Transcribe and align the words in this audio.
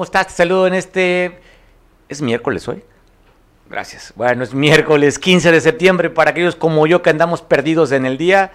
¿Cómo 0.00 0.06
estás? 0.06 0.28
Te 0.28 0.32
saludo 0.32 0.66
en 0.66 0.72
este... 0.72 1.40
¿Es 2.08 2.22
miércoles 2.22 2.66
hoy? 2.68 2.82
Gracias. 3.68 4.14
Bueno, 4.16 4.42
es 4.42 4.54
miércoles 4.54 5.18
15 5.18 5.52
de 5.52 5.60
septiembre 5.60 6.08
para 6.08 6.30
aquellos 6.30 6.56
como 6.56 6.86
yo 6.86 7.02
que 7.02 7.10
andamos 7.10 7.42
perdidos 7.42 7.92
en 7.92 8.06
el 8.06 8.16
día. 8.16 8.50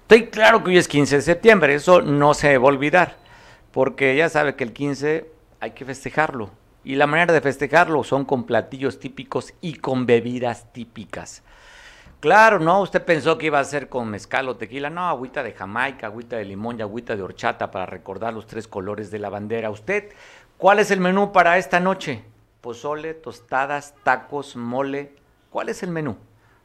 Estoy 0.00 0.26
claro 0.26 0.64
que 0.64 0.70
hoy 0.70 0.76
es 0.76 0.88
15 0.88 1.14
de 1.14 1.22
septiembre, 1.22 1.76
eso 1.76 2.02
no 2.02 2.34
se 2.34 2.58
va 2.58 2.64
a 2.64 2.72
olvidar, 2.72 3.16
porque 3.70 4.16
ya 4.16 4.28
sabe 4.28 4.56
que 4.56 4.64
el 4.64 4.72
15 4.72 5.30
hay 5.60 5.70
que 5.70 5.84
festejarlo. 5.84 6.50
Y 6.82 6.96
la 6.96 7.06
manera 7.06 7.32
de 7.32 7.42
festejarlo 7.42 8.02
son 8.02 8.24
con 8.24 8.42
platillos 8.42 8.98
típicos 8.98 9.54
y 9.60 9.74
con 9.74 10.04
bebidas 10.04 10.72
típicas. 10.72 11.44
Claro, 12.20 12.58
no, 12.58 12.80
usted 12.80 13.04
pensó 13.04 13.38
que 13.38 13.46
iba 13.46 13.60
a 13.60 13.64
ser 13.64 13.88
con 13.88 14.08
mezcal 14.08 14.48
o 14.48 14.56
tequila, 14.56 14.90
no, 14.90 15.06
agüita 15.06 15.44
de 15.44 15.52
Jamaica, 15.52 16.08
agüita 16.08 16.34
de 16.34 16.44
limón 16.44 16.76
y 16.76 16.82
agüita 16.82 17.14
de 17.14 17.22
horchata 17.22 17.70
para 17.70 17.86
recordar 17.86 18.34
los 18.34 18.48
tres 18.48 18.66
colores 18.66 19.12
de 19.12 19.20
la 19.20 19.28
bandera. 19.28 19.70
¿Usted 19.70 20.10
cuál 20.58 20.80
es 20.80 20.90
el 20.90 21.00
menú 21.00 21.32
para 21.32 21.56
esta 21.56 21.80
noche? 21.80 22.22
Pozole, 22.60 23.14
tostadas, 23.14 23.94
tacos, 24.02 24.56
mole. 24.56 25.14
¿Cuál 25.50 25.70
es 25.70 25.82
el 25.82 25.90
menú? 25.90 26.18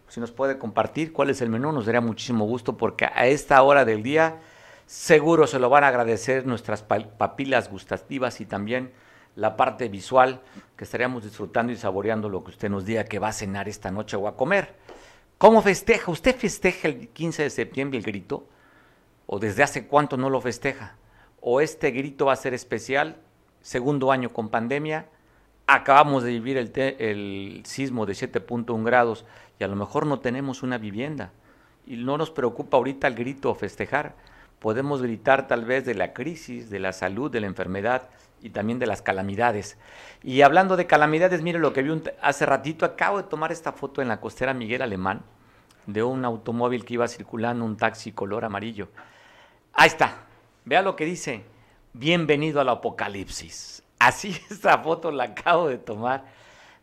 Si 0.10 0.20
nos 0.20 0.32
puede 0.32 0.58
compartir 0.58 1.14
cuál 1.14 1.30
es 1.30 1.42
el 1.42 1.50
menú, 1.50 1.72
nos 1.72 1.86
daría 1.86 2.02
muchísimo 2.02 2.46
gusto 2.46 2.76
porque 2.76 3.06
a 3.06 3.28
esta 3.28 3.62
hora 3.64 3.86
del 3.86 4.04
día 4.04 4.42
seguro 4.86 5.48
se 5.48 5.60
lo 5.60 5.70
van 5.70 5.84
a 5.84 5.88
agradecer 5.88 6.46
nuestras 6.46 6.84
papilas 6.84 7.70
gustativas 7.70 8.42
y 8.42 8.46
también 8.46 8.92
la 9.36 9.56
parte 9.56 9.88
visual 9.88 10.42
que 10.76 10.84
estaríamos 10.84 11.24
disfrutando 11.24 11.72
y 11.72 11.78
saboreando 11.78 12.30
lo 12.30 12.44
que 12.44 12.52
usted 12.52 12.70
nos 12.70 12.86
diga 12.86 13.06
que 13.06 13.20
va 13.20 13.30
a 13.30 13.34
cenar 13.34 13.70
esta 13.70 13.90
noche 13.90 14.18
o 14.18 14.28
a 14.28 14.36
comer. 14.36 14.76
¿Cómo 15.38 15.62
festeja? 15.62 16.12
¿Usted 16.12 16.36
festeja 16.36 16.88
el 16.88 17.10
15 17.10 17.44
de 17.44 17.50
septiembre 17.50 17.98
el 17.98 18.06
grito? 18.06 18.48
¿O 19.26 19.40
desde 19.40 19.64
hace 19.64 19.88
cuánto 19.88 20.18
no 20.18 20.30
lo 20.30 20.42
festeja? 20.42 20.96
¿O 21.42 21.62
este 21.62 21.92
grito 21.92 22.28
va 22.28 22.34
a 22.34 22.38
ser 22.38 22.54
especial? 22.54 23.18
Segundo 23.64 24.12
año 24.12 24.30
con 24.30 24.50
pandemia. 24.50 25.08
Acabamos 25.66 26.24
de 26.24 26.30
vivir 26.30 26.58
el, 26.58 26.72
el 27.00 27.64
sismo 27.66 28.06
de 28.06 28.14
7.1 28.14 28.84
grados 28.84 29.26
y 29.58 29.64
a 29.64 29.68
lo 29.68 29.76
mejor 29.76 30.06
no 30.06 30.20
tenemos 30.20 30.62
una 30.62 30.78
vivienda. 30.78 31.32
Y 31.88 31.96
no 31.96 32.20
nos 32.20 32.30
preocupa 32.30 32.78
ahorita 32.78 33.08
el 33.08 33.16
grito 33.16 33.50
o 33.50 33.56
festejar. 33.56 34.14
Podemos 34.60 35.02
gritar 35.02 35.48
tal 35.48 35.66
vez 35.66 35.86
de 35.86 35.96
la 35.96 36.14
crisis, 36.14 36.70
de 36.70 36.80
la 36.80 36.94
salud, 36.94 37.32
de 37.32 37.42
la 37.42 37.48
enfermedad 37.48 38.10
y 38.42 38.52
también 38.52 38.78
de 38.78 38.86
las 38.86 39.02
calamidades. 39.02 39.78
Y 40.22 40.42
hablando 40.42 40.78
de 40.78 40.86
calamidades, 40.86 41.42
mire 41.42 41.58
lo 41.58 41.74
que 41.74 41.82
vi 41.82 42.02
hace 42.22 42.46
ratito, 42.46 42.86
acabo 42.86 43.18
de 43.18 43.28
tomar 43.28 43.52
esta 43.52 43.72
foto 43.72 44.02
en 44.02 44.10
la 44.10 44.20
costera 44.20 44.54
Miguel 44.54 44.84
Alemán 44.84 45.24
de 45.86 46.04
un 46.04 46.24
automóvil 46.26 46.86
que 46.86 46.96
iba 46.96 47.08
circulando, 47.08 47.66
un 47.66 47.78
taxi 47.78 48.12
color 48.12 48.46
amarillo. 48.46 48.90
Ahí 49.74 49.88
está, 49.88 50.18
vea 50.66 50.82
lo 50.82 50.96
que 50.96 51.06
dice, 51.06 51.44
bienvenido 51.94 52.60
al 52.60 52.70
apocalipsis. 52.70 53.84
Así 54.00 54.30
esta 54.50 54.80
foto 54.80 55.12
la 55.12 55.26
acabo 55.26 55.68
de 55.68 55.78
tomar 55.78 56.26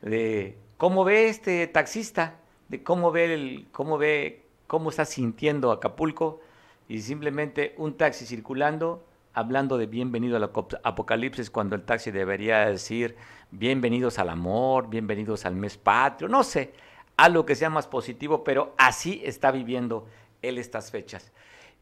de 0.01 0.57
cómo 0.77 1.05
ve 1.05 1.29
este 1.29 1.67
taxista, 1.67 2.37
de 2.69 2.83
cómo 2.83 3.11
ve 3.11 3.67
cómo 3.73 3.99
ve, 3.99 4.47
cómo 4.67 4.91
está 4.91 5.05
sintiendo 5.05 5.73
Acapulco 5.73 6.41
y 6.89 7.01
simplemente 7.01 7.75
un 7.77 7.97
taxi 7.97 8.25
circulando 8.25 9.05
hablando 9.35 9.79
de 9.79 9.87
bienvenido 9.87 10.37
al 10.37 10.51
apocalipsis 10.83 11.51
cuando 11.51 11.77
el 11.77 11.83
taxi 11.83 12.11
debería 12.11 12.67
decir 12.67 13.17
bienvenidos 13.51 14.19
al 14.19 14.29
amor, 14.29 14.89
bienvenidos 14.89 15.45
al 15.45 15.55
mes 15.55 15.77
patrio, 15.77 16.29
no 16.29 16.43
sé, 16.43 16.73
algo 17.17 17.45
que 17.45 17.55
sea 17.55 17.71
más 17.71 17.87
positivo, 17.87 18.43
pero 18.43 18.75
así 18.79 19.21
está 19.25 19.51
viviendo 19.51 20.07
él 20.43 20.59
estas 20.59 20.91
fechas. 20.91 21.33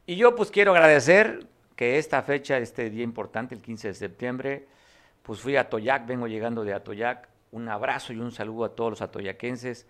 Y 0.07 0.17
yo 0.17 0.35
pues 0.35 0.51
quiero 0.51 0.73
agradecer 0.73 1.47
que 1.79 1.97
esta 1.97 2.23
fecha, 2.23 2.59
este 2.59 2.91
día 2.91 3.05
importante, 3.05 3.55
el 3.55 3.63
15 3.63 3.87
de 3.87 3.95
septiembre, 3.95 4.67
pues 5.23 5.39
fui 5.39 5.55
a 5.55 5.61
Atoyac, 5.61 6.09
vengo 6.09 6.27
llegando 6.27 6.65
de 6.65 6.75
Atoyac, 6.75 7.29
un 7.53 7.69
abrazo 7.69 8.13
y 8.13 8.19
un 8.19 8.33
saludo 8.33 8.65
a 8.65 8.75
todos 8.75 8.91
los 8.91 9.01
atoyaquenses, 9.01 9.87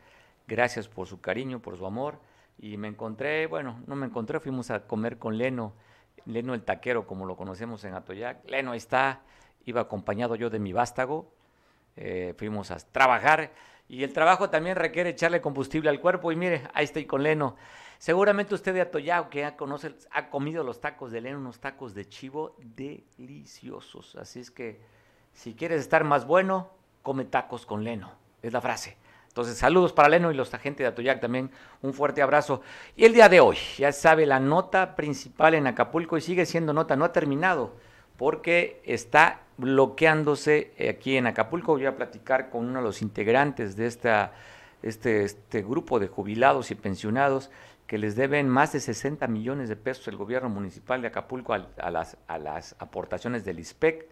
gracias 0.47 0.87
por 0.87 1.07
su 1.07 1.23
cariño, 1.23 1.61
por 1.61 1.79
su 1.79 1.87
amor, 1.87 2.19
y 2.59 2.77
me 2.77 2.89
encontré, 2.89 3.47
bueno, 3.47 3.81
no 3.87 3.97
me 3.97 4.05
encontré, 4.05 4.39
fuimos 4.39 4.71
a 4.71 4.87
comer 4.87 5.17
con 5.17 5.39
Leno, 5.39 5.73
Leno 6.27 6.53
el 6.53 6.63
taquero, 6.63 7.07
como 7.07 7.25
lo 7.25 7.39
conocemos 7.39 7.83
en 7.85 7.95
Atoyac. 7.95 8.47
Leno 8.51 8.75
está, 8.75 9.23
iba 9.65 9.81
acompañado 9.81 10.35
yo 10.35 10.51
de 10.51 10.59
mi 10.59 10.75
vástago, 10.75 11.33
eh, 11.97 12.35
fuimos 12.37 12.71
a 12.71 12.77
trabajar. 12.77 13.51
Y 13.89 14.05
el 14.05 14.13
trabajo 14.13 14.51
también 14.51 14.77
requiere 14.77 15.09
echarle 15.09 15.41
combustible 15.41 15.89
al 15.89 16.01
cuerpo. 16.01 16.31
Y 16.33 16.37
mire, 16.37 16.65
ahí 16.75 16.85
estoy 16.85 17.07
con 17.07 17.23
Leno. 17.23 17.57
Seguramente 17.99 18.55
usted 18.55 18.75
de 18.75 18.81
Atoyac 18.81 19.29
que 19.29 19.45
ha, 19.45 19.57
comido 20.31 20.63
los 20.63 20.81
tacos 20.81 21.11
de 21.11 21.21
Leno, 21.21 21.39
unos 21.39 21.59
tacos 21.59 21.95
de 21.95 22.09
chivo 22.09 22.55
deliciosos. 22.59 24.15
Así 24.15 24.39
es 24.39 24.53
que 24.53 24.81
si 25.33 25.55
quieres 25.55 25.81
estar 25.81 26.05
más 26.05 26.25
bueno, 26.25 26.71
come 27.03 27.25
tacos 27.25 27.67
con 27.67 27.83
Leno, 27.83 28.13
es 28.41 28.53
la 28.53 28.61
frase. 28.61 28.97
Entonces, 29.27 29.59
saludos 29.59 29.93
para 29.93 30.09
Leno 30.09 30.31
y 30.31 30.35
los 30.35 30.55
agentes 30.55 30.85
de 30.85 30.89
Atoyac 30.89 31.21
también, 31.21 31.51
un 31.83 31.93
fuerte 31.93 32.23
abrazo. 32.23 32.63
Y 32.97 33.05
el 33.05 33.13
día 33.13 33.29
de 33.29 33.41
hoy, 33.41 33.57
ya 33.77 33.91
sabe, 33.93 34.27
la 34.27 34.39
nota 34.39 34.95
principal 34.95 35.55
en 35.55 35.67
Acapulco 35.67 36.17
y 36.17 36.21
sigue 36.21 36.47
siendo 36.47 36.73
nota, 36.73 36.97
no 36.97 37.05
ha 37.05 37.13
terminado, 37.13 37.75
porque 38.17 38.81
está 38.85 39.43
bloqueándose 39.57 40.73
aquí 40.89 41.17
en 41.17 41.27
Acapulco. 41.27 41.73
Voy 41.73 41.87
a 41.87 41.97
platicar 41.97 42.49
con 42.49 42.65
uno 42.69 42.79
de 42.79 42.85
los 42.85 43.03
integrantes 43.03 43.77
de 43.77 43.87
este, 43.87 45.25
este 45.25 45.63
grupo 45.63 45.99
de 45.99 46.09
jubilados 46.09 46.71
y 46.71 46.77
pensionados 46.77 47.51
que 47.89 47.97
les 47.97 48.15
deben 48.17 48.51
más 48.51 48.73
de 48.73 48.81
60 48.81 49.27
millones 49.29 49.71
de 49.71 49.75
pesos 49.75 50.07
el 50.09 50.17
gobierno 50.17 50.51
municipal 50.51 51.01
de 51.01 51.09
Acapulco 51.09 51.55
a, 51.55 51.91
las, 51.91 52.19
a 52.29 52.39
las 52.39 52.77
aportaciones 52.79 53.47
del 53.47 53.59
ISPEC 53.59 54.07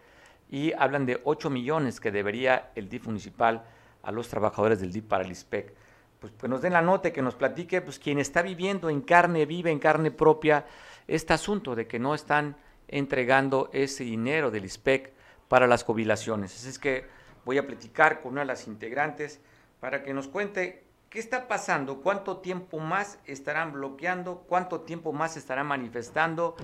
y 0.48 0.72
hablan 0.72 1.04
de 1.04 1.20
8 1.22 1.50
millones 1.50 2.00
que 2.00 2.10
debería 2.10 2.70
el 2.74 2.88
DIF 2.88 3.06
municipal 3.06 3.64
a 4.02 4.12
los 4.12 4.28
trabajadores 4.28 4.80
del 4.80 4.92
DIP 4.92 5.06
para 5.06 5.24
el 5.24 5.30
ISPEC. 5.30 5.74
Pues, 6.18 6.32
pues 6.32 6.48
nos 6.48 6.62
den 6.62 6.72
la 6.72 6.80
nota, 6.80 7.12
que 7.12 7.20
nos 7.20 7.34
platique 7.34 7.82
pues 7.82 7.98
quien 7.98 8.18
está 8.18 8.40
viviendo 8.40 8.88
en 8.88 9.02
carne 9.02 9.44
vive, 9.44 9.70
en 9.70 9.78
carne 9.78 10.10
propia, 10.10 10.64
este 11.06 11.34
asunto 11.34 11.74
de 11.74 11.86
que 11.86 11.98
no 11.98 12.14
están 12.14 12.56
entregando 12.88 13.68
ese 13.74 14.04
dinero 14.04 14.50
del 14.50 14.64
ISPEC 14.64 15.12
para 15.48 15.66
las 15.66 15.84
jubilaciones. 15.84 16.54
Así 16.54 16.70
es 16.70 16.78
que 16.78 17.04
voy 17.44 17.58
a 17.58 17.66
platicar 17.66 18.22
con 18.22 18.32
una 18.32 18.40
de 18.40 18.46
las 18.46 18.66
integrantes 18.68 19.38
para 19.80 20.02
que 20.02 20.14
nos 20.14 20.28
cuente 20.28 20.85
qué 21.16 21.20
está 21.20 21.48
pasando, 21.48 22.02
cuánto 22.02 22.36
tiempo 22.36 22.78
más 22.78 23.18
estarán 23.24 23.72
bloqueando, 23.72 24.44
cuánto 24.46 24.82
tiempo 24.82 25.14
más 25.14 25.38
estarán 25.38 25.66
manifestando, 25.66 26.56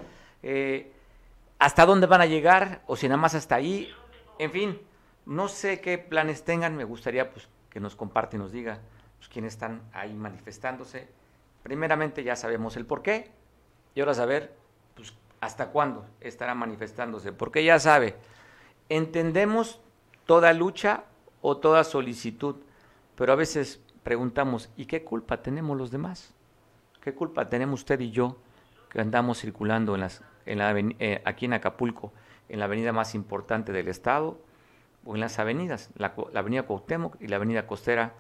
eh, 0.43 0.93
hasta 1.59 1.87
dónde 1.87 2.07
van 2.07 2.21
a 2.21 2.27
llegar 2.27 2.83
o 2.87 2.95
si 2.95 3.09
nada 3.09 3.17
más 3.17 3.35
hasta 3.35 3.55
ahí, 3.55 3.91
en 4.39 4.51
fin 4.51 4.79
no 5.25 5.49
sé 5.49 5.81
qué 5.81 5.97
planes 5.97 6.45
tengan, 6.45 6.77
me 6.77 6.85
gustaría 6.85 7.31
pues, 7.31 7.49
que 7.71 7.81
nos 7.81 7.97
comparte 7.97 8.37
y 8.37 8.41
nos 8.41 8.53
diga 8.53 8.81
pues, 9.17 9.31
quiénes 9.31 9.55
están 9.55 9.81
ahí 9.95 10.12
manifestándose. 10.12 11.09
Primeramente 11.62 12.23
ya 12.23 12.37
sabemos 12.37 12.77
el 12.77 12.85
por 12.85 13.01
qué. 13.01 13.31
Y 13.95 14.01
ahora 14.01 14.12
saber 14.12 14.55
pues, 14.95 15.15
hasta 15.41 15.69
cuándo 15.69 16.05
estará 16.21 16.55
manifestándose, 16.55 17.33
porque 17.33 17.65
ya 17.65 17.79
sabe, 17.79 18.17
entendemos 18.91 19.81
toda 20.27 20.53
lucha 20.53 21.05
o 21.41 21.57
toda 21.57 21.85
solicitud, 21.85 22.57
pero 23.17 23.33
a 23.33 23.37
veces 23.37 23.81
preguntamos, 24.03 24.71
¿y 24.77 24.87
qué 24.87 25.05
culpa 25.05 25.43
tenemos 25.43 25.77
los 25.77 25.91
demás? 25.91 26.35
¿Qué 27.01 27.15
culpa 27.15 27.49
tenemos 27.49 27.81
usted 27.81 28.01
y 28.01 28.11
yo 28.11 28.37
que 28.91 29.01
andamos 29.01 29.41
circulando 29.41 29.95
en 29.95 30.03
las, 30.03 30.23
la, 30.47 30.75
eh, 30.79 31.23
aquí 31.25 31.47
en 31.47 31.55
Acapulco, 31.55 32.12
en 32.49 32.59
la 32.59 32.67
avenida 32.67 32.93
más 32.93 33.15
importante 33.15 33.73
del 33.73 33.89
estado? 33.89 34.39
o 35.05 35.15
en 35.15 35.21
las 35.21 35.39
avenidas, 35.39 35.91
la, 35.97 36.15
avenida 36.35 36.65
Cuauhtémoc 36.65 37.21
y 37.21 37.29
la 37.29 37.37
avenida 37.37 37.67
Costera 37.67 38.15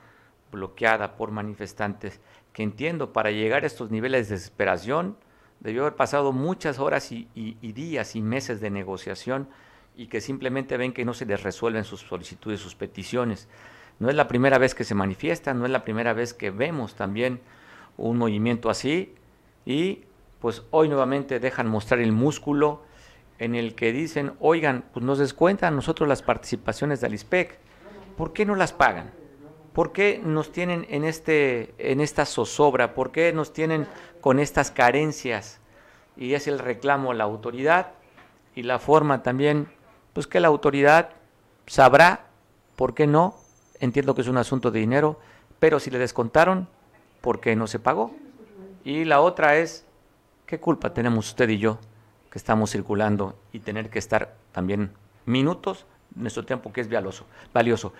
bloqueada 0.50 1.16
por 1.16 1.30
manifestantes, 1.30 2.20
que 2.52 2.62
entiendo, 2.62 3.12
para 3.12 3.30
llegar 3.30 3.64
a 3.64 3.66
estos 3.66 3.90
niveles 3.90 4.28
de 4.28 4.34
desesperación, 4.34 5.16
debió 5.60 5.82
haber 5.82 5.96
pasado 5.96 6.32
muchas 6.32 6.78
horas 6.78 7.12
y, 7.12 7.26
días 7.62 8.16
y 8.16 8.20
meses 8.22 8.60
de 8.60 8.70
negociación 8.70 9.48
y 9.96 10.08
que 10.08 10.20
simplemente 10.20 10.76
ven 10.76 10.92
que 10.92 11.04
no 11.04 11.14
se 11.14 11.24
les 11.24 11.42
resuelven 11.42 11.84
sus 11.84 12.00
solicitudes, 12.00 12.60
sus 12.60 12.74
peticiones. 12.74 13.48
No 14.02 14.10
es 14.10 14.16
la 14.16 14.26
primera 14.26 14.58
vez 14.58 14.74
que 14.74 14.82
se 14.82 14.96
manifiestan, 14.96 15.60
no 15.60 15.64
es 15.64 15.70
la 15.70 15.84
primera 15.84 16.12
vez 16.12 16.34
que 16.34 16.50
vemos 16.50 16.96
también 16.96 17.40
un 17.96 18.18
movimiento 18.18 18.68
así 18.68 19.14
y 19.64 20.00
pues 20.40 20.64
hoy 20.72 20.88
nuevamente 20.88 21.38
dejan 21.38 21.68
mostrar 21.68 22.00
el 22.00 22.10
músculo, 22.10 22.82
en 23.38 23.54
el 23.54 23.76
que 23.76 23.92
dicen, 23.92 24.32
oigan, 24.40 24.86
pues 24.92 25.06
nos 25.06 25.20
descuentan 25.20 25.76
nosotros 25.76 26.08
las 26.08 26.20
participaciones 26.20 27.00
del 27.00 27.14
ISPEC, 27.14 27.60
¿por 28.16 28.32
qué 28.32 28.44
no 28.44 28.56
las 28.56 28.72
pagan? 28.72 29.12
¿Por 29.72 29.92
qué 29.92 30.20
nos 30.20 30.50
tienen 30.50 30.84
en, 30.90 31.04
este, 31.04 31.72
en 31.78 32.00
esta 32.00 32.26
zozobra? 32.26 32.94
¿Por 32.94 33.12
qué 33.12 33.32
nos 33.32 33.52
tienen 33.52 33.86
con 34.20 34.40
estas 34.40 34.72
carencias? 34.72 35.60
Y 36.16 36.34
es 36.34 36.48
el 36.48 36.58
reclamo 36.58 37.12
a 37.12 37.14
la 37.14 37.22
autoridad 37.22 37.92
y 38.56 38.64
la 38.64 38.80
forma 38.80 39.22
también, 39.22 39.68
pues 40.12 40.26
que 40.26 40.40
la 40.40 40.48
autoridad 40.48 41.10
sabrá, 41.68 42.26
¿por 42.74 42.94
qué 42.94 43.06
no? 43.06 43.36
Entiendo 43.82 44.14
que 44.14 44.20
es 44.20 44.28
un 44.28 44.38
asunto 44.38 44.70
de 44.70 44.78
dinero, 44.78 45.18
pero 45.58 45.80
si 45.80 45.90
le 45.90 45.98
descontaron, 45.98 46.68
¿por 47.20 47.40
qué 47.40 47.56
no 47.56 47.66
se 47.66 47.80
pagó? 47.80 48.14
Y 48.84 49.04
la 49.04 49.20
otra 49.20 49.56
es, 49.56 49.84
¿qué 50.46 50.60
culpa 50.60 50.94
tenemos 50.94 51.26
usted 51.26 51.48
y 51.48 51.58
yo 51.58 51.80
que 52.30 52.38
estamos 52.38 52.70
circulando 52.70 53.36
y 53.52 53.58
tener 53.58 53.90
que 53.90 53.98
estar 53.98 54.36
también 54.52 54.92
minutos 55.26 55.84
nuestro 56.14 56.44
tiempo 56.44 56.72
que 56.72 56.80
es 56.80 56.88
valioso. 56.88 57.26
valioso. 57.52 57.92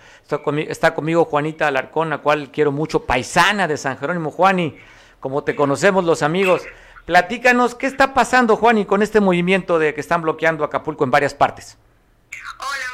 Está, 0.68 0.94
conmigo, 0.94 1.24
Juanita 1.24 1.66
Alarcón, 1.66 2.10
la 2.10 2.18
cual 2.18 2.52
quiero 2.52 2.70
mucho, 2.70 3.04
paisana 3.04 3.66
de 3.66 3.76
San 3.76 3.98
Jerónimo. 3.98 4.30
Juani, 4.30 4.76
como 5.18 5.42
te 5.42 5.56
conocemos 5.56 6.04
los 6.04 6.22
amigos, 6.22 6.62
platícanos 7.06 7.74
qué 7.74 7.88
está 7.88 8.14
pasando, 8.14 8.56
Juani, 8.56 8.84
con 8.84 9.02
este 9.02 9.18
movimiento 9.18 9.80
de 9.80 9.94
que 9.94 10.00
están 10.00 10.22
bloqueando 10.22 10.62
Acapulco 10.62 11.02
en 11.02 11.10
varias 11.10 11.34
partes. 11.34 11.76
Hola 12.60 12.91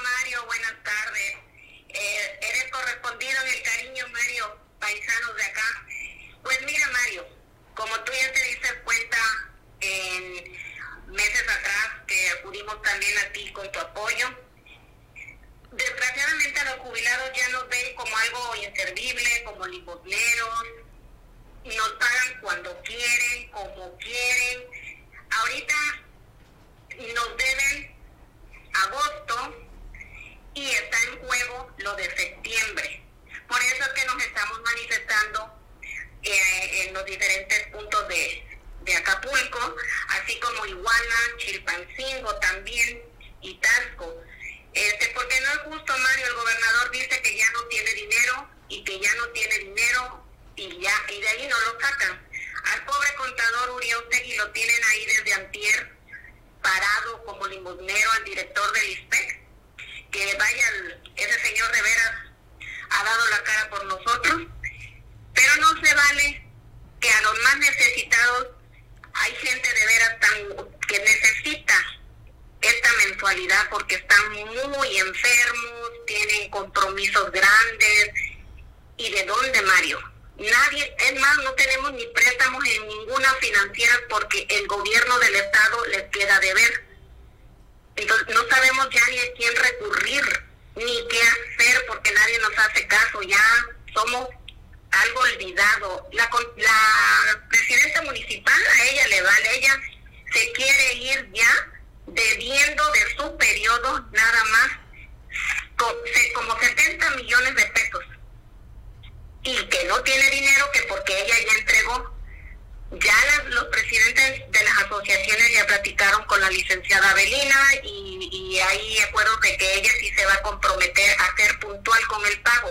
asociaciones 114.99 115.53
ya 115.53 115.67
platicaron 115.67 116.25
con 116.25 116.41
la 116.41 116.50
licenciada 116.50 117.15
Belina 117.15 117.75
y, 117.83 118.29
y 118.33 118.59
hay 118.59 118.99
acuerdos 119.00 119.41
de 119.41 119.56
que 119.56 119.75
ella 119.75 119.91
sí 120.00 120.11
se 120.15 120.27
va 120.27 120.35
a 120.35 120.43
comprometer 120.43 121.17
a 121.21 121.37
ser 121.37 121.59
puntual 121.61 122.06
con 122.09 122.25
el 122.27 122.41
pago. 122.41 122.71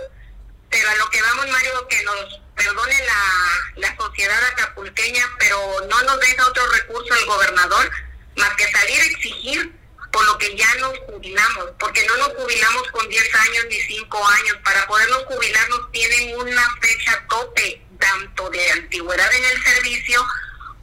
Pero 0.70 0.90
a 0.90 0.94
lo 0.96 1.08
que 1.10 1.22
vamos, 1.22 1.48
Mario, 1.48 1.88
que 1.88 2.02
nos 2.02 2.40
perdone 2.54 2.94
la, 3.04 3.88
la 3.88 3.96
sociedad 3.96 4.44
acapulqueña, 4.52 5.24
pero 5.38 5.58
no 5.88 6.02
nos 6.02 6.20
deja 6.20 6.46
otro 6.46 6.66
recurso 6.68 7.14
el 7.14 7.26
gobernador 7.26 7.90
más 8.36 8.54
que 8.56 8.70
salir 8.70 9.00
a 9.00 9.04
exigir 9.04 9.72
por 10.12 10.24
lo 10.26 10.38
que 10.38 10.56
ya 10.56 10.74
nos 10.76 10.98
jubilamos, 11.00 11.70
porque 11.78 12.04
no 12.06 12.16
nos 12.16 12.28
jubilamos 12.28 12.88
con 12.92 13.08
10 13.08 13.34
años 13.34 13.66
ni 13.68 13.80
5 13.80 14.28
años. 14.28 14.56
Para 14.64 14.86
podernos 14.86 15.24
jubilar 15.24 15.68
nos 15.70 15.90
tienen 15.92 16.36
una 16.38 16.76
fecha 16.80 17.24
tope, 17.28 17.82
tanto 17.98 18.50
de 18.50 18.70
antigüedad 18.72 19.32
en 19.34 19.44
el 19.44 19.64
servicio 19.64 20.24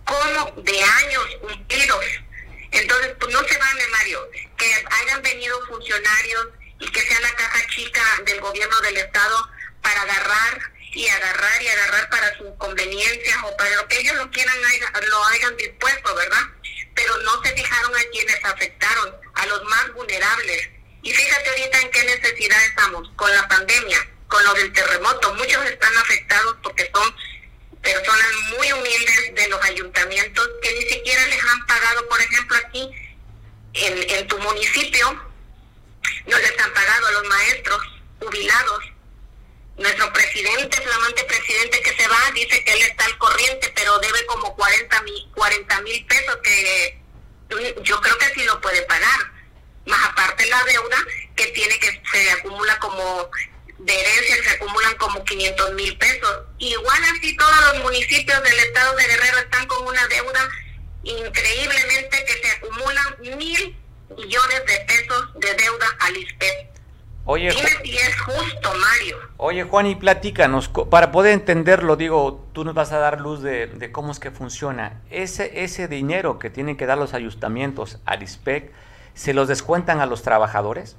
como 0.05 0.61
de 0.61 0.83
años 0.83 1.25
cumplidos. 1.41 2.05
Entonces, 2.71 3.15
pues 3.19 3.33
no 3.33 3.43
se 3.43 3.57
vale, 3.57 3.87
Mario, 3.87 4.29
que 4.57 4.85
hayan 5.01 5.21
venido 5.21 5.65
funcionarios 5.67 6.47
y 6.79 6.91
que 6.91 7.01
sea 7.01 7.19
la 7.21 7.35
caja 7.35 7.67
chica 7.67 8.01
del 8.25 8.41
gobierno 8.41 8.79
del 8.81 8.97
Estado 8.97 9.49
para 9.81 10.01
agarrar 10.01 10.71
y 10.91 11.07
agarrar 11.07 11.61
y 11.61 11.67
agarrar 11.67 12.09
para 12.09 12.37
sus 12.37 12.47
conveniencias 12.57 13.37
o 13.43 13.55
para 13.57 13.75
lo 13.75 13.87
que 13.87 13.99
ellos 13.99 14.15
lo 14.15 14.31
quieran, 14.31 14.55
lo 15.09 15.25
hayan 15.25 15.57
dispuesto, 15.57 16.15
¿verdad? 16.15 16.41
pero 16.95 17.17
no 17.17 17.43
se 17.43 17.53
fijaron 17.53 17.95
a 17.95 18.03
quienes 18.11 18.43
afectaron, 18.43 19.15
a 19.35 19.45
los 19.47 19.63
más 19.65 19.93
vulnerables. 19.93 20.69
Y 21.03 21.11
fíjate 21.11 21.49
ahorita 21.49 21.81
en 21.81 21.91
qué 21.91 22.03
necesidad 22.03 22.65
estamos, 22.65 23.07
con 23.15 23.31
la 23.35 23.47
pandemia, 23.47 24.07
con 24.27 24.43
lo 24.43 24.53
del 24.53 24.71
terremoto. 24.73 25.33
Muchos 25.35 25.63
están 25.65 25.95
afectados 25.97 26.55
porque 26.63 26.89
son 26.93 27.15
personas 27.85 28.27
muy 28.57 28.71
humildes 28.73 29.35
de 29.35 29.47
los 29.47 29.63
ayuntamientos 29.63 30.49
que 30.61 30.73
ni 30.73 30.89
siquiera 30.89 31.25
les 31.27 31.41
han 31.43 31.65
pagado, 31.67 32.09
por 32.09 32.19
ejemplo, 32.19 32.57
aquí 32.57 32.89
en, 33.73 34.09
en 34.09 34.27
tu 34.27 34.37
municipio, 34.39 35.11
no 36.25 36.37
les 36.37 36.59
han 36.59 36.73
pagado 36.73 37.07
a 37.07 37.11
los 37.11 37.23
maestros 37.25 37.79
jubilados. 38.19 38.83
Nuestro 39.77 40.11
presidente, 40.13 40.81
flamante 40.81 41.23
presidente 41.25 41.81
que 41.81 41.95
se 41.95 42.07
va, 42.07 42.31
dice 42.33 42.63
que 42.63 42.73
él 42.73 42.81
está 42.81 43.05
al 43.05 43.17
corriente, 43.17 43.71
pero 43.75 43.99
debe 43.99 44.25
como 44.25 44.55
40 44.55 45.01
mil 45.03 45.31
40 45.35 45.81
pesos 46.07 46.37
que 46.43 47.01
yo 47.83 48.01
creo 48.01 48.17
que 48.17 48.33
sí 48.33 48.43
lo 48.45 48.59
puede 48.61 48.81
pagar. 48.83 49.31
Más 49.85 50.03
aparte 50.05 50.45
la 50.47 50.63
deuda 50.63 50.97
que 51.35 51.47
tiene 51.47 51.77
que 51.79 52.01
se 52.11 52.31
acumula 52.31 52.79
como 52.79 53.29
de 53.77 53.93
herencia, 53.93 54.35
se 54.43 54.55
acumulan 54.55 54.95
como 54.95 55.23
500 55.23 55.73
mil 55.73 55.97
pesos. 55.97 56.41
Igual 56.57 56.99
así 57.15 57.35
todos 57.35 57.73
los 57.73 57.83
municipios 57.83 58.41
del 58.43 58.59
estado 58.59 58.95
de 58.95 59.03
Guerrero 59.03 59.37
están 59.39 59.65
con 59.67 59.87
una 59.87 60.07
deuda 60.07 60.49
increíblemente 61.03 62.25
que 62.25 62.33
se 62.33 62.51
acumulan 62.51 63.37
mil 63.37 63.77
millones 64.17 64.65
de 64.65 64.79
pesos 64.87 65.33
de 65.35 65.53
deuda 65.55 65.87
al 65.99 66.17
ISPED. 66.17 66.75
Oye, 67.27 67.49
Dime 67.49 67.69
si 67.83 67.97
es 67.97 68.21
justo, 68.21 68.71
Mario. 68.75 69.17
Oye, 69.37 69.63
Juan, 69.63 69.87
y 69.87 69.95
platícanos, 69.95 70.69
para 70.69 71.11
poder 71.11 71.33
entenderlo, 71.33 71.95
digo, 71.95 72.47
tú 72.53 72.63
nos 72.63 72.75
vas 72.75 72.91
a 72.91 72.99
dar 72.99 73.19
luz 73.19 73.41
de, 73.41 73.89
cómo 73.91 74.11
es 74.11 74.19
que 74.19 74.29
funciona. 74.29 75.01
Ese, 75.09 75.63
ese 75.63 75.87
dinero 75.87 76.37
que 76.37 76.51
tienen 76.51 76.77
que 76.77 76.85
dar 76.85 76.99
los 76.99 77.15
ayuntamientos 77.15 77.97
al 78.05 78.21
ISPEC, 78.21 78.71
¿se 79.15 79.33
los 79.33 79.47
descuentan 79.47 80.01
a 80.01 80.05
los 80.05 80.21
trabajadores? 80.21 80.97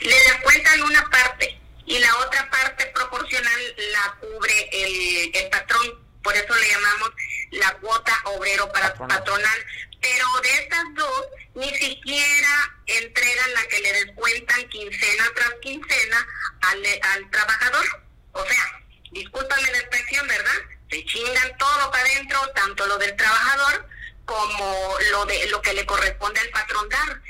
Le 0.00 0.14
descuentan 0.14 0.82
una 0.82 1.04
parte 1.10 1.60
y 1.92 1.98
la 1.98 2.16
otra 2.16 2.48
parte 2.50 2.86
proporcional 2.86 3.74
la 3.92 4.16
cubre 4.18 4.68
el, 4.72 5.30
el 5.34 5.50
patrón. 5.50 6.02
Por 6.22 6.34
eso 6.34 6.54
le 6.54 6.68
llamamos 6.70 7.10
la 7.50 7.74
cuota 7.80 8.18
obrero 8.24 8.72
para 8.72 8.94
patronal. 8.94 9.66
Pero 10.00 10.26
de 10.42 10.54
estas 10.54 10.84
dos, 10.94 11.24
ni 11.54 11.68
siquiera 11.76 12.74
entregan 12.86 13.54
la 13.54 13.66
que 13.66 13.80
le 13.80 14.04
descuentan 14.04 14.68
quincena 14.70 15.24
tras 15.34 15.52
quincena 15.60 16.26
al, 16.62 16.82
al 17.02 17.30
trabajador. 17.30 17.86
O 18.32 18.46
sea, 18.46 18.80
discúlpame 19.10 19.70
la 19.70 19.78
expresión, 19.78 20.26
¿verdad? 20.26 20.60
Se 20.90 21.04
chingan 21.04 21.58
todo 21.58 21.90
para 21.90 22.04
adentro, 22.04 22.40
tanto 22.54 22.86
lo 22.86 22.96
del 22.96 23.14
trabajador 23.16 23.86
como 24.24 24.96
lo 25.10 25.26
de 25.26 25.46
lo 25.48 25.60
que 25.60 25.74
le 25.74 25.84
corresponde 25.84 26.40
al 26.40 26.48
patrón 26.48 26.88
dar. 26.88 27.20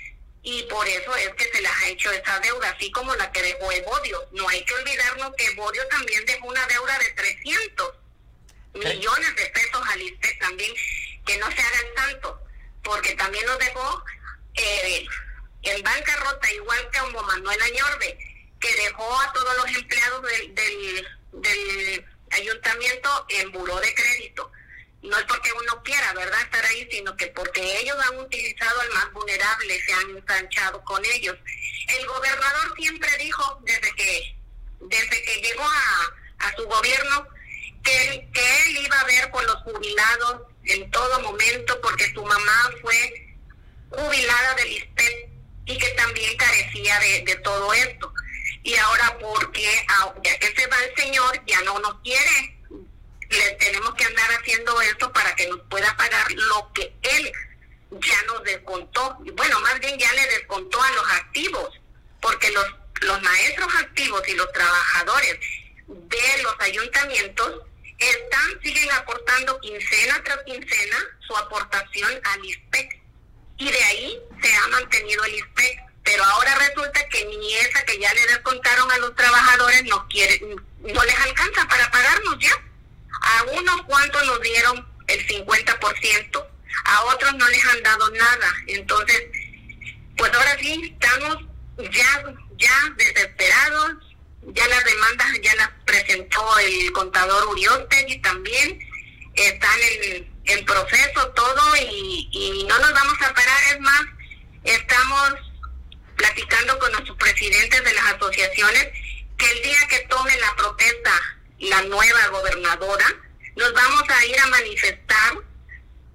Y 0.43 0.63
por 0.65 0.87
eso 0.89 1.15
es 1.17 1.29
que 1.35 1.45
se 1.53 1.61
les 1.61 1.71
ha 1.71 1.89
hecho 1.89 2.11
esa 2.11 2.41
deuda, 2.41 2.71
así 2.71 2.91
como 2.91 3.15
la 3.15 3.31
que 3.31 3.43
dejó 3.43 3.71
Evodio. 3.71 4.29
No 4.33 4.49
hay 4.49 4.65
que 4.65 4.75
olvidarnos 4.75 5.33
que 5.37 5.47
Evodio 5.47 5.87
también 5.89 6.25
dejó 6.27 6.47
una 6.49 6.67
deuda 6.67 6.99
de 6.99 7.11
300 7.13 7.95
millones 8.75 9.37
de 9.37 9.47
pesos 9.47 9.83
al 9.89 10.03
ISPE 10.03 10.35
también, 10.41 10.73
que 11.25 11.37
no 11.39 11.51
se 11.51 11.61
hagan 11.61 11.95
tanto, 11.95 12.41
porque 12.83 13.15
también 13.15 13.47
nos 13.47 13.59
dejó 13.59 14.05
eh, 14.55 15.07
en 15.63 15.83
bancarrota, 15.83 16.53
igual 16.53 16.91
que 16.91 16.99
como 16.99 17.23
Manuel 17.23 17.63
Añorbe, 17.63 18.19
que 18.59 18.75
dejó 18.77 19.21
a 19.21 19.33
todos 19.33 19.57
los 19.59 19.77
empleados 19.77 20.23
del, 20.23 20.55
del, 20.55 21.09
del 21.33 22.07
ayuntamiento 22.31 23.27
en 23.29 23.53
buró 23.53 23.79
de 23.81 23.95
crédito. 23.95 24.51
No 25.03 25.19
es 25.19 25.25
porque 25.25 25.53
uno 25.53 25.83
quiera, 25.83 26.13
¿verdad?, 26.15 26.41
estar 26.43 26.65
ahí, 26.65 26.89
sino 26.91 27.17
que 27.17 27.27
porque 27.29 27.81
ellos 27.81 27.97
han 28.09 28.19
utilizado 28.19 28.81
al 28.81 28.91
más 28.91 29.13
vulnerable, 29.13 29.83
se 29.83 29.93
han 29.93 30.11
enganchado 30.11 30.83
con 30.85 31.05
ellos. 31.05 31.37
el 31.89 32.07
gobernador 32.07 32.75
siempre 32.77 33.11
dijo 33.19 33.61
desde 33.65 33.93
que 33.95 34.37
desde 34.89 35.23
que 35.23 35.41
llegó 35.43 35.65
a, 35.65 36.53
su 36.57 36.67
gobierno 36.67 37.29
que 37.85 38.09
él, 38.09 38.29
que 38.33 38.63
él 38.63 38.79
iba 38.85 39.01
a 39.01 39.05
ver 39.05 39.31
por 39.31 39.45
los 39.45 39.57
jubilados 39.63 40.43
en 40.65 40.91
todo 40.91 41.21
momento 41.21 41.81
porque 41.81 42.13
su 42.13 42.25
mamá 42.25 42.71
fue 42.81 43.37
jubilada 43.91 44.55
del 44.55 44.73
ISPED 44.73 45.29
y 45.67 45.79
que 45.79 45.89
también 45.91 46.37
carecía 46.37 46.99
de, 46.99 47.23
de 47.23 47.37
todo 47.37 47.73
esto. 47.73 48.13
Y 48.65 48.75
ahora 48.77 49.17
porque 49.21 49.87
ya 50.25 50.39
que 50.39 50.55
se 50.55 50.67
va 50.67 50.77
el 50.85 50.95
señor 50.97 51.41
ya 51.47 51.61
no 51.63 51.79
nos 51.81 52.01
quiere, 52.01 52.59
le 53.33 53.51
tenemos 53.53 53.95
que 53.95 54.05
andar 54.05 54.31
haciendo 54.33 54.81
esto 54.83 55.13
para 55.13 55.35
que 55.35 55.47
nos 55.49 55.61
pueda 55.69 55.97
pagar 55.97 56.31
lo 56.33 56.73
que 56.73 56.95
él 57.03 57.33
ya 57.91 58.23
nos 58.27 58.43
descontó. 58.45 59.19
Bueno, 59.35 59.61
más 59.61 59.79
bien 59.81 59.99
ya 59.99 60.13
le 60.13 60.27
descontó 60.29 60.83
a 60.83 60.91
los 60.93 61.11
activos, 61.13 61.81
porque 62.21 62.51
los, 62.51 62.67
los 63.01 63.23
maestros 63.23 63.75
activos 63.77 64.27
y 64.29 64.35
los 64.35 64.51
trabajadores 64.53 65.39
de 65.87 66.43
los 66.43 66.55
ayuntamientos 66.61 67.63
están, 67.99 68.63
siguen 68.63 68.91
aportando 68.93 69.61
quincena 69.61 70.23
tras 70.25 70.43
quincena 70.45 70.97
su 71.27 71.37
aportación 71.37 72.21
al 72.25 72.45
ISPEC. 72.45 73.01
Y 73.59 73.71
de 73.71 73.85
ahí 73.85 74.21
se 74.43 74.55
ha 74.55 74.67
mantenido 74.69 75.25
el 75.25 75.35
ISPEC. 75.35 75.81
Pero 76.05 76.25
ahora 76.25 76.55
resulta 76.57 77.07
que 77.09 77.25
ni 77.27 77.55
esa 77.55 77.85
que 77.85 77.99
ya 77.99 78.13
le 78.13 78.27
descontaron 78.27 78.91
a 78.91 78.99
los 78.99 79.15
trabajadores 79.15 79.85
no 79.85 80.07
quieren, 80.09 80.57
no 80.81 81.05
les 81.05 81.19
alcanza 81.21 81.69
para 81.69 81.91
pagarnos 81.91 82.39
ya. 82.41 82.51
A 83.35 83.43
unos 83.45 83.83
cuantos 83.83 84.27
nos 84.27 84.41
dieron 84.41 84.87
el 85.07 85.27
50%, 85.27 86.47
a 86.85 87.05
otros 87.05 87.35
no 87.35 87.49
les 87.49 87.65
han 87.67 87.83
dado 87.83 88.11
nada. 88.11 88.55
Entonces, 88.67 89.23
pues 90.17 90.33
ahora 90.35 90.57
sí 90.59 90.95
estamos 90.95 91.39
ya, 91.91 92.25
ya 92.57 92.95
desesperados, 92.97 93.93
ya 94.43 94.67
las 94.69 94.85
demandas 94.85 95.29
ya 95.43 95.55
las 95.55 95.71
presentó 95.85 96.59
el 96.59 96.93
contador 96.93 97.59
y 97.59 98.19
también, 98.19 98.79
están 99.35 99.81
en, 99.81 100.31
en 100.45 100.65
proceso 100.65 101.29
todo 101.29 101.77
y, 101.77 102.29
y 102.33 102.65
no 102.65 102.79
nos 102.79 102.93
vamos 102.93 103.23
a 103.23 103.33
parar, 103.33 103.63
es 103.71 103.81
más, 103.81 104.03
estamos 104.65 105.35
platicando 106.17 106.79
con 106.79 106.93
nuestros 106.93 107.17
presidentes 107.17 107.83
de 107.83 107.95
las 107.95 108.05
asociaciones 108.15 108.89
que 109.39 109.51
el 109.51 109.63
día 109.63 109.79
que 109.89 109.99
tome 110.01 110.37
la 110.39 110.55
protesta 110.57 111.21
la 111.63 111.83
nueva 111.83 112.29
gobernadora, 112.29 113.07
nos 113.57 113.73
vamos 113.73 114.05
a 114.09 114.25
ir 114.27 114.39
a 114.39 114.47
manifestar 114.47 115.35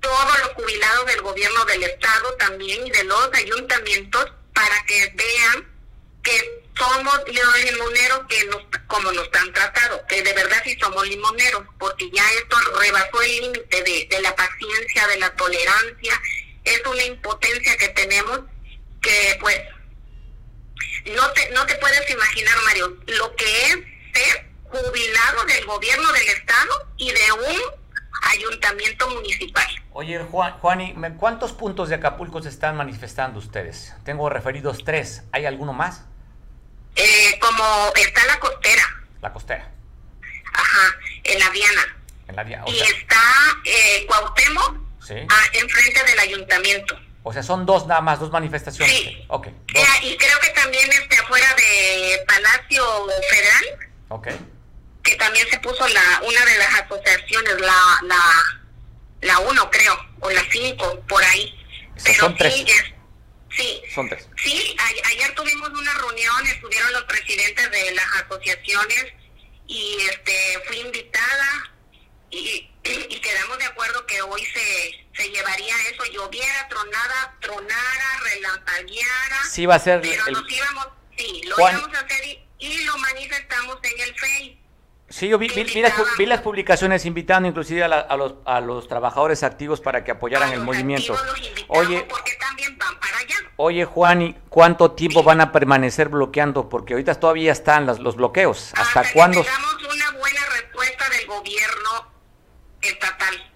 todos 0.02 0.40
los 0.40 0.50
jubilados 0.50 1.06
del 1.06 1.22
gobierno 1.22 1.66
del 1.66 1.84
estado 1.84 2.34
también 2.36 2.86
y 2.86 2.92
de 2.92 3.04
los 3.04 3.30
ayuntamientos 3.34 4.32
para 4.54 4.84
que 4.86 5.14
vean 5.16 5.68
que 6.24 6.64
somos 6.78 7.22
limoneros 7.28 8.22
que 8.28 8.46
nos, 8.46 8.64
como 8.88 9.12
nos 9.12 9.30
han 9.34 9.54
tratado, 9.54 10.06
que 10.08 10.22
de 10.22 10.34
verdad 10.34 10.62
sí 10.64 10.78
somos 10.80 11.08
limoneros, 11.08 11.64
porque 11.80 12.10
ya 12.12 12.24
esto 12.34 12.58
rebasó 12.80 13.22
el 13.22 13.42
límite 13.42 13.84
de, 13.84 14.08
de 14.10 14.22
la 14.22 14.36
paciencia, 14.36 15.08
de 15.08 15.20
la 15.20 15.36
tolerancia, 15.36 16.22
es 16.64 16.82
una 16.86 17.04
impotencia 17.04 17.78
que 17.78 17.88
tenemos 17.90 18.42
que 19.02 19.38
pues 19.40 19.58
no 21.16 21.32
te, 21.32 21.50
no 21.52 21.66
te 21.66 21.76
puedes 21.76 22.10
imaginar, 22.10 22.58
Mario, 22.66 22.98
lo 23.08 23.36
que 23.36 23.66
es 23.66 23.78
ser 24.14 24.46
jubilado 24.70 25.46
del 25.46 25.66
gobierno 25.66 26.12
del 26.12 26.28
estado 26.28 26.88
y 26.98 27.12
de 27.12 27.32
un 27.32 27.62
ayuntamiento 28.24 29.10
municipal. 29.10 29.68
Oye, 29.94 30.20
Juan, 30.20 30.54
Juani, 30.60 30.96
¿cuántos 31.18 31.54
puntos 31.54 31.90
de 31.90 31.96
Acapulco 31.96 32.42
se 32.42 32.50
están 32.50 32.76
manifestando 32.76 33.40
ustedes? 33.40 33.94
Tengo 34.04 34.30
referidos 34.30 34.84
tres. 34.84 35.24
¿Hay 35.32 35.46
alguno 35.46 35.74
más? 35.74 36.04
Eh, 36.96 37.40
como 37.40 37.64
está 37.96 38.26
la 38.26 38.40
costera. 38.40 38.84
La 39.22 39.34
costera. 39.34 39.72
Ajá, 40.54 40.96
en 41.24 41.40
la 41.40 41.50
Diana. 41.50 41.98
En 42.28 42.36
la 42.36 42.44
Diana. 42.44 42.64
y 42.68 42.80
está 42.80 43.22
eh, 43.64 44.06
Cuauhtémoc 44.08 44.78
¿Sí? 45.02 45.16
ah, 45.30 45.44
enfrente 45.54 46.04
del 46.04 46.20
ayuntamiento. 46.20 47.00
O 47.24 47.34
sea, 47.34 47.44
son 47.44 47.66
dos 47.66 47.88
nada 47.88 48.02
más, 48.02 48.20
dos 48.20 48.32
manifestaciones. 48.32 48.96
Sí. 48.96 49.26
Ok. 49.28 49.48
Eh, 49.48 49.84
y 50.04 50.18
creo 50.18 50.40
que 50.40 50.50
también 50.52 50.90
este, 50.92 51.18
afuera 51.18 51.54
de 51.56 52.24
Palacio 52.26 52.84
Federal. 53.30 53.90
Ok. 54.10 54.28
Que 55.08 55.16
también 55.16 55.48
se 55.50 55.58
puso 55.60 55.88
la 55.88 56.22
una 56.22 56.46
de 56.46 56.58
las 56.58 56.82
asociaciones, 56.82 57.62
la 57.62 58.00
la 58.04 58.60
la 59.22 59.40
uno 59.40 59.70
creo, 59.72 59.98
o 60.20 60.30
la 60.30 60.44
cinco, 60.52 61.02
por 61.08 61.24
ahí. 61.24 61.56
Pero 62.04 62.20
son 62.20 62.36
tres. 62.36 62.54
Sí, 62.54 62.68
sí. 63.50 63.82
Son 63.96 64.10
tres. 64.10 64.28
Sí, 64.44 64.76
a, 64.78 65.08
ayer 65.08 65.34
tuvimos 65.34 65.70
una 65.70 65.94
reunión, 65.94 66.46
estuvieron 66.48 66.92
los 66.92 67.04
presidentes 67.04 67.72
de 67.72 67.92
las 67.92 68.06
asociaciones 68.22 69.06
y 69.66 69.98
este 70.10 70.60
fui 70.68 70.80
invitada 70.82 71.72
y, 72.30 72.70
y 72.84 73.20
quedamos 73.22 73.58
de 73.60 73.66
acuerdo 73.66 74.06
que 74.06 74.22
hoy 74.22 74.44
se, 74.46 75.08
se 75.16 75.30
llevaría 75.30 75.74
eso, 75.90 76.04
lloviera, 76.12 76.68
tronada, 76.68 77.38
tronara, 77.40 78.20
relampagueara. 78.24 79.44
Sí, 79.50 79.66
va 79.66 79.76
a 79.76 79.80
ser. 79.80 80.02
Pero 80.02 80.28
el... 80.28 80.34
nos 80.34 80.52
íbamos, 80.52 80.88
sí, 81.18 81.44
lo 81.46 81.56
íbamos 81.60 81.96
a 81.96 82.00
hacer 82.02 82.26
y, 82.26 82.46
y, 82.60 82.84
lo 82.84 82.98
manifestamos 82.98 83.78
en 83.84 84.00
el 84.02 84.20
Face. 84.20 84.67
Sí, 85.10 85.30
yo 85.30 85.38
vi, 85.38 85.48
vi, 85.48 85.64
vi, 85.64 85.82
las, 85.82 85.94
vi, 86.18 86.26
las, 86.26 86.42
publicaciones 86.42 87.06
invitando 87.06 87.48
inclusive 87.48 87.82
a, 87.82 87.88
la, 87.88 88.00
a, 88.00 88.18
los, 88.18 88.36
a 88.44 88.60
los 88.60 88.90
trabajadores 88.90 89.42
activos 89.44 89.80
para 89.80 90.04
que 90.04 90.12
apoyaran 90.12 90.52
el 90.52 90.60
movimiento. 90.60 91.16
Oye, 91.70 92.06
porque 92.10 92.34
también 92.36 92.78
van 92.78 93.00
para 93.00 93.18
allá. 93.18 93.36
Oye, 93.56 93.86
Juan, 93.86 94.22
¿y 94.22 94.36
cuánto 94.50 94.92
tiempo 94.92 95.24
van 95.24 95.40
a 95.40 95.54
permanecer 95.54 96.10
bloqueando? 96.10 96.68
Porque 96.68 96.94
ahorita 96.94 97.16
todavía 97.16 97.54
están 97.54 97.86
los, 97.86 98.00
los 98.00 98.18
bloqueos. 98.18 98.74
¿Hasta, 98.76 99.00
Hasta 99.00 99.14
cuándo? 99.14 99.44
Que 99.44 99.50
tengamos 99.50 99.96
una 99.96 100.12
buena 100.20 100.42
respuesta 100.46 101.10
del 101.10 101.26
gobierno 101.26 102.12
estatal 102.82 103.52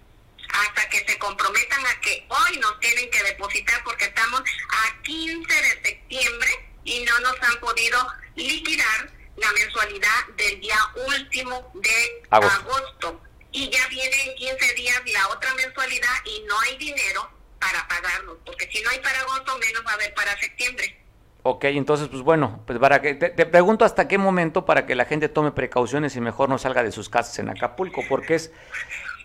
hasta 0.54 0.90
que 0.90 1.06
se 1.06 1.20
comprometan 1.20 1.86
a 1.86 2.00
que 2.00 2.26
hoy 2.30 2.58
nos 2.60 2.80
tienen 2.80 3.10
que 3.10 3.24
depositar 3.24 3.84
porque 3.84 4.06
estamos 4.06 4.42
a 4.42 5.02
15 5.02 5.54
de 5.54 5.90
septiembre 5.90 6.50
y 6.86 7.04
no 7.04 7.20
nos 7.20 7.36
han 7.42 7.60
podido 7.60 8.08
liquidar 8.36 9.21
la 9.38 9.52
mensualidad 9.54 10.28
del 10.38 10.60
día 10.60 10.78
último 11.08 11.72
de 11.76 12.24
agosto. 12.30 12.60
agosto. 12.60 13.22
Y 13.52 13.70
ya 13.70 13.86
viene 13.88 14.16
en 14.28 14.36
15 14.36 14.74
días 14.76 15.02
la 15.14 15.28
otra 15.30 15.54
mensualidad 15.56 16.14
y 16.26 16.44
no 16.48 16.60
hay 16.62 16.78
dinero 16.78 17.30
para 17.60 17.88
pagarnos, 17.88 18.38
porque 18.46 18.68
si 18.72 18.82
no 18.82 18.90
hay 18.90 19.00
para 19.00 19.20
agosto, 19.20 19.58
menos 19.58 19.84
va 19.86 19.92
a 19.92 19.94
haber 19.96 20.14
para 20.14 20.38
septiembre. 20.40 20.98
Ok, 21.44 21.66
entonces, 21.66 22.08
pues 22.08 22.22
bueno, 22.22 22.64
pues 22.68 22.78
para 22.78 23.02
que 23.02 23.16
te, 23.16 23.30
te, 23.30 23.46
pregunto 23.46 23.84
hasta 23.84 24.08
qué 24.08 24.18
momento 24.18 24.64
para 24.64 24.86
que 24.86 24.94
la 24.96 25.06
gente 25.06 25.28
tome 25.28 25.52
precauciones 25.52 26.16
y 26.16 26.22
mejor 26.22 26.50
no 26.50 26.58
salga 26.60 26.84
de 26.84 26.92
sus 26.92 27.10
casas 27.10 27.38
en 27.40 27.50
Acapulco, 27.50 28.04
porque 28.08 28.36
es 28.36 28.52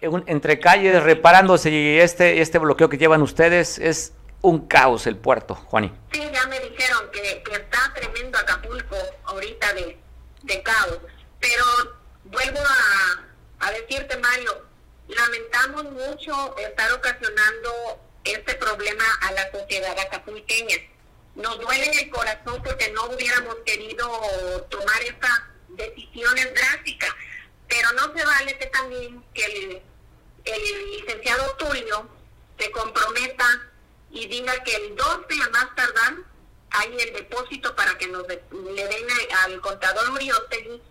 un, 0.02 0.24
entre 0.26 0.58
calles 0.58 1.02
reparándose 1.02 1.70
y 1.70 1.98
este 1.98 2.40
este 2.40 2.58
bloqueo 2.58 2.88
que 2.88 2.98
llevan 2.98 3.22
ustedes 3.22 3.78
es 3.78 4.12
un 4.42 4.66
caos 4.66 5.06
el 5.06 5.16
puerto, 5.16 5.54
Juani. 5.54 5.92
Sí, 6.12 6.22
ya 6.32 6.46
me 6.46 6.60
dijeron 6.60 7.10
que, 7.10 7.42
que 7.42 7.52
está 7.56 7.92
tremendo 7.94 8.38
Acapulco 8.38 8.96
ahorita 9.24 9.72
de, 9.74 9.98
de 10.42 10.62
caos, 10.62 10.98
pero 11.40 11.64
vuelvo 12.24 12.60
a, 12.60 13.66
a 13.66 13.70
decirte, 13.72 14.16
Mario, 14.18 14.66
lamentamos 15.08 15.84
mucho 15.84 16.56
estar 16.58 16.92
ocasionando 16.92 18.00
este 18.24 18.54
problema 18.54 19.04
a 19.22 19.32
la 19.32 19.50
sociedad 19.52 19.98
acapulqueña. 19.98 20.76
Nos 21.34 21.60
duele 21.60 21.86
en 21.86 21.98
el 21.98 22.10
corazón 22.10 22.62
porque 22.62 22.90
no 22.92 23.04
hubiéramos 23.04 23.56
querido 23.64 24.08
tomar 24.70 25.02
estas 25.02 25.42
decisiones 25.68 26.54
drásticas, 26.54 27.10
pero 27.68 27.92
no 27.92 28.16
se 28.16 28.24
vale 28.24 28.58
que 28.58 28.66
también 28.66 29.22
que 29.34 29.44
el, 29.44 29.82
el 30.44 30.90
licenciado 30.92 31.52
Tulio 31.56 32.08
se 32.58 32.70
comprometa 32.70 33.44
y 34.16 34.26
diga 34.28 34.52
que 34.64 34.74
el 34.74 34.96
12 34.96 35.42
a 35.44 35.50
más 35.50 35.74
tardar 35.74 36.14
hay 36.70 36.98
el 36.98 37.12
depósito 37.12 37.76
para 37.76 37.96
que 37.98 38.08
nos 38.08 38.26
de, 38.26 38.42
le 38.50 38.88
den 38.88 39.06
al 39.44 39.60
contador 39.60 40.10
Uriostegui 40.10 40.82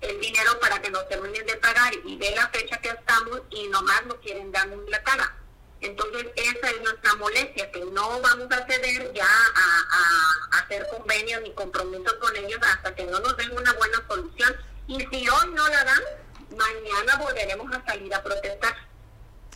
el 0.00 0.20
dinero 0.20 0.58
para 0.60 0.82
que 0.82 0.90
nos 0.90 1.08
terminen 1.08 1.46
de 1.46 1.56
pagar 1.56 1.92
y 2.04 2.16
ve 2.16 2.32
la 2.34 2.48
fecha 2.48 2.76
que 2.78 2.88
estamos 2.88 3.40
y 3.50 3.68
nomás 3.68 4.04
no 4.06 4.16
quieren 4.16 4.52
darnos 4.52 4.88
la 4.90 5.02
cara. 5.02 5.34
Entonces, 5.80 6.26
esa 6.36 6.70
es 6.70 6.80
nuestra 6.82 7.14
molestia, 7.14 7.70
que 7.70 7.80
no 7.80 8.20
vamos 8.20 8.50
a 8.50 8.66
ceder 8.66 9.12
ya 9.14 9.24
a, 9.24 9.80
a, 9.90 10.56
a 10.56 10.60
hacer 10.60 10.86
convenios 10.88 11.42
ni 11.42 11.52
compromisos 11.52 12.14
con 12.14 12.34
ellos 12.36 12.60
hasta 12.62 12.94
que 12.94 13.04
no 13.04 13.20
nos 13.20 13.36
den 13.36 13.56
una 13.56 13.72
buena 13.74 14.02
solución. 14.08 14.56
Y 14.86 15.00
si 15.00 15.28
hoy 15.28 15.50
no 15.54 15.68
la 15.68 15.84
dan, 15.84 16.02
mañana 16.50 17.16
volveremos 17.16 17.74
a 17.74 17.84
salir 17.86 18.12
a 18.14 18.22
protestar. 18.22 18.74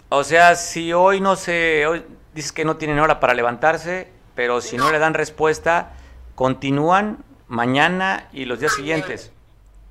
O 0.08 0.24
sea, 0.24 0.56
si 0.56 0.92
hoy 0.92 1.20
no 1.20 1.36
se... 1.36 1.86
Hoy 1.86 2.04
dices 2.34 2.52
que 2.52 2.64
no 2.64 2.76
tienen 2.76 2.98
hora 2.98 3.20
para 3.20 3.34
levantarse, 3.34 4.10
pero 4.34 4.60
si 4.60 4.76
no, 4.76 4.84
no 4.84 4.92
le 4.92 4.98
dan 4.98 5.14
respuesta, 5.14 5.92
continúan 6.34 7.24
mañana 7.48 8.28
y 8.32 8.44
los 8.44 8.60
días 8.60 8.72
mañana. 8.78 9.06
siguientes. 9.06 9.32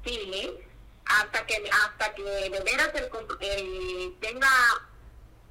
Sí, 0.05 0.53
hasta 1.05 1.45
que, 1.45 1.69
hasta 1.85 2.13
que 2.13 2.23
de 2.23 2.59
veras 2.61 2.89
el, 2.95 3.09
el 3.41 4.13
tenga 4.19 4.47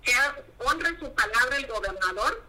sea, 0.09 0.37
honre 0.59 0.99
su 0.99 1.13
palabra 1.13 1.57
el 1.57 1.67
gobernador 1.67 2.43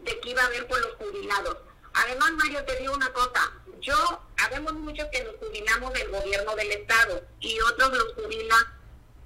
de 0.00 0.20
que 0.20 0.30
iba 0.30 0.42
a 0.42 0.48
ver 0.48 0.66
por 0.66 0.80
los 0.80 0.94
jubilados. 0.96 1.56
Además, 1.94 2.32
Mario, 2.32 2.64
te 2.64 2.76
digo 2.76 2.94
una 2.94 3.12
cosa. 3.12 3.52
Yo, 3.80 4.20
habemos 4.38 4.72
muchos 4.74 5.06
que 5.12 5.24
nos 5.24 5.36
jubilamos 5.36 5.92
del 5.92 6.08
gobierno 6.10 6.54
del 6.54 6.72
Estado 6.72 7.22
y 7.40 7.60
otros 7.60 7.92
los 7.92 8.14
jubila 8.14 8.56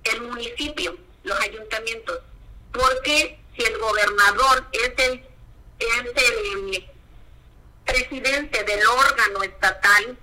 el 0.05 0.23
municipio, 0.23 0.97
los 1.25 1.39
ayuntamientos. 1.41 2.21
Porque 2.73 3.39
si 3.57 3.65
el 3.65 3.79
gobernador 3.79 4.67
es 4.73 4.93
el, 4.99 5.27
es 5.79 6.23
el 6.23 6.91
presidente 7.85 8.65
del 8.65 8.87
órgano 8.87 9.43
estatal 9.43 10.19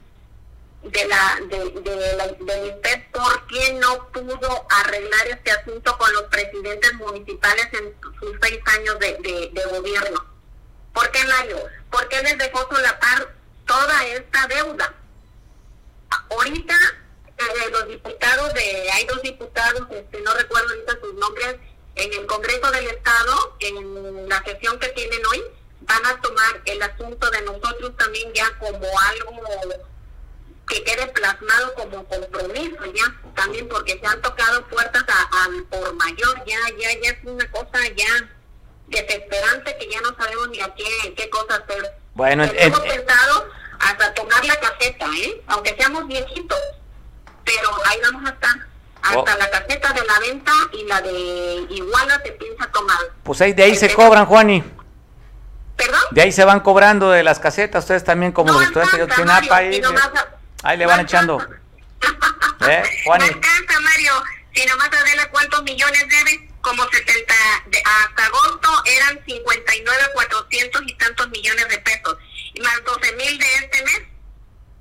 de 0.84 1.08
la, 1.08 1.40
de, 1.48 1.82
de 1.82 2.16
la 2.18 2.28
del 2.28 3.04
¿por 3.12 3.48
qué 3.48 3.74
no 3.74 4.10
pudo 4.12 4.68
arreglar 4.70 5.28
este 5.28 5.52
asunto 5.52 5.98
con 5.98 6.12
los 6.12 6.24
presidentes 6.24 6.94
municipales 6.96 7.68
en 7.72 7.96
sus 8.20 8.36
seis 8.42 8.60
años 8.66 9.00
de, 9.00 9.50
de, 9.54 9.64
gobierno? 9.72 10.26
¿Por 10.94 11.10
qué, 11.12 11.24
Mario? 11.26 11.58
¿Por 11.90 12.08
qué 12.10 12.22
les 12.22 12.38
dejó 12.38 12.68
solapar 12.70 13.34
toda 13.66 14.06
esta 14.08 14.48
deuda? 14.48 14.94
Ahorita 16.30 16.76
eh, 17.38 17.70
los 17.72 17.88
diputados 17.88 18.54
de, 18.54 18.92
hay 18.92 19.06
dos 19.06 19.22
diputados, 19.22 19.88
este, 19.90 20.22
no 20.22 20.34
recuerdo 20.34 20.70
ahorita 20.70 21.00
sus 21.00 21.14
nombres, 21.16 21.56
en 21.96 22.14
el 22.14 22.26
Congreso 22.26 22.72
del 22.72 22.88
Estado, 22.88 23.56
en 23.60 24.30
la 24.30 24.44
sesión 24.44 24.80
que 24.80 24.90
tienen 24.90 25.22
hoy, 25.28 25.44
van 25.82 26.06
a 26.06 26.22
tomar 26.22 26.62
el 26.66 26.82
asunto 26.82 27.30
de 27.30 27.42
nosotros 27.42 27.92
también 27.98 28.32
ya 28.34 28.50
como 28.58 28.88
algo 29.00 29.44
que 30.68 30.84
quede 30.84 31.08
plasmado 31.08 31.74
como 31.76 32.08
compromiso 32.08 32.86
ya 32.94 33.14
también 33.36 33.68
porque 33.68 34.00
se 34.00 34.08
han 34.08 34.22
tocado 34.22 34.66
puertas 34.68 35.04
al 35.32 35.64
por 35.66 35.94
mayor 35.96 36.44
ya 36.46 36.58
ya 36.80 37.02
ya 37.02 37.10
es 37.12 37.18
una 37.24 37.52
cosa 37.52 37.80
ya 37.96 38.30
desesperante 38.88 39.78
que 39.78 39.90
ya 39.90 40.00
no 40.02 40.16
sabemos 40.18 40.50
ni 40.50 40.62
a 40.62 40.74
qué, 40.74 41.14
qué 41.16 41.30
cosa 41.30 41.56
hacer. 41.56 41.94
Bueno 42.14 42.44
hemos 42.46 42.80
pensado 42.80 43.50
hasta 43.80 44.14
tomar 44.14 44.46
la 44.46 44.60
caseta 44.60 45.06
eh 45.18 45.42
aunque 45.48 45.76
seamos 45.76 46.08
viejitos 46.08 46.60
pero 47.44 47.70
ahí 47.86 48.00
vamos 48.04 48.30
a 48.30 48.34
estar 48.34 48.73
hasta 49.04 49.36
oh. 49.36 49.38
la 49.38 49.50
caseta 49.50 49.94
de 49.94 50.06
la 50.06 50.20
venta 50.20 50.52
y 50.72 50.84
la 50.86 51.02
de 51.02 51.68
Iguala 51.70 52.22
se 52.24 52.32
piensa 52.32 52.72
tomar 52.72 52.98
pues 53.24 53.42
ahí 53.42 53.54
de 53.54 53.64
ahí 53.64 53.76
se 53.76 53.94
cobran 53.94 54.26
Juani 54.26 54.64
¿Perdón? 55.76 56.02
De 56.12 56.22
ahí 56.22 56.32
se 56.32 56.46
van 56.46 56.60
cobrando 56.60 57.10
de 57.12 57.24
las 57.24 57.40
casetas, 57.40 57.84
ustedes 57.84 58.04
también 58.04 58.32
como 58.32 58.54
los 58.54 58.64
estudiantes 58.64 58.98
de 59.00 59.04
Ochinapa 59.06 59.58
ahí. 59.58 59.82
Ahí 60.64 60.78
le 60.78 60.86
van 60.86 61.02
echando. 61.02 61.40
¿Eh, 62.68 62.84
No 63.06 63.14
alcanza, 63.14 63.80
Mario. 63.82 64.14
Si 64.54 64.66
nomás 64.66 64.90
Adela, 64.90 65.30
¿cuántos 65.32 65.64
millones 65.64 66.06
debe? 66.10 66.50
Como 66.62 66.84
70, 66.84 67.34
hasta 67.84 68.26
agosto 68.26 68.70
eran 68.86 69.20
59, 69.26 70.04
400 70.14 70.82
y 70.86 70.94
tantos 70.96 71.30
millones 71.30 71.68
de 71.68 71.78
pesos. 71.80 72.18
Y 72.54 72.62
más 72.62 72.82
12 72.86 73.12
mil 73.14 73.38
de 73.38 73.54
este 73.56 73.84
mes, 73.84 74.02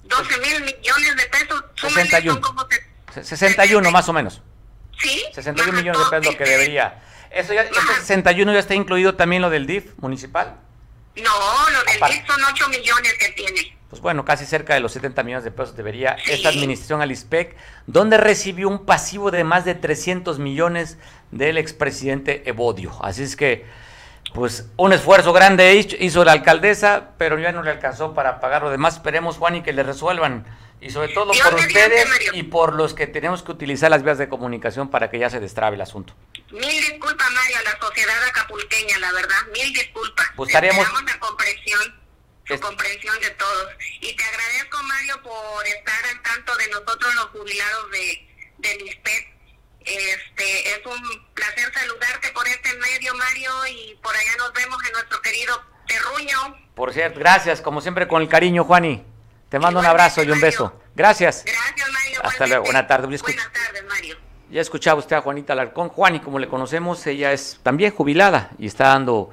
12 0.04 0.38
mil 0.38 0.62
millones 0.62 1.16
de 1.16 1.26
pesos. 1.26 1.64
61. 1.80 2.40
Como 2.40 2.68
61 3.12 3.90
más 3.90 4.08
o 4.08 4.12
menos. 4.12 4.42
Sí. 4.98 5.22
61 5.32 5.72
millones 5.72 6.00
de 6.04 6.10
pesos 6.10 6.32
lo 6.32 6.38
que 6.38 6.44
debería. 6.44 7.02
Eso 7.30 7.54
ya, 7.54 7.62
este 7.62 7.80
61 8.00 8.52
ya 8.52 8.58
está 8.58 8.74
incluido 8.74 9.14
también 9.14 9.42
lo 9.42 9.50
del 9.50 9.66
DIF 9.66 9.92
municipal. 9.98 10.56
No, 11.16 11.70
lo 11.70 11.84
del 11.84 12.00
DIF 12.10 12.26
son 12.26 12.40
8 12.44 12.68
millones 12.68 13.14
que 13.18 13.28
tiene 13.30 13.76
pues 13.92 14.00
bueno, 14.00 14.24
casi 14.24 14.46
cerca 14.46 14.72
de 14.72 14.80
los 14.80 14.92
70 14.92 15.22
millones 15.22 15.44
de 15.44 15.50
pesos 15.50 15.76
debería 15.76 16.16
esta 16.26 16.48
administración 16.48 17.02
al 17.02 17.12
ISPEC, 17.12 17.54
donde 17.86 18.16
recibió 18.16 18.70
un 18.70 18.86
pasivo 18.86 19.30
de 19.30 19.44
más 19.44 19.66
de 19.66 19.74
300 19.74 20.38
millones 20.38 20.96
del 21.30 21.58
expresidente 21.58 22.48
Evodio. 22.48 22.90
Así 23.02 23.22
es 23.22 23.36
que, 23.36 23.66
pues, 24.32 24.66
un 24.78 24.94
esfuerzo 24.94 25.34
grande 25.34 25.74
hizo 26.00 26.24
la 26.24 26.32
alcaldesa, 26.32 27.10
pero 27.18 27.38
ya 27.38 27.52
no 27.52 27.62
le 27.62 27.70
alcanzó 27.70 28.14
para 28.14 28.40
pagar 28.40 28.62
lo 28.62 28.70
demás. 28.70 28.94
Esperemos, 28.94 29.36
Juan, 29.36 29.56
y 29.56 29.62
que 29.62 29.74
le 29.74 29.82
resuelvan. 29.82 30.46
Y 30.82 30.90
sobre 30.90 31.08
todo 31.08 31.32
por 31.32 31.54
ustedes 31.54 32.08
y 32.32 32.42
por 32.42 32.74
los 32.74 32.92
que 32.92 33.06
tenemos 33.06 33.42
que 33.42 33.52
utilizar 33.52 33.88
las 33.90 34.02
vías 34.02 34.18
de 34.18 34.28
comunicación 34.28 34.90
para 34.90 35.10
que 35.10 35.18
ya 35.18 35.30
se 35.30 35.38
destrabe 35.38 35.76
el 35.76 35.80
asunto. 35.80 36.14
Mil 36.50 36.60
disculpas, 36.60 37.30
Mario, 37.30 37.58
a 37.58 37.62
la 37.62 37.78
sociedad 37.80 38.24
acapulqueña, 38.28 38.98
la 38.98 39.12
verdad. 39.12 39.36
Mil 39.52 39.72
disculpas. 39.72 40.26
Estaríamos... 40.46 40.86
la 41.04 41.18
comprensión 41.20 42.02
su 42.46 42.60
comprensión 42.60 43.18
de 43.20 43.30
todos. 43.30 43.68
Y 44.00 44.14
te 44.14 44.24
agradezco, 44.24 44.82
Mario, 44.82 45.22
por 45.22 45.66
estar 45.66 46.04
al 46.10 46.22
tanto 46.22 46.56
de 46.56 46.68
nosotros 46.68 47.14
los 47.14 47.26
jubilados 47.26 47.90
de, 47.90 48.84
ISPET. 48.84 49.26
Este, 49.84 50.70
es 50.74 50.86
un 50.86 51.34
placer 51.34 51.72
saludarte 51.72 52.30
por 52.32 52.46
este 52.46 52.72
medio, 52.74 53.14
Mario, 53.14 53.50
y 53.68 53.94
por 54.02 54.14
allá 54.14 54.36
nos 54.38 54.52
vemos 54.52 54.84
en 54.84 54.92
nuestro 54.92 55.20
querido 55.22 55.60
Terruño. 55.86 56.56
Por 56.74 56.92
cierto, 56.92 57.18
gracias, 57.18 57.60
como 57.60 57.80
siempre, 57.80 58.06
con 58.06 58.22
el 58.22 58.28
cariño, 58.28 58.64
Juani. 58.64 59.11
Te 59.52 59.58
mando 59.58 59.80
un 59.80 59.84
abrazo 59.84 60.22
y 60.22 60.30
un 60.30 60.40
beso. 60.40 60.72
Gracias. 60.96 61.44
Gracias, 61.44 61.90
Mario. 61.92 62.20
Hasta 62.24 62.46
luego. 62.46 62.64
Buenas 62.64 62.86
tardes. 62.86 63.20
Buenas 63.20 63.52
tardes, 63.52 63.84
Mario. 63.86 64.16
Ya 64.50 64.62
escuchaba 64.62 64.98
usted 64.98 65.14
a 65.14 65.20
Juanita 65.20 65.52
Alarcón. 65.52 65.90
Juani, 65.90 66.20
como 66.20 66.38
le 66.38 66.48
conocemos, 66.48 67.06
ella 67.06 67.34
es 67.34 67.60
también 67.62 67.92
jubilada 67.92 68.52
y 68.58 68.66
está 68.66 68.86
dando 68.86 69.28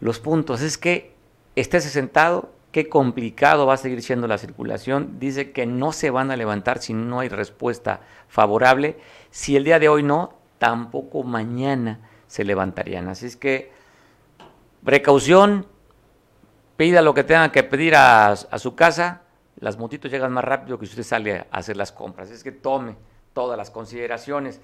los 0.00 0.20
puntos. 0.20 0.60
Es 0.60 0.76
que 0.76 1.14
estése 1.56 1.88
sentado, 1.88 2.52
qué 2.72 2.90
complicado 2.90 3.64
va 3.64 3.72
a 3.72 3.78
seguir 3.78 4.02
siendo 4.02 4.26
la 4.26 4.36
circulación. 4.36 5.18
Dice 5.18 5.52
que 5.52 5.64
no 5.64 5.92
se 5.92 6.10
van 6.10 6.30
a 6.30 6.36
levantar 6.36 6.82
si 6.82 6.92
no 6.92 7.20
hay 7.20 7.30
respuesta 7.30 8.00
favorable. 8.28 8.98
Si 9.30 9.56
el 9.56 9.64
día 9.64 9.78
de 9.78 9.88
hoy 9.88 10.02
no, 10.02 10.34
tampoco 10.58 11.22
mañana 11.22 12.00
se 12.26 12.44
levantarían. 12.44 13.08
Así 13.08 13.24
es 13.24 13.38
que 13.38 13.72
precaución, 14.84 15.66
pida 16.76 17.00
lo 17.00 17.14
que 17.14 17.24
tenga 17.24 17.50
que 17.50 17.62
pedir 17.62 17.96
a, 17.96 18.36
su 18.36 18.74
casa. 18.74 19.22
Las 19.56 19.78
motitos 19.78 20.10
llegan 20.10 20.32
más 20.32 20.44
rápido 20.44 20.78
que 20.78 20.84
usted 20.84 21.02
sale 21.02 21.38
a 21.38 21.46
hacer 21.50 21.76
las 21.76 21.92
compras. 21.92 22.30
Es 22.30 22.42
que 22.42 22.52
tome 22.52 22.96
todas 23.32 23.56
las 23.56 23.70
consideraciones. 23.70 24.60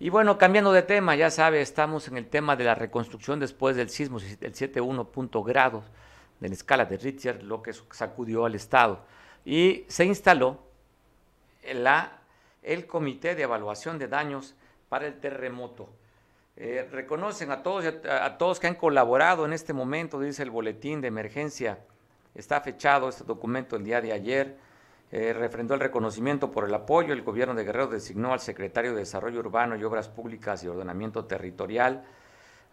Y 0.00 0.10
bueno, 0.10 0.38
cambiando 0.38 0.72
de 0.72 0.82
tema, 0.82 1.16
ya 1.16 1.30
sabe, 1.30 1.60
estamos 1.60 2.06
en 2.08 2.16
el 2.16 2.28
tema 2.28 2.54
de 2.54 2.64
la 2.64 2.74
reconstrucción 2.74 3.40
después 3.40 3.74
del 3.76 3.90
sismo, 3.90 4.18
el 4.18 4.54
7.1 4.54 5.44
grados 5.44 5.84
de 6.38 6.48
la 6.48 6.54
escala 6.54 6.84
de 6.84 6.96
Richter, 6.96 7.42
lo 7.42 7.62
que 7.62 7.72
sacudió 7.90 8.44
al 8.44 8.54
Estado. 8.54 9.00
Y 9.44 9.84
se 9.88 10.04
instaló 10.04 10.60
la, 11.72 12.18
el 12.62 12.86
Comité 12.86 13.34
de 13.34 13.42
Evaluación 13.42 13.98
de 13.98 14.08
Daños 14.08 14.54
para 14.88 15.06
el 15.06 15.18
Terremoto. 15.18 15.88
Eh, 16.56 16.88
reconocen 16.90 17.50
a 17.50 17.62
todos, 17.62 17.84
a, 17.86 18.36
todos 18.38 18.58
que 18.58 18.66
han 18.66 18.74
colaborado 18.74 19.46
en 19.46 19.52
este 19.52 19.72
momento, 19.72 20.20
dice 20.20 20.42
el 20.42 20.50
boletín 20.50 21.00
de 21.00 21.08
emergencia. 21.08 21.78
Está 22.38 22.60
fechado 22.60 23.08
este 23.08 23.24
documento 23.24 23.74
el 23.74 23.82
día 23.82 24.00
de 24.00 24.12
ayer. 24.12 24.56
Eh, 25.10 25.32
refrendó 25.32 25.74
el 25.74 25.80
reconocimiento 25.80 26.52
por 26.52 26.66
el 26.66 26.72
apoyo. 26.72 27.12
El 27.12 27.22
gobierno 27.22 27.52
de 27.52 27.64
Guerrero 27.64 27.88
designó 27.88 28.32
al 28.32 28.38
secretario 28.38 28.92
de 28.92 28.98
Desarrollo 28.98 29.40
Urbano 29.40 29.74
y 29.74 29.82
Obras 29.82 30.08
Públicas 30.08 30.62
y 30.62 30.68
Ordenamiento 30.68 31.24
Territorial, 31.24 32.04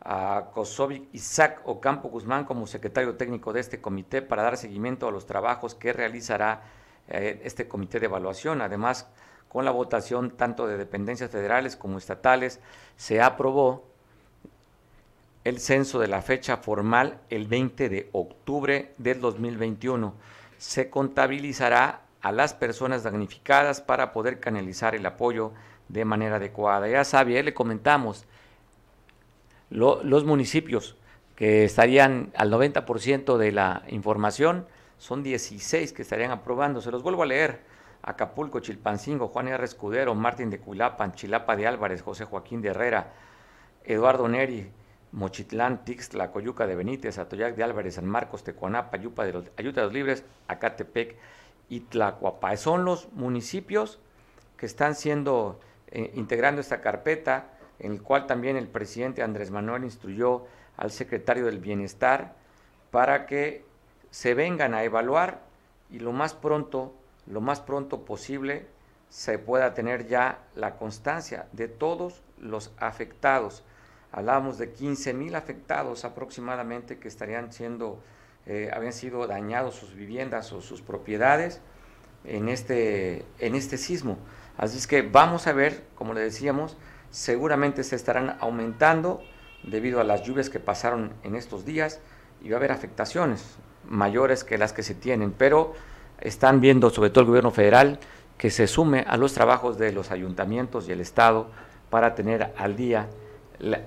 a 0.02 0.52
Kosovic 0.54 1.10
Isaac 1.14 1.64
Ocampo 1.66 2.10
Guzmán 2.10 2.46
como 2.46 2.68
secretario 2.68 3.16
técnico 3.16 3.54
de 3.54 3.62
este 3.62 3.82
comité 3.82 4.22
para 4.22 4.44
dar 4.44 4.56
seguimiento 4.56 5.08
a 5.08 5.12
los 5.12 5.26
trabajos 5.26 5.74
que 5.74 5.94
realizará 5.94 6.62
eh, 7.08 7.42
este 7.44 7.68
comité 7.68 8.00
de 8.00 8.06
evaluación. 8.06 8.62
Además, 8.62 9.10
con 9.50 9.66
la 9.66 9.72
votación 9.72 10.38
tanto 10.38 10.68
de 10.68 10.78
dependencias 10.78 11.32
federales 11.32 11.76
como 11.76 11.98
estatales, 11.98 12.60
se 12.98 13.20
aprobó 13.20 13.95
el 15.46 15.60
censo 15.60 16.00
de 16.00 16.08
la 16.08 16.22
fecha 16.22 16.58
formal 16.58 17.20
el 17.30 17.48
20 17.48 17.88
de 17.88 18.10
octubre 18.12 18.94
del 18.98 19.22
2021. 19.22 20.16
Se 20.58 20.90
contabilizará 20.90 22.02
a 22.22 22.32
las 22.32 22.56
personas 22.56 23.04
damnificadas 23.04 23.80
para 23.80 24.12
poder 24.12 24.40
canalizar 24.40 24.96
el 24.96 25.06
apoyo 25.06 25.54
de 25.88 26.04
manera 26.04 26.38
adecuada. 26.38 26.88
Ya 26.88 27.04
sabe, 27.04 27.42
le 27.44 27.54
comentamos, 27.54 28.26
los 29.70 30.26
municipios 30.26 30.98
que 31.36 31.64
estarían 31.64 32.32
al 32.36 32.52
90% 32.52 33.38
de 33.38 33.52
la 33.52 33.84
información, 33.90 34.66
son 34.98 35.22
16 35.22 35.94
que 35.94 36.02
estarían 36.02 36.32
aprobando. 36.32 36.82
Se 36.82 36.90
los 36.90 37.04
vuelvo 37.04 37.22
a 37.22 37.28
leer. 37.28 37.62
Acapulco, 38.02 38.62
Chilpancingo, 38.62 39.28
Juan 39.28 39.48
R. 39.48 39.64
Escudero, 39.64 40.16
Martín 40.16 40.50
de 40.50 40.60
Cuilapan, 40.60 41.14
Chilapa 41.14 41.56
de 41.56 41.68
Álvarez, 41.68 42.02
José 42.02 42.26
Joaquín 42.26 42.62
de 42.62 42.70
Herrera, 42.70 43.14
Eduardo 43.84 44.28
Neri, 44.28 44.72
Mochitlán, 45.16 45.86
Tixtla, 45.86 46.32
Coyuca 46.32 46.68
de 46.68 46.76
Benítez, 46.76 47.18
Atoyac 47.18 47.56
de 47.56 47.64
Álvarez, 47.64 47.96
San 47.96 48.06
Marcos, 48.06 48.44
Tecuanapa, 48.44 48.98
Ayupa 48.98 49.24
de 49.24 49.32
los, 49.34 49.46
Ayuta 49.58 49.82
de 49.82 49.88
los 49.88 49.94
Libres, 49.94 50.26
Acatepec 50.50 51.16
y 51.70 51.80
Tlacuapa. 51.80 52.56
Son 52.58 52.84
los 52.84 53.12
municipios 53.14 54.00
que 54.58 54.66
están 54.66 54.94
siendo, 54.94 55.60
eh, 55.88 56.12
integrando 56.16 56.60
esta 56.60 56.82
carpeta 56.82 57.48
en 57.80 57.94
el 57.94 58.02
cual 58.02 58.28
también 58.28 58.58
el 58.58 58.68
presidente 58.68 59.24
Andrés 59.24 59.52
Manuel 59.52 59.86
instruyó 59.86 60.46
al 60.76 60.92
secretario 60.92 61.46
del 61.46 61.60
Bienestar 61.60 62.36
para 62.92 63.26
que 63.26 63.64
se 64.12 64.34
vengan 64.34 64.74
a 64.74 64.84
evaluar 64.84 65.42
y 65.90 66.00
lo 66.00 66.12
más 66.12 66.34
pronto, 66.34 66.94
lo 67.26 67.40
más 67.40 67.62
pronto 67.62 68.04
posible 68.04 68.68
se 69.10 69.40
pueda 69.40 69.74
tener 69.74 70.08
ya 70.08 70.40
la 70.56 70.76
constancia 70.76 71.48
de 71.54 71.70
todos 71.70 72.22
los 72.38 72.74
afectados. 72.78 73.64
Hablamos 74.16 74.58
de 74.58 74.72
15 74.72 75.14
mil 75.14 75.36
afectados 75.36 76.06
aproximadamente 76.06 77.00
que 77.00 77.10
estarían 77.10 77.52
siendo 77.52 78.00
eh, 78.46 78.72
habían 78.74 78.94
sido 78.94 79.28
dañados 79.28 79.76
sus 79.76 79.94
viviendas 79.94 80.54
o 80.54 80.62
sus 80.62 80.82
propiedades 80.82 81.60
en 82.24 82.48
este, 82.48 83.26
en 83.40 83.56
este 83.56 83.78
sismo. 83.78 84.18
Así 84.58 84.78
es 84.78 84.88
que 84.88 85.02
vamos 85.02 85.48
a 85.48 85.54
ver, 85.54 85.84
como 85.96 86.14
le 86.14 86.22
decíamos, 86.22 86.78
seguramente 87.10 87.84
se 87.84 87.98
estarán 87.98 88.38
aumentando 88.40 89.22
debido 89.64 90.00
a 90.00 90.06
las 90.06 90.24
lluvias 90.24 90.50
que 90.50 90.62
pasaron 90.62 91.12
en 91.24 91.36
estos 91.36 91.66
días 91.66 92.00
y 92.42 92.50
va 92.50 92.56
a 92.56 92.60
haber 92.60 92.72
afectaciones 92.72 93.58
mayores 93.86 94.46
que 94.46 94.58
las 94.58 94.72
que 94.72 94.84
se 94.84 94.96
tienen, 94.96 95.32
pero 95.32 95.74
están 96.22 96.62
viendo, 96.62 96.90
sobre 96.90 97.10
todo 97.10 97.24
el 97.24 97.28
gobierno 97.28 97.52
federal, 97.52 98.00
que 98.38 98.50
se 98.50 98.68
sume 98.68 99.04
a 99.08 99.18
los 99.18 99.34
trabajos 99.34 99.78
de 99.78 99.92
los 99.92 100.10
ayuntamientos 100.12 100.88
y 100.88 100.94
el 100.94 101.02
Estado 101.02 101.50
para 101.90 102.16
tener 102.16 102.54
al 102.58 102.78
día 102.78 103.10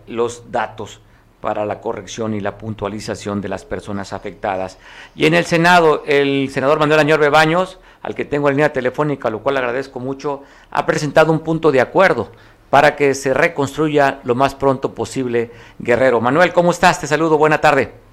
los 0.06 0.50
datos 0.50 1.00
para 1.40 1.64
la 1.64 1.80
corrección 1.80 2.34
y 2.34 2.40
la 2.40 2.58
puntualización 2.58 3.40
de 3.40 3.48
las 3.48 3.64
personas 3.64 4.12
afectadas. 4.12 4.78
Y 5.14 5.26
en 5.26 5.34
el 5.34 5.44
Senado, 5.44 6.02
el 6.06 6.50
senador 6.50 6.78
Manuel 6.78 7.00
Añor 7.00 7.20
Bebaños, 7.20 7.78
al 8.02 8.14
que 8.14 8.24
tengo 8.24 8.48
en 8.48 8.56
línea 8.56 8.72
telefónica, 8.72 9.30
lo 9.30 9.40
cual 9.40 9.56
agradezco 9.56 10.00
mucho, 10.00 10.42
ha 10.70 10.86
presentado 10.86 11.32
un 11.32 11.40
punto 11.40 11.70
de 11.70 11.80
acuerdo 11.80 12.30
para 12.70 12.96
que 12.96 13.14
se 13.14 13.32
reconstruya 13.34 14.20
lo 14.24 14.34
más 14.34 14.54
pronto 14.54 14.94
posible 14.94 15.50
Guerrero. 15.78 16.20
Manuel, 16.20 16.52
¿cómo 16.52 16.70
estás? 16.70 17.00
Te 17.00 17.06
saludo, 17.06 17.38
buena 17.38 17.60
tarde. 17.60 18.07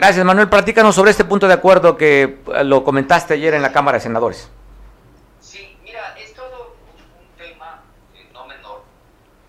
Gracias, 0.00 0.24
Manuel. 0.24 0.48
Platícanos 0.48 0.94
sobre 0.94 1.10
este 1.10 1.26
punto 1.26 1.46
de 1.46 1.52
acuerdo 1.52 1.98
que 1.98 2.40
eh, 2.54 2.64
lo 2.64 2.82
comentaste 2.84 3.34
ayer 3.34 3.52
en 3.52 3.60
la 3.60 3.70
Cámara 3.70 3.98
de 3.98 4.02
Senadores. 4.02 4.48
Sí, 5.42 5.78
mira, 5.82 6.16
es 6.18 6.32
todo 6.32 6.74
un 6.96 7.36
tema 7.36 7.82
eh, 8.14 8.26
no 8.32 8.46
menor, 8.46 8.82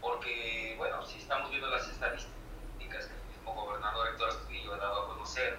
porque, 0.01 0.75
bueno, 0.77 1.05
si 1.05 1.19
estamos 1.19 1.49
viendo 1.51 1.69
las 1.69 1.87
estadísticas 1.87 3.05
que 3.05 3.13
el 3.13 3.37
mismo 3.37 3.53
gobernador 3.55 4.09
Héctor 4.09 4.27
Astudillo 4.27 4.73
ha 4.73 4.77
dado 4.77 5.03
a 5.03 5.07
conocer 5.13 5.57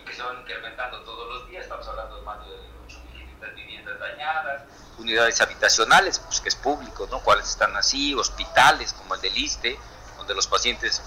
y 0.00 0.04
que 0.04 0.14
se 0.14 0.22
van 0.22 0.38
incrementando 0.42 1.00
todos 1.00 1.34
los 1.34 1.48
días, 1.48 1.64
estamos 1.64 1.88
hablando 1.88 2.14
de 2.14 2.22
más 2.22 2.38
de 2.46 2.52
8.500 2.86 3.54
viviendas 3.56 3.98
dañadas, 3.98 4.62
unidades 4.96 5.40
habitacionales, 5.40 6.20
pues 6.20 6.40
que 6.40 6.50
es 6.50 6.54
público, 6.54 7.08
¿no? 7.10 7.18
Cuáles 7.18 7.48
están 7.48 7.76
así, 7.76 8.14
hospitales 8.14 8.92
como 8.92 9.16
el 9.16 9.20
del 9.22 9.36
ISTE, 9.36 9.76
donde 10.18 10.36
los 10.36 10.46
pacientes 10.46 11.02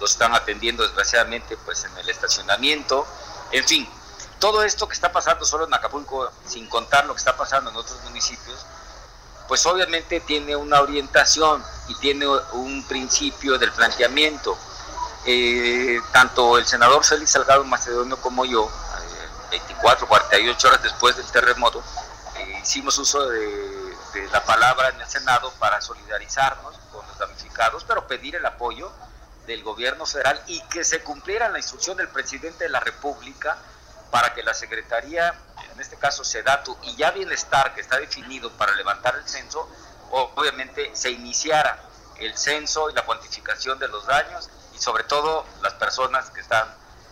los 0.00 0.12
están 0.12 0.34
atendiendo 0.34 0.82
desgraciadamente 0.82 1.56
pues 1.64 1.84
en 1.84 1.96
el 1.98 2.08
estacionamiento, 2.08 3.06
en 3.52 3.64
fin, 3.66 3.88
todo 4.42 4.64
esto 4.64 4.88
que 4.88 4.94
está 4.94 5.12
pasando 5.12 5.44
solo 5.44 5.66
en 5.66 5.74
Acapulco, 5.74 6.28
sin 6.48 6.68
contar 6.68 7.06
lo 7.06 7.14
que 7.14 7.18
está 7.18 7.36
pasando 7.36 7.70
en 7.70 7.76
otros 7.76 8.02
municipios, 8.02 8.66
pues 9.46 9.64
obviamente 9.66 10.18
tiene 10.18 10.56
una 10.56 10.80
orientación 10.80 11.62
y 11.86 11.94
tiene 11.96 12.26
un 12.26 12.84
principio 12.88 13.58
del 13.58 13.70
planteamiento. 13.70 14.58
Eh, 15.24 16.00
tanto 16.10 16.58
el 16.58 16.66
senador 16.66 17.04
Félix 17.04 17.30
Salgado 17.30 17.62
Macedonio 17.62 18.16
como 18.16 18.44
yo, 18.44 18.68
24, 19.50 20.06
eh, 20.06 20.08
48 20.08 20.68
horas 20.68 20.82
después 20.82 21.16
del 21.16 21.26
terremoto, 21.26 21.80
eh, 22.36 22.58
hicimos 22.62 22.98
uso 22.98 23.28
de, 23.28 23.96
de 24.14 24.28
la 24.32 24.44
palabra 24.44 24.88
en 24.88 25.00
el 25.00 25.06
Senado 25.06 25.52
para 25.60 25.80
solidarizarnos 25.80 26.74
con 26.90 27.06
los 27.06 27.18
damnificados, 27.18 27.84
pero 27.84 28.08
pedir 28.08 28.34
el 28.34 28.46
apoyo 28.46 28.90
del 29.46 29.62
gobierno 29.62 30.06
federal 30.06 30.40
y 30.46 30.60
que 30.68 30.84
se 30.84 31.02
cumpliera 31.02 31.48
la 31.48 31.58
instrucción 31.58 31.96
del 31.96 32.08
presidente 32.08 32.64
de 32.64 32.70
la 32.70 32.80
República 32.80 33.56
para 34.10 34.34
que 34.34 34.42
la 34.42 34.54
Secretaría, 34.54 35.34
en 35.72 35.80
este 35.80 35.96
caso 35.96 36.22
SEDATU, 36.22 36.76
y 36.82 36.96
ya 36.96 37.10
Bienestar, 37.10 37.74
que 37.74 37.80
está 37.80 37.98
definido 37.98 38.50
para 38.52 38.72
levantar 38.74 39.16
el 39.16 39.28
censo, 39.28 39.68
obviamente 40.10 40.90
se 40.92 41.10
iniciara 41.10 41.78
el 42.18 42.36
censo 42.36 42.90
y 42.90 42.94
la 42.94 43.02
cuantificación 43.02 43.78
de 43.78 43.88
los 43.88 44.06
daños 44.06 44.50
y 44.74 44.78
sobre 44.78 45.04
todo 45.04 45.46
las 45.62 45.74
personas 45.74 46.30
que 46.30 46.40
están 46.40 46.68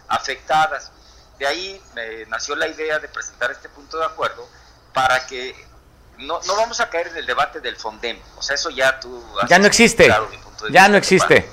afectadas. 0.09 0.93
De 1.39 1.47
ahí 1.47 1.83
me 1.95 2.27
nació 2.27 2.55
la 2.55 2.69
idea 2.69 2.99
de 2.99 3.09
presentar 3.09 3.51
este 3.51 3.71
punto 3.71 3.99
de 3.99 4.05
acuerdo 4.05 4.47
para 4.93 5.27
que 5.27 5.57
no, 6.19 6.39
no 6.47 6.57
vamos 6.57 6.81
a 6.81 6.91
caer 6.91 7.09
en 7.09 7.17
el 7.17 7.27
debate 7.27 7.61
del 7.61 7.77
FONDEM. 7.77 8.21
O 8.37 8.43
sea, 8.43 8.57
eso 8.57 8.69
ya 8.69 9.01
tú... 9.01 9.25
ya 9.49 9.59
no 9.59 9.67
existe. 9.67 10.07
ya 10.71 10.89
no 10.89 10.99
existe 10.99 11.51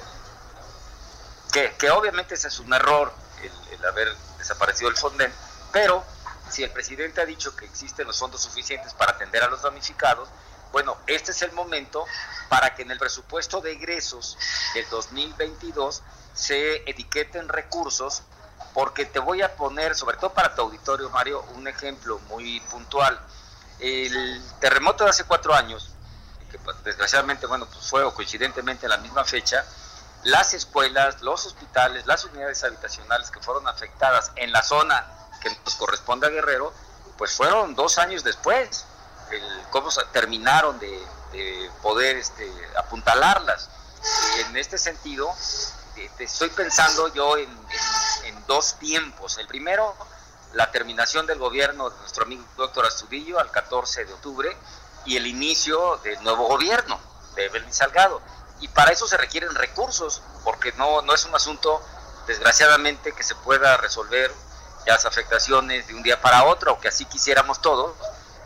que, 1.52 1.92
obviamente 1.92 2.36
ese 2.36 2.48
es 2.48 2.60
un 2.60 2.74
error 2.74 3.14
el, 3.72 3.86
haber 3.86 4.16
desaparecido 4.38 4.90
el 4.90 4.98
Fonden, 4.98 5.34
pero 5.72 6.04
si 6.50 6.64
el 6.64 6.72
presidente 6.72 7.22
ha 7.22 7.26
dicho 7.26 7.56
que 7.56 7.66
existen 7.66 8.08
los 8.08 8.18
fondos 8.18 8.42
suficientes 8.42 8.94
para 8.94 9.14
atender 9.14 9.44
a 9.44 9.48
los 9.48 9.62
damnificados, 9.62 10.30
bueno, 10.72 10.98
este 11.08 11.32
es 11.32 11.42
el 11.42 11.52
momento 11.54 12.06
para 12.50 12.76
que 12.76 12.84
en 12.84 12.92
el 12.92 13.00
presupuesto 13.00 13.62
de 13.62 13.74
egresos 13.74 14.38
del 14.74 14.88
2022 14.90 16.04
se 16.34 16.90
etiqueten 16.90 17.50
recursos, 17.50 18.24
porque 18.74 19.06
te 19.06 19.20
voy 19.20 19.42
a 19.42 19.56
poner, 19.56 19.96
sobre 19.96 20.18
todo 20.18 20.34
para 20.34 20.54
tu 20.54 20.62
auditorio, 20.62 21.10
Mario, 21.10 21.44
un 21.56 21.68
ejemplo 21.68 22.20
muy 22.30 22.60
puntual. 22.62 23.20
El 23.80 24.42
terremoto 24.60 25.04
de 25.04 25.10
hace 25.10 25.24
cuatro 25.24 25.54
años, 25.54 25.92
que 26.52 26.60
pues, 26.60 26.76
desgraciadamente, 26.84 27.48
bueno, 27.48 27.66
pues 27.66 27.90
fue 27.90 28.14
coincidentemente 28.14 28.86
en 28.86 28.92
la 28.92 28.98
misma 28.98 29.24
fecha, 29.24 29.66
las 30.24 30.54
escuelas, 30.54 31.22
los 31.22 31.46
hospitales, 31.46 32.06
las 32.06 32.26
unidades 32.26 32.64
habitacionales 32.64 33.32
que 33.32 33.40
fueron 33.40 33.68
afectadas 33.68 34.32
en 34.36 34.52
la 34.52 34.64
zona 34.64 35.06
que 35.42 35.50
nos 35.64 35.76
corresponde 35.76 36.28
a 36.28 36.30
Guerrero, 36.30 36.74
pues 37.18 37.36
fueron 37.36 37.76
dos 37.76 37.98
años 37.98 38.24
después, 38.24 38.86
el, 39.32 39.44
cómo 39.72 39.90
terminaron 40.12 40.80
de, 40.80 41.00
poder 41.82 42.18
este, 42.18 42.52
apuntalarlas. 42.78 43.70
En 44.40 44.58
este 44.58 44.78
sentido, 44.78 45.30
eh, 45.98 46.10
estoy 46.20 46.50
pensando 46.50 47.14
yo 47.14 47.38
en, 47.38 47.48
dos 48.48 48.76
tiempos. 48.80 49.38
El 49.40 49.48
primero, 49.48 49.94
la 50.54 50.72
terminación 50.72 51.26
del 51.26 51.38
gobierno 51.38 51.90
de 51.90 51.98
nuestro 52.00 52.24
amigo 52.24 52.46
doctor 52.56 52.86
Astudillo 52.86 53.40
al 53.40 53.52
14 53.52 54.06
de 54.06 54.14
octubre 54.14 54.58
y 55.06 55.18
el 55.18 55.28
inicio 55.28 55.98
del 55.98 56.24
nuevo 56.24 56.48
gobierno 56.48 56.98
de 57.36 57.46
Evelyn 57.48 57.74
Salgado 57.74 58.22
y 58.60 58.68
para 58.70 58.92
eso 58.92 59.08
se 59.08 59.18
requieren 59.18 59.54
recursos, 59.56 60.22
porque 60.44 60.72
no, 60.74 61.02
no 61.02 61.14
es 61.14 61.26
un 61.26 61.36
asunto, 61.36 61.82
desgraciadamente, 62.26 63.14
que 63.14 63.24
se 63.24 63.36
pueda 63.36 63.78
resolver 63.78 64.32
las 64.86 65.06
afectaciones 65.06 65.88
de 65.88 65.94
un 65.94 66.04
día 66.04 66.22
para 66.22 66.46
otro, 66.46 66.74
o 66.74 66.80
que 66.80 66.88
así 66.88 67.06
quisiéramos 67.06 67.62
todos, 67.62 67.96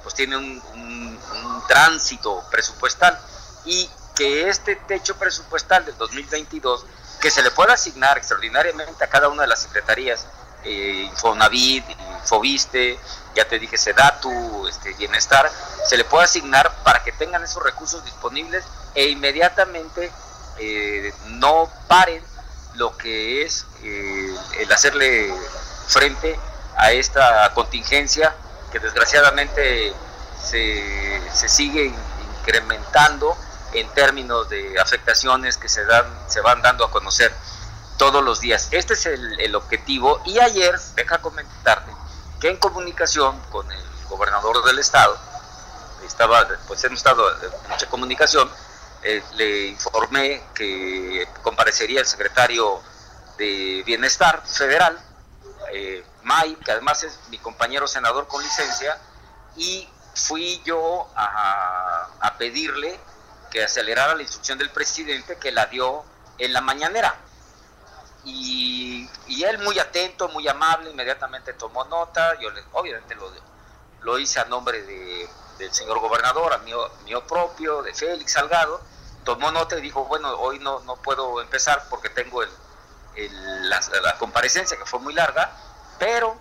pues 0.03 0.15
tiene 0.15 0.37
un, 0.37 0.61
un, 0.73 1.63
tránsito 1.67 2.43
presupuestal. 2.49 3.17
Y 3.65 3.89
que 4.15 4.49
este 4.49 4.75
techo 4.75 5.15
presupuestal 5.15 5.85
del 5.85 5.97
2022, 5.97 6.85
que 7.21 7.31
se 7.31 7.41
le 7.43 7.51
pueda 7.51 7.73
asignar 7.73 8.17
extraordinariamente 8.17 9.03
a 9.03 9.07
cada 9.07 9.29
una 9.29 9.43
de 9.43 9.47
las 9.47 9.61
secretarías, 9.61 10.25
eh, 10.63 11.07
Infonavit, 11.09 11.85
Infoviste, 12.19 12.99
ya 13.35 13.47
te 13.47 13.57
dije 13.57 13.77
Sedatu, 13.77 14.67
este, 14.67 14.93
Bienestar, 14.95 15.49
se 15.87 15.97
le 15.97 16.03
puede 16.03 16.25
asignar 16.25 16.71
para 16.83 17.03
que 17.03 17.11
tengan 17.11 17.43
esos 17.43 17.63
recursos 17.63 18.03
disponibles 18.03 18.65
e 18.95 19.09
inmediatamente 19.09 20.11
eh, 20.57 21.13
no 21.27 21.69
paren 21.87 22.23
lo 22.75 22.95
que 22.97 23.43
es 23.43 23.65
eh, 23.83 24.35
el 24.59 24.71
hacerle 24.71 25.33
frente 25.87 26.39
a 26.77 26.91
esta 26.91 27.53
contingencia 27.53 28.33
que 28.71 28.79
desgraciadamente 28.79 29.93
se, 30.41 31.21
se, 31.33 31.49
sigue 31.49 31.93
incrementando 32.39 33.35
en 33.73 33.87
términos 33.89 34.49
de 34.49 34.79
afectaciones 34.79 35.57
que 35.57 35.69
se, 35.69 35.85
dan, 35.85 36.05
se 36.27 36.41
van 36.41 36.61
dando 36.61 36.85
a 36.85 36.91
conocer 36.91 37.33
todos 37.97 38.23
los 38.23 38.39
días. 38.39 38.69
Este 38.71 38.93
es 38.93 39.05
el, 39.05 39.39
el 39.39 39.55
objetivo 39.55 40.21
y 40.25 40.39
ayer, 40.39 40.79
deja 40.95 41.19
comentarte, 41.19 41.91
que 42.39 42.49
en 42.49 42.57
comunicación 42.57 43.39
con 43.51 43.69
el 43.71 43.83
gobernador 44.09 44.63
del 44.63 44.79
estado, 44.79 45.17
estaba, 46.05 46.47
pues 46.67 46.83
hemos 46.83 46.99
estado 46.99 47.29
en 47.43 47.69
mucha 47.69 47.87
comunicación, 47.87 48.49
eh, 49.03 49.23
le 49.35 49.67
informé 49.67 50.43
que 50.53 51.27
comparecería 51.41 52.01
el 52.01 52.05
secretario 52.05 52.81
de 53.37 53.81
Bienestar 53.85 54.43
Federal, 54.45 54.99
eh, 55.71 56.03
May, 56.23 56.55
que 56.57 56.71
además 56.71 57.03
es 57.03 57.19
mi 57.29 57.39
compañero 57.39 57.87
senador 57.87 58.27
con 58.27 58.43
licencia, 58.43 58.99
y 59.55 59.89
fui 60.13 60.61
yo 60.63 61.07
a, 61.15 62.07
pedirle 62.37 62.99
que 63.51 63.63
acelerara 63.63 64.15
la 64.15 64.23
instrucción 64.23 64.57
del 64.57 64.71
presidente 64.71 65.37
que 65.37 65.51
la 65.51 65.67
dio 65.67 66.03
en 66.39 66.53
la 66.53 66.61
mañanera. 66.61 67.15
Y, 68.23 69.07
y, 69.27 69.43
él 69.43 69.59
muy 69.59 69.77
atento, 69.77 70.27
muy 70.29 70.47
amable, 70.47 70.89
inmediatamente 70.89 71.53
tomó 71.53 71.83
nota, 71.85 72.39
yo 72.39 72.49
le, 72.49 72.63
obviamente 72.71 73.13
lo, 73.13 73.31
lo 74.01 74.17
hice 74.17 74.39
a 74.39 74.45
nombre 74.45 74.81
de, 74.81 75.29
del 75.59 75.71
señor 75.71 75.99
gobernador, 75.99 76.53
a 76.53 76.57
mío, 76.59 76.89
mío 77.05 77.25
propio, 77.27 77.83
de 77.83 77.93
Félix 77.93 78.33
Salgado, 78.33 78.81
tomó 79.23 79.51
nota 79.51 79.77
y 79.77 79.81
dijo, 79.81 80.05
bueno, 80.05 80.29
hoy 80.35 80.59
no, 80.59 80.79
no 80.81 80.95
puedo 80.97 81.41
empezar 81.41 81.85
porque 81.89 82.09
tengo 82.09 82.43
el, 82.43 83.69
la, 83.69 84.17
comparecencia 84.17 84.77
que 84.77 84.85
fue 84.85 84.99
muy 84.99 85.13
larga, 85.13 85.51
pero 85.99 86.37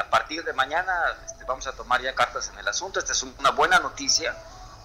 a 0.00 0.04
partir 0.10 0.44
de 0.44 0.52
mañana 0.52 0.92
este, 1.26 1.44
vamos 1.44 1.66
a 1.66 1.72
tomar 1.72 2.00
ya 2.02 2.14
cartas 2.14 2.48
en 2.48 2.58
el 2.58 2.66
asunto. 2.68 2.98
Esta 2.98 3.12
es 3.12 3.22
una 3.22 3.50
buena 3.50 3.78
noticia 3.78 4.36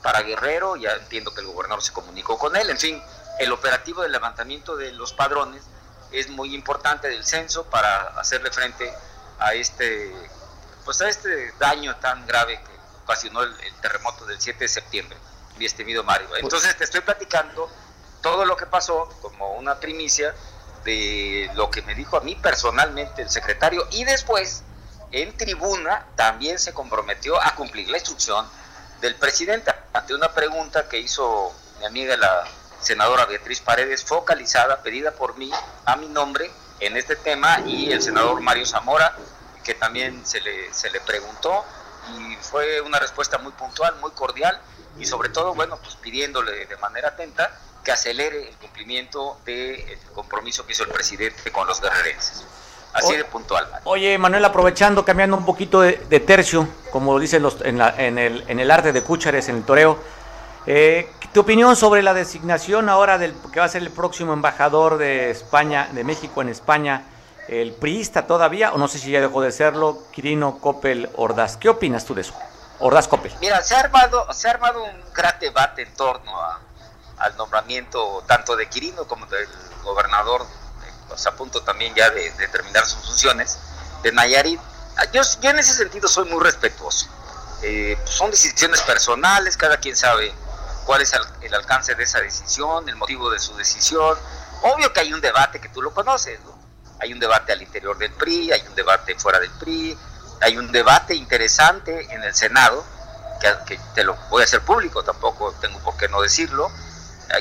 para 0.04 0.22
Guerrero, 0.22 0.76
ya 0.76 0.94
entiendo 0.94 1.34
que 1.34 1.42
el 1.42 1.48
gobernador 1.48 1.84
se 1.84 1.94
comunicó 1.94 2.38
con 2.38 2.56
él, 2.56 2.70
en 2.70 2.78
fin, 2.78 3.02
el 3.40 3.52
operativo 3.52 4.02
de 4.02 4.10
levantamiento 4.10 4.76
de 4.76 4.92
los 4.92 5.14
padrones 5.14 5.64
es 6.12 6.30
muy 6.30 6.54
importante 6.54 7.08
del 7.08 7.26
censo 7.26 7.66
para 7.66 8.20
hacerle 8.20 8.52
frente 8.52 8.94
a 9.40 9.54
este 9.54 10.14
pues 10.86 11.02
a 11.02 11.10
este 11.10 11.54
daño 11.60 11.96
tan 11.98 12.26
grave 12.28 12.60
que 12.60 13.04
ocasionó 13.04 13.44
el, 13.44 13.56
terremoto 13.82 14.26
del 14.26 14.40
7 14.40 14.60
de 14.60 14.68
septiembre, 14.68 15.18
mi 15.62 15.68
estimado 15.68 16.04
Mario. 16.04 16.28
Pues 16.30 16.42
Entonces 16.42 16.76
te 16.76 16.84
estoy 16.84 17.02
platicando 17.02 17.70
todo 18.22 18.46
lo 18.46 18.58
que 18.58 18.66
pasó 18.66 19.08
como 19.22 19.54
una 19.54 19.80
primicia 19.80 20.34
de 20.84 21.50
lo 21.54 21.70
que 21.70 21.84
me 21.84 21.94
dijo 21.94 22.18
a 22.18 22.22
mí 22.22 22.36
personalmente 22.36 23.22
el 23.22 23.30
secretario 23.30 23.88
y 23.92 24.04
después 24.04 24.64
en 25.12 25.38
tribuna 25.38 26.08
también 26.16 26.58
se 26.58 26.74
comprometió 26.74 27.40
a 27.40 27.54
cumplir 27.54 27.90
la 27.90 27.98
instrucción 27.98 28.48
del 29.02 29.16
presidente 29.16 29.72
ante 29.94 30.16
una 30.16 30.34
pregunta 30.34 30.90
que 30.90 31.00
hizo 31.00 31.54
mi 31.80 31.86
amiga 31.86 32.18
la 32.18 32.44
senadora 32.80 33.26
Beatriz 33.26 33.62
Paredes, 33.62 34.04
focalizada, 34.04 34.82
pedida 34.82 35.12
por 35.12 35.38
mí 35.38 35.52
a 35.86 35.96
mi 35.96 36.08
nombre 36.08 36.50
en 36.80 36.98
este 36.98 37.16
tema 37.16 37.60
y 37.68 37.92
el 37.92 38.02
senador 38.02 38.42
Mario 38.42 38.66
Zamora, 38.66 39.16
que 39.64 39.76
también 39.76 40.26
se 40.26 40.42
le, 40.42 40.74
se 40.74 40.90
le 40.90 41.00
preguntó 41.02 41.64
y 42.18 42.36
fue 42.38 42.82
una 42.82 42.98
respuesta 42.98 43.38
muy 43.38 43.52
puntual, 43.52 43.96
muy 43.98 44.10
cordial 44.12 44.60
y 45.00 45.06
sobre 45.06 45.30
todo, 45.30 45.54
bueno, 45.54 45.78
pues 45.78 45.96
pidiéndole 45.96 46.66
de 46.66 46.78
manera 46.78 47.10
atenta 47.10 47.52
que 47.84 47.92
acelere 47.92 48.50
el 48.50 48.56
cumplimiento 48.58 49.38
del 49.46 49.98
compromiso 50.14 50.66
que 50.66 50.74
hizo 50.74 50.84
el 50.84 50.90
presidente 50.90 51.52
con 51.52 51.68
los 51.68 51.82
guerrerenses. 51.82 52.46
Así 52.94 53.16
de 53.16 53.24
puntual. 53.24 53.68
Oye, 53.86 54.18
Manuel, 54.18 54.44
aprovechando, 54.44 55.06
cambiando 55.06 55.38
un 55.38 55.46
poquito 55.46 55.82
de, 55.82 56.20
tercio, 56.20 56.68
como 56.92 57.18
dicen 57.20 57.42
los, 57.42 57.62
en, 57.62 57.80
en, 57.82 58.18
el, 58.18 58.44
en 58.48 58.60
el 58.60 58.70
arte 58.70 58.92
de 58.92 59.02
Cúchares, 59.02 59.48
en 59.48 59.58
el 59.58 59.64
toreo, 59.64 59.98
eh, 60.68 61.10
¿tu 61.34 61.40
opinión 61.40 61.76
sobre 61.76 62.04
la 62.04 62.14
designación 62.14 62.90
ahora 62.90 63.18
del 63.18 63.34
que 63.54 63.60
va 63.60 63.66
a 63.66 63.70
ser 63.70 63.82
el 63.82 63.92
próximo 63.92 64.34
embajador 64.34 64.98
de 64.98 65.32
España, 65.32 65.90
de 65.94 66.04
México 66.04 66.42
en 66.42 66.50
España, 66.50 67.06
el 67.48 67.72
priista 67.74 68.28
todavía, 68.28 68.74
o 68.74 68.78
no 68.78 68.88
sé 68.88 69.00
si 69.00 69.12
ya 69.12 69.22
dejó 69.22 69.42
de 69.42 69.52
serlo, 69.52 70.04
Quirino 70.12 70.60
Coppel 70.60 71.10
Ordaz? 71.16 71.56
¿Qué 71.58 71.70
opinas 71.70 72.06
tú 72.06 72.14
de 72.14 72.22
eso? 72.22 72.34
Ordaz 72.82 73.08
Coppel. 73.08 73.34
Mira, 73.40 73.62
se 73.62 73.76
ha 73.76 73.80
armado, 73.80 74.28
se 74.34 74.48
ha 74.48 74.52
armado 74.52 74.84
un 74.84 75.14
gran 75.14 75.40
debate 75.40 75.84
en 75.84 75.94
torno 75.94 76.34
al 77.18 77.38
nombramiento 77.38 78.24
tanto 78.28 78.56
de 78.56 78.68
Quirino 78.68 79.08
como 79.08 79.26
del 79.28 79.48
gobernador 79.84 80.46
pues, 81.12 81.28
a 81.28 81.36
punto 81.36 81.62
también 81.62 81.94
ya 81.94 82.10
de, 82.10 82.32
terminar 82.54 82.86
sus 82.86 83.06
funciones, 83.06 83.60
de 84.02 84.14
Nayarit. 84.14 84.62
Ah, 84.98 85.06
yo, 85.12 85.22
yo 85.42 85.50
en 85.50 85.60
ese 85.60 85.74
sentido 85.74 86.08
soy 86.08 86.30
muy 86.30 86.42
respetuoso. 86.42 87.08
Eh, 87.64 87.98
pues, 88.02 88.16
son 88.16 88.32
decisiones 88.32 88.82
personales, 88.82 89.58
cada 89.58 89.76
quien 89.76 89.96
sabe 89.96 90.34
cuál 90.86 91.02
es 91.02 91.14
el, 91.42 91.54
alcance 91.54 91.96
de 91.96 92.04
esa 92.04 92.22
decisión, 92.22 92.88
el 92.88 92.96
motivo 92.96 93.30
de 93.30 93.40
su 93.40 93.54
decisión. 93.58 94.18
Obvio 94.64 94.94
que 94.94 95.02
hay 95.02 95.12
un 95.12 95.20
debate 95.20 95.60
que 95.60 95.68
tú 95.68 95.82
lo 95.82 95.94
conoces, 95.94 96.40
Hay 97.00 97.12
un 97.12 97.20
debate 97.20 97.52
al 97.52 97.62
interior 97.62 97.98
del 97.98 98.14
PRI, 98.14 98.54
hay 98.54 98.62
un 98.66 98.76
debate 98.76 99.16
fuera 99.16 99.40
del 99.40 99.52
PRI, 99.52 99.98
hay 100.42 100.58
un 100.58 100.72
debate 100.72 101.16
interesante 101.16 102.14
en 102.14 102.24
el 102.24 102.34
Senado, 102.36 102.84
que, 103.40 103.54
que 103.66 103.80
te 103.96 104.04
lo 104.04 104.16
voy 104.30 104.42
a 104.42 104.46
hacer 104.46 104.62
público, 104.62 105.04
tampoco 105.04 105.54
tengo 105.62 105.80
por 105.80 105.98
qué 105.98 106.08
no 106.08 106.22
decirlo, 106.22 106.72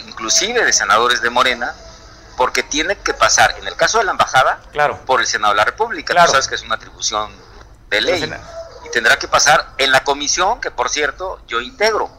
inclusive 0.07 0.65
de 0.65 0.73
senadores 0.73 1.21
de 1.21 1.31
Morena, 1.31 1.75
porque 2.37 2.63
tiene 2.63 2.97
que 2.97 3.13
pasar, 3.13 3.55
en 3.59 3.67
el 3.67 3.77
caso 3.77 3.99
de 3.99 4.05
la 4.05 4.13
embajada, 4.13 4.61
claro. 4.73 4.99
por 5.05 5.21
el 5.21 5.27
Senado 5.27 5.53
de 5.53 5.59
la 5.59 5.65
República. 5.65 6.15
Claro. 6.15 6.29
Tú 6.29 6.33
sabes 6.33 6.49
que 6.49 6.55
es 6.55 6.63
una 6.63 6.77
atribución 6.77 7.31
de 7.89 8.01
ley. 8.01 8.33
Y 8.85 8.91
tendrá 8.91 9.19
que 9.19 9.29
pasar 9.29 9.75
en 9.77 9.93
la 9.93 10.05
comisión, 10.05 10.61
que 10.61 10.71
por 10.71 10.89
cierto 10.89 11.41
yo 11.47 11.61
integro, 11.61 12.11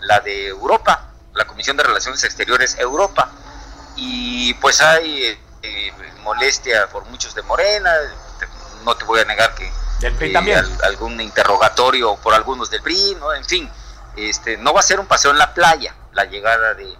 la 0.00 0.20
de 0.20 0.46
Europa, 0.46 1.10
la 1.34 1.46
Comisión 1.46 1.76
de 1.76 1.82
Relaciones 1.82 2.22
Exteriores 2.22 2.78
Europa. 2.78 3.30
Y 3.96 4.54
pues 4.54 4.80
hay 4.80 5.36
eh, 5.62 5.92
molestia 6.22 6.88
por 6.88 7.04
muchos 7.06 7.34
de 7.34 7.42
Morena, 7.42 7.92
no 8.84 8.96
te 8.96 9.04
voy 9.04 9.20
a 9.20 9.24
negar 9.24 9.54
que 9.54 9.70
también. 10.32 10.64
algún 10.84 11.20
interrogatorio 11.20 12.16
por 12.16 12.34
algunos 12.34 12.70
del 12.70 12.82
PRI, 12.82 13.16
¿no? 13.18 13.32
en 13.34 13.44
fin, 13.44 13.70
este, 14.16 14.56
no 14.56 14.72
va 14.72 14.80
a 14.80 14.82
ser 14.82 15.00
un 15.00 15.06
paseo 15.06 15.30
en 15.30 15.38
la 15.38 15.54
playa 15.54 15.94
la 16.12 16.24
llegada 16.24 16.74
de, 16.74 16.96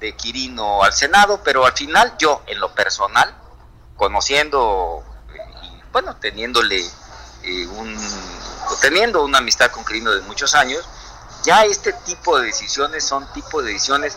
de 0.00 0.16
Quirino 0.16 0.82
al 0.82 0.92
Senado, 0.92 1.40
pero 1.44 1.64
al 1.64 1.72
final 1.72 2.14
yo, 2.18 2.42
en 2.46 2.60
lo 2.60 2.74
personal, 2.74 3.34
conociendo 3.96 5.04
y 5.62 5.82
bueno, 5.92 6.16
teniéndole 6.16 6.80
eh, 7.42 7.66
un, 7.66 7.96
teniendo 8.80 9.24
una 9.24 9.38
amistad 9.38 9.70
con 9.70 9.84
Quirino 9.84 10.12
de 10.12 10.20
muchos 10.22 10.54
años, 10.54 10.84
ya 11.44 11.64
este 11.64 11.92
tipo 11.92 12.38
de 12.38 12.46
decisiones 12.46 13.04
son 13.04 13.30
tipo 13.32 13.62
de 13.62 13.72
decisiones 13.72 14.16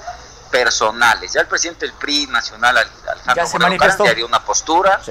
personales. 0.50 1.34
Ya 1.34 1.41
el 1.41 1.48
presidente 1.48 1.86
del 1.86 1.96
PRI 1.96 2.28
nacional, 2.28 2.78
Alejandro 2.78 3.78
ya, 3.80 4.06
ya 4.06 4.13
dio 4.13 4.26
una 4.26 4.44
postura, 4.44 5.02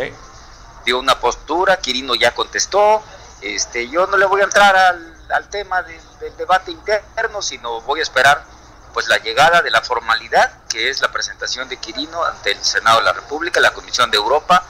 dio 0.84 0.98
una 0.98 1.18
postura, 1.18 1.78
Quirino 1.78 2.14
ya 2.14 2.34
contestó, 2.34 3.02
este, 3.40 3.88
yo 3.88 4.06
no 4.06 4.16
le 4.16 4.26
voy 4.26 4.40
a 4.42 4.44
entrar 4.44 4.76
al, 4.76 5.16
al 5.32 5.48
tema 5.48 5.82
del 5.82 6.36
debate 6.36 6.70
interno, 6.70 7.42
sino 7.42 7.80
voy 7.82 8.00
a 8.00 8.02
esperar 8.02 8.44
pues 8.92 9.08
la 9.08 9.18
llegada 9.18 9.62
de 9.62 9.70
la 9.70 9.80
formalidad, 9.82 10.64
que 10.68 10.90
es 10.90 11.00
la 11.00 11.10
presentación 11.12 11.68
de 11.68 11.76
Quirino 11.76 12.24
ante 12.24 12.52
el 12.52 12.62
Senado 12.62 12.98
de 12.98 13.04
la 13.04 13.12
República, 13.12 13.60
la 13.60 13.72
Comisión 13.72 14.10
de 14.10 14.16
Europa, 14.16 14.64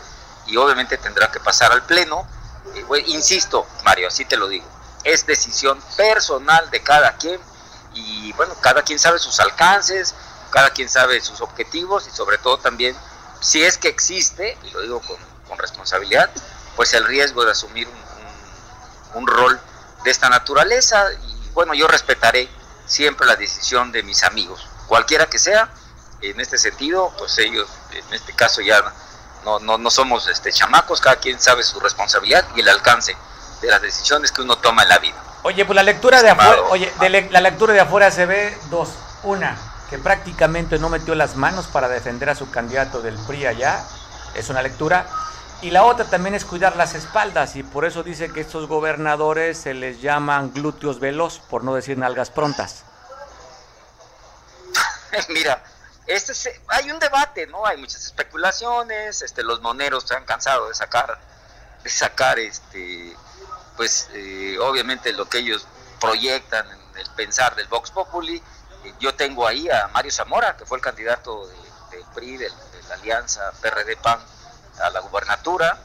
y 0.46 0.56
obviamente 0.56 0.98
tendrá 0.98 1.30
que 1.30 1.40
pasar 1.40 1.72
al 1.72 1.82
Pleno. 1.82 2.26
Eh, 2.74 3.04
insisto, 3.06 3.66
Mario, 3.84 4.08
así 4.08 4.24
te 4.24 4.36
lo 4.36 4.48
digo, 4.48 4.66
es 5.04 5.26
decisión 5.26 5.80
personal 5.96 6.70
de 6.70 6.82
cada 6.82 7.16
quien, 7.16 7.40
y 7.94 8.32
bueno, 8.34 8.54
cada 8.60 8.82
quien 8.82 8.98
sabe 8.98 9.18
sus 9.18 9.40
alcances, 9.40 10.14
cada 10.50 10.70
quien 10.70 10.88
sabe 10.88 11.20
sus 11.20 11.40
objetivos, 11.40 12.06
y 12.06 12.10
sobre 12.10 12.38
todo 12.38 12.58
también, 12.58 12.96
si 13.40 13.64
es 13.64 13.78
que 13.78 13.88
existe, 13.88 14.58
y 14.64 14.70
lo 14.70 14.82
digo 14.82 15.00
con, 15.00 15.29
con 15.50 15.58
responsabilidad, 15.58 16.30
pues 16.76 16.94
el 16.94 17.04
riesgo 17.04 17.44
de 17.44 17.50
asumir 17.50 17.86
un, 17.88 17.94
un, 19.14 19.22
un 19.22 19.26
rol 19.26 19.60
de 20.04 20.10
esta 20.10 20.30
naturaleza, 20.30 21.04
y 21.26 21.50
bueno, 21.50 21.74
yo 21.74 21.86
respetaré 21.86 22.48
siempre 22.86 23.26
la 23.26 23.36
decisión 23.36 23.92
de 23.92 24.02
mis 24.02 24.24
amigos, 24.24 24.66
cualquiera 24.86 25.26
que 25.26 25.38
sea, 25.38 25.68
en 26.22 26.40
este 26.40 26.56
sentido, 26.56 27.12
pues 27.18 27.36
ellos, 27.38 27.68
en 27.92 28.14
este 28.14 28.32
caso 28.34 28.60
ya 28.60 28.82
no, 29.44 29.58
no, 29.58 29.78
no 29.78 29.90
somos 29.90 30.28
este, 30.28 30.52
chamacos, 30.52 31.00
cada 31.00 31.16
quien 31.16 31.40
sabe 31.40 31.62
su 31.62 31.80
responsabilidad 31.80 32.44
y 32.54 32.60
el 32.60 32.68
alcance 32.68 33.16
de 33.60 33.68
las 33.68 33.80
decisiones 33.82 34.30
que 34.32 34.42
uno 34.42 34.56
toma 34.56 34.82
en 34.82 34.88
la 34.88 34.98
vida. 34.98 35.16
Oye, 35.42 35.64
pues 35.64 35.74
la 35.74 35.82
lectura 35.82 36.22
de 36.22 36.30
afuera, 36.30 36.62
oye, 36.68 36.92
de 37.00 37.28
la 37.30 37.40
lectura 37.40 37.72
de 37.72 37.80
afuera 37.80 38.10
se 38.10 38.26
ve 38.26 38.56
dos. 38.68 38.90
Una, 39.22 39.56
que 39.88 39.98
prácticamente 39.98 40.78
no 40.78 40.88
metió 40.88 41.14
las 41.14 41.36
manos 41.36 41.66
para 41.66 41.88
defender 41.88 42.28
a 42.28 42.34
su 42.34 42.50
candidato 42.50 43.00
del 43.00 43.16
PRI 43.26 43.46
allá, 43.46 43.84
es 44.34 44.48
una 44.50 44.62
lectura. 44.62 45.06
Y 45.62 45.70
la 45.70 45.84
otra 45.84 46.06
también 46.06 46.34
es 46.34 46.46
cuidar 46.46 46.76
las 46.76 46.94
espaldas 46.94 47.54
y 47.54 47.62
por 47.62 47.84
eso 47.84 48.02
dice 48.02 48.32
que 48.32 48.40
estos 48.40 48.66
gobernadores 48.66 49.58
se 49.58 49.74
les 49.74 50.00
llaman 50.00 50.54
glúteos 50.54 51.00
veloz, 51.00 51.38
por 51.38 51.64
no 51.64 51.74
decir 51.74 51.98
nalgas 51.98 52.30
prontas. 52.30 52.84
Mira, 55.28 55.62
este 56.06 56.32
hay 56.68 56.90
un 56.90 56.98
debate, 56.98 57.46
¿no? 57.46 57.66
Hay 57.66 57.76
muchas 57.76 58.06
especulaciones, 58.06 59.20
este, 59.20 59.42
los 59.42 59.60
moneros 59.60 60.04
se 60.04 60.14
han 60.14 60.24
cansado 60.24 60.66
de 60.66 60.74
sacar, 60.74 61.20
de 61.84 61.90
sacar, 61.90 62.38
este, 62.38 63.14
pues, 63.76 64.08
eh, 64.14 64.56
obviamente 64.62 65.12
lo 65.12 65.28
que 65.28 65.38
ellos 65.38 65.66
proyectan 66.00 66.66
en 66.70 66.98
el 67.00 67.10
pensar 67.16 67.54
del 67.54 67.68
Vox 67.68 67.90
Populi. 67.90 68.42
Yo 68.98 69.14
tengo 69.14 69.46
ahí 69.46 69.68
a 69.68 69.88
Mario 69.88 70.10
Zamora, 70.10 70.56
que 70.56 70.64
fue 70.64 70.78
el 70.78 70.82
candidato 70.82 71.46
del 71.90 72.04
PRI, 72.14 72.38
de 72.38 72.48
la 72.88 72.94
Alianza 72.94 73.52
PRD-PAN 73.60 74.39
a 74.82 74.90
la 74.90 75.00
gubernatura. 75.00 75.78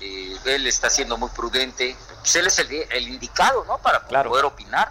Eh, 0.00 0.36
él 0.44 0.66
está 0.66 0.90
siendo 0.90 1.16
muy 1.16 1.30
prudente. 1.30 1.96
Pues 2.20 2.36
él 2.36 2.46
es 2.46 2.58
el, 2.58 3.08
indicado, 3.08 3.64
¿no? 3.64 3.78
Para 3.78 4.06
poder 4.06 4.44
opinar 4.44 4.90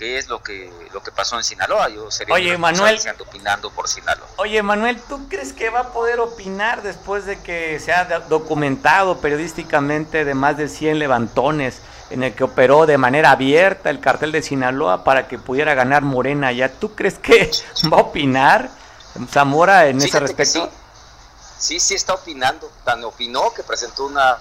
qué 0.00 0.16
es 0.16 0.28
lo 0.28 0.42
que 0.42 0.72
lo 0.94 1.02
que 1.02 1.12
pasó 1.12 1.36
en 1.36 1.44
Sinaloa. 1.44 1.88
Yo 1.90 2.10
sería 2.10 2.34
Oye, 2.34 2.56
Manuel, 2.56 2.98
opinando 3.18 3.70
por 3.70 3.86
Sinaloa. 3.86 4.26
Oye, 4.36 4.62
Manuel, 4.62 4.98
¿tú 5.08 5.28
crees 5.28 5.52
que 5.52 5.68
va 5.68 5.80
a 5.80 5.92
poder 5.92 6.20
opinar 6.20 6.82
después 6.82 7.26
de 7.26 7.38
que 7.40 7.78
se 7.80 7.92
ha 7.92 8.04
documentado 8.20 9.20
periodísticamente 9.20 10.24
de 10.24 10.34
más 10.34 10.56
de 10.56 10.68
100 10.68 10.98
levantones 10.98 11.82
en 12.08 12.22
el 12.22 12.34
que 12.34 12.44
operó 12.44 12.86
de 12.86 12.98
manera 12.98 13.30
abierta 13.30 13.90
el 13.90 14.00
cartel 14.00 14.32
de 14.32 14.42
Sinaloa 14.42 15.04
para 15.04 15.28
que 15.28 15.38
pudiera 15.38 15.74
ganar 15.74 16.02
Morena 16.02 16.50
ya? 16.50 16.70
¿Tú 16.70 16.94
crees 16.94 17.18
que 17.18 17.50
va 17.92 17.98
a 17.98 18.00
opinar 18.00 18.70
Zamora 19.28 19.86
en 19.88 19.98
ese 19.98 20.18
respecto? 20.18 20.70
Sí, 21.60 21.78
sí 21.78 21.94
está 21.94 22.14
opinando, 22.14 22.68
tan 22.84 23.04
opinó 23.04 23.52
que 23.52 23.62
presentó 23.62 24.06
una, 24.06 24.38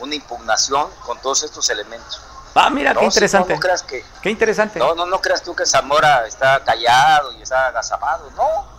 una 0.00 0.14
impugnación 0.14 0.88
con 1.04 1.20
todos 1.20 1.42
estos 1.42 1.68
elementos. 1.68 2.22
Ah, 2.54 2.70
mira, 2.70 2.94
qué 2.94 3.04
interesante. 3.04 3.52
no, 3.52 3.60
creas 3.60 3.82
que, 3.82 4.02
qué 4.22 4.30
interesante. 4.30 4.78
No, 4.78 4.94
no, 4.94 5.04
no 5.04 5.20
creas 5.20 5.42
tú 5.42 5.54
que 5.54 5.66
Zamora 5.66 6.26
está 6.26 6.64
callado 6.64 7.32
y 7.32 7.42
está 7.42 7.66
agazapado, 7.66 8.30
no. 8.34 8.74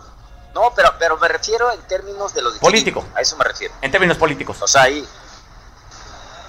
No, 0.52 0.72
pero, 0.74 0.92
pero 0.98 1.16
me 1.18 1.28
refiero 1.28 1.70
en 1.70 1.80
términos 1.82 2.34
de 2.34 2.42
lo 2.42 2.52
político. 2.58 3.04
a 3.14 3.20
eso 3.20 3.36
me 3.36 3.44
refiero. 3.44 3.72
En 3.80 3.92
términos 3.92 4.16
políticos. 4.16 4.56
O 4.60 4.66
sea, 4.66 4.82
ahí. 4.82 5.06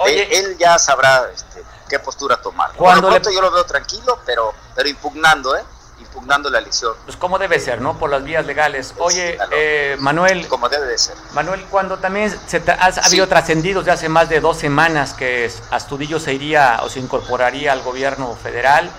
él, 0.08 0.58
ya 0.58 0.80
sabrá 0.80 1.30
este, 1.32 1.64
qué 1.88 2.00
postura 2.00 2.42
tomar. 2.42 2.74
Cuando 2.74 3.10
Por 3.10 3.32
yo 3.32 3.42
lo 3.42 3.52
veo 3.52 3.66
tranquilo, 3.66 4.20
pero, 4.26 4.54
pero 4.74 4.90
impugnando, 4.90 5.56
¿eh? 5.56 5.64
Impugnando 6.00 6.50
la 6.50 6.60
elección. 6.60 6.94
Pues 7.06 7.18
como 7.18 7.38
debe 7.40 7.60
ser, 7.60 7.82
¿no? 7.82 7.98
Por 7.98 8.10
las 8.10 8.24
vías 8.24 8.46
legales. 8.46 8.94
Oye, 8.98 9.38
eh, 9.52 9.96
Manuel. 10.00 10.48
Como 10.48 10.70
debe 10.70 10.86
de 10.88 10.98
ser. 10.98 11.16
Manuel, 11.34 11.64
cuando 11.70 11.98
también 11.98 12.36
se 12.48 12.64
ha, 12.68 12.86
habido 13.04 13.28
trascendidos 13.28 13.86
de 13.86 13.92
hace 13.92 14.10
más 14.10 14.30
de 14.30 14.40
dos 14.40 14.58
semanas 14.58 15.14
que 15.14 15.52
Astudillo 15.72 16.20
se 16.20 16.34
iría 16.34 16.80
o 16.84 16.90
se 16.90 17.00
incorporaría 17.00 17.74
al 17.74 17.82
gobierno 17.82 18.36
federal, 18.36 18.90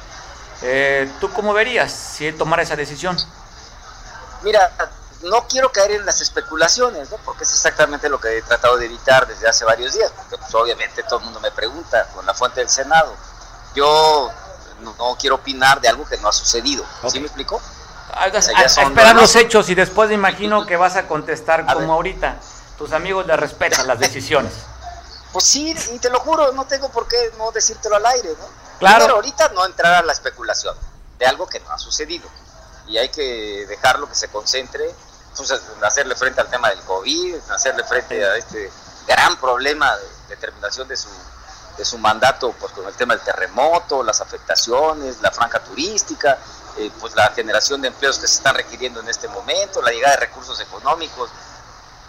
eh, 0.62 1.10
¿tú 1.20 1.30
cómo 1.32 1.52
verías 1.52 1.90
si 1.92 2.26
él 2.26 2.36
tomara 2.36 2.62
esa 2.62 2.76
decisión? 2.76 3.16
Mira, 4.42 4.70
no 5.22 5.46
quiero 5.48 5.70
caer 5.70 5.92
en 5.92 6.06
las 6.06 6.20
especulaciones, 6.20 7.10
¿no? 7.10 7.16
porque 7.24 7.44
es 7.44 7.52
exactamente 7.52 8.08
lo 8.08 8.20
que 8.20 8.38
he 8.38 8.42
tratado 8.42 8.76
de 8.76 8.86
evitar 8.86 9.26
desde 9.26 9.48
hace 9.48 9.64
varios 9.64 9.92
días, 9.92 10.12
porque 10.16 10.38
pues, 10.38 10.54
obviamente 10.54 11.02
todo 11.02 11.18
el 11.18 11.26
mundo 11.26 11.40
me 11.40 11.50
pregunta 11.50 12.06
con 12.14 12.24
la 12.24 12.34
fuente 12.34 12.60
del 12.60 12.68
Senado. 12.68 13.14
Yo 13.74 14.30
no, 14.80 15.16
quiero 15.18 15.36
opinar 15.36 15.80
de 15.80 15.88
algo 15.88 16.04
que 16.04 16.16
no 16.18 16.28
ha 16.28 16.32
sucedido. 16.32 16.84
¿Sí 17.08 17.20
me 17.20 17.26
explico? 17.26 17.60
esperar 18.66 19.16
los 19.16 19.36
hechos 19.36 19.68
y 19.70 19.74
después 19.74 20.08
me 20.08 20.14
imagino 20.14 20.66
que 20.66 20.76
vas 20.76 20.96
a 20.96 21.06
contestar 21.06 21.66
como 21.72 21.92
ahorita. 21.92 22.36
Tus 22.76 22.92
amigos 22.92 23.26
le 23.26 23.36
respetan 23.36 23.86
las 23.86 23.98
decisiones. 23.98 24.52
Pues 25.32 25.44
sí, 25.44 25.74
y 25.92 25.98
te 25.98 26.10
lo 26.10 26.18
juro, 26.20 26.52
no 26.52 26.64
tengo 26.64 26.90
por 26.90 27.06
qué 27.06 27.30
no 27.38 27.52
decírtelo 27.52 27.96
al 27.96 28.06
aire, 28.06 28.30
¿no? 28.30 28.46
Claro. 28.78 29.04
Pero 29.04 29.14
ahorita 29.16 29.50
no 29.50 29.64
entrar 29.64 29.94
a 29.94 30.02
la 30.02 30.12
especulación 30.12 30.74
de 31.18 31.26
algo 31.26 31.46
que 31.46 31.60
no 31.60 31.70
ha 31.70 31.78
sucedido. 31.78 32.28
Y 32.88 32.98
hay 32.98 33.10
que 33.10 33.66
dejarlo 33.68 34.08
que 34.08 34.14
se 34.14 34.28
concentre, 34.28 34.92
pues, 35.36 35.52
hacerle 35.82 36.16
frente 36.16 36.40
al 36.40 36.50
tema 36.50 36.70
del 36.70 36.80
COVID, 36.80 37.36
hacerle 37.50 37.84
frente 37.84 38.24
a 38.24 38.36
este 38.36 38.70
gran 39.06 39.36
problema 39.36 39.94
de 39.96 40.06
determinación 40.30 40.88
de 40.88 40.96
su 40.96 41.08
de 41.80 41.86
su 41.86 41.96
mandato 41.96 42.54
pues, 42.60 42.72
con 42.72 42.86
el 42.86 42.92
tema 42.92 43.16
del 43.16 43.24
terremoto, 43.24 44.02
las 44.02 44.20
afectaciones, 44.20 45.22
la 45.22 45.30
franja 45.30 45.60
turística, 45.60 46.36
eh, 46.76 46.90
pues 47.00 47.14
la 47.14 47.30
generación 47.30 47.80
de 47.80 47.88
empleos 47.88 48.18
que 48.18 48.26
se 48.28 48.34
están 48.34 48.54
requiriendo 48.54 49.00
en 49.00 49.08
este 49.08 49.28
momento, 49.28 49.80
la 49.80 49.90
llegada 49.90 50.16
de 50.16 50.20
recursos 50.26 50.60
económicos, 50.60 51.30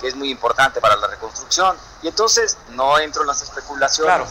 que 0.02 0.10
es 0.10 0.16
muy 0.16 0.30
importante 0.30 0.82
para 0.82 0.98
la 0.98 1.08
reconstrucción. 1.08 1.78
Y 2.02 2.10
entonces 2.10 2.58
no 2.72 3.00
entro 3.00 3.22
en 3.22 3.30
las 3.30 3.42
especulaciones. 3.44 4.14
Claro. 4.14 4.28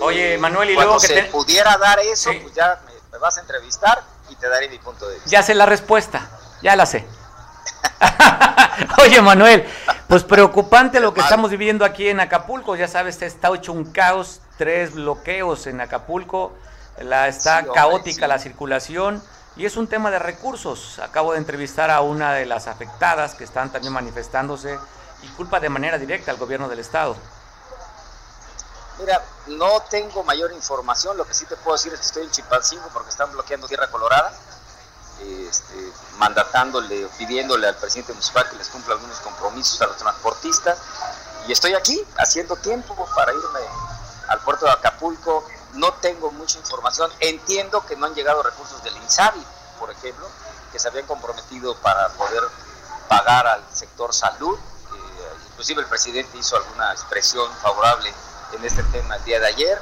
Oye, 0.00 0.34
eh, 0.34 0.38
Manuel, 0.38 0.70
y 0.70 0.74
luego 0.74 0.98
que 0.98 1.06
se 1.06 1.22
pudiera 1.24 1.76
dar 1.76 2.00
eso, 2.00 2.32
pues 2.42 2.52
ya 2.52 2.80
me, 3.12 3.18
vas 3.18 3.36
a 3.36 3.40
entrevistar 3.40 4.02
y 4.30 4.34
te 4.34 4.48
daré 4.48 4.68
mi 4.68 4.80
punto 4.80 5.06
de 5.06 5.14
vista. 5.14 5.30
Ya 5.30 5.44
sé 5.44 5.54
la 5.54 5.66
respuesta, 5.66 6.28
ya 6.60 6.74
la 6.74 6.86
sé. 6.86 7.06
Oye, 9.00 9.22
Manuel, 9.22 9.64
pues 10.08 10.24
preocupante 10.24 10.98
lo 10.98 11.14
que 11.14 11.20
estamos 11.20 11.52
viviendo 11.52 11.84
aquí 11.84 12.08
en 12.08 12.18
Acapulco. 12.18 12.74
Ya 12.74 12.88
sabes, 12.88 13.22
está 13.22 13.54
hecho 13.54 13.72
un 13.72 13.92
caos 13.92 14.40
tres 14.62 14.94
bloqueos 14.94 15.66
en 15.66 15.80
Acapulco, 15.80 16.52
la, 16.98 17.26
está 17.26 17.66
caótica 17.66 18.28
la 18.28 18.38
circulación 18.38 19.20
y 19.56 19.66
es 19.66 19.76
un 19.76 19.88
tema 19.88 20.12
de 20.12 20.20
recursos. 20.20 21.00
Acabo 21.00 21.32
de 21.32 21.38
entrevistar 21.38 21.90
a 21.90 22.00
una 22.00 22.32
de 22.32 22.46
las 22.46 22.68
afectadas 22.68 23.34
que 23.34 23.42
están 23.42 23.72
también 23.72 23.92
manifestándose 23.92 24.78
y 25.20 25.26
culpa 25.30 25.58
de 25.58 25.68
manera 25.68 25.98
directa 25.98 26.30
al 26.30 26.36
gobierno 26.36 26.68
del 26.68 26.78
estado. 26.78 27.16
Mira, 29.00 29.20
no 29.48 29.80
tengo 29.90 30.22
mayor 30.22 30.52
información, 30.52 31.16
lo 31.16 31.24
que 31.24 31.34
sí 31.34 31.44
te 31.46 31.56
puedo 31.56 31.76
decir 31.76 31.92
es 31.92 31.98
que 31.98 32.06
estoy 32.06 32.22
en 32.22 32.30
Chipalcingo 32.30 32.88
porque 32.92 33.10
están 33.10 33.32
bloqueando 33.32 33.66
Tierra 33.66 33.88
Colorada, 33.88 34.32
este, 35.48 35.74
mandatándole, 36.18 37.08
pidiéndole 37.18 37.66
al 37.66 37.74
presidente 37.74 38.12
municipal 38.12 38.48
que 38.48 38.54
les 38.54 38.68
cumpla 38.68 38.94
algunos 38.94 39.18
compromisos 39.18 39.82
a 39.82 39.86
los 39.86 39.96
transportistas 39.96 40.78
y 41.48 41.52
estoy 41.52 41.74
aquí 41.74 42.00
haciendo 42.16 42.54
tiempo 42.54 42.94
para 43.16 43.32
irme 43.32 43.60
al 44.32 44.40
puerto 44.40 44.64
de 44.64 44.72
Acapulco. 44.72 45.44
No 45.74 45.92
tengo 45.94 46.30
mucha 46.32 46.58
información. 46.58 47.10
Entiendo 47.20 47.84
que 47.86 47.96
no 47.96 48.06
han 48.06 48.14
llegado 48.14 48.42
recursos 48.42 48.82
del 48.82 48.96
INSABI, 48.96 49.44
por 49.78 49.90
ejemplo, 49.90 50.26
que 50.72 50.78
se 50.78 50.88
habían 50.88 51.06
comprometido 51.06 51.74
para 51.76 52.08
poder 52.10 52.42
pagar 53.08 53.46
al 53.46 53.62
sector 53.72 54.12
salud. 54.14 54.58
Eh, 54.58 55.36
inclusive 55.50 55.82
el 55.82 55.88
presidente 55.88 56.36
hizo 56.38 56.56
alguna 56.56 56.92
expresión 56.92 57.50
favorable 57.62 58.12
en 58.54 58.64
este 58.64 58.82
tema 58.84 59.16
el 59.16 59.24
día 59.24 59.38
de 59.40 59.46
ayer. 59.46 59.80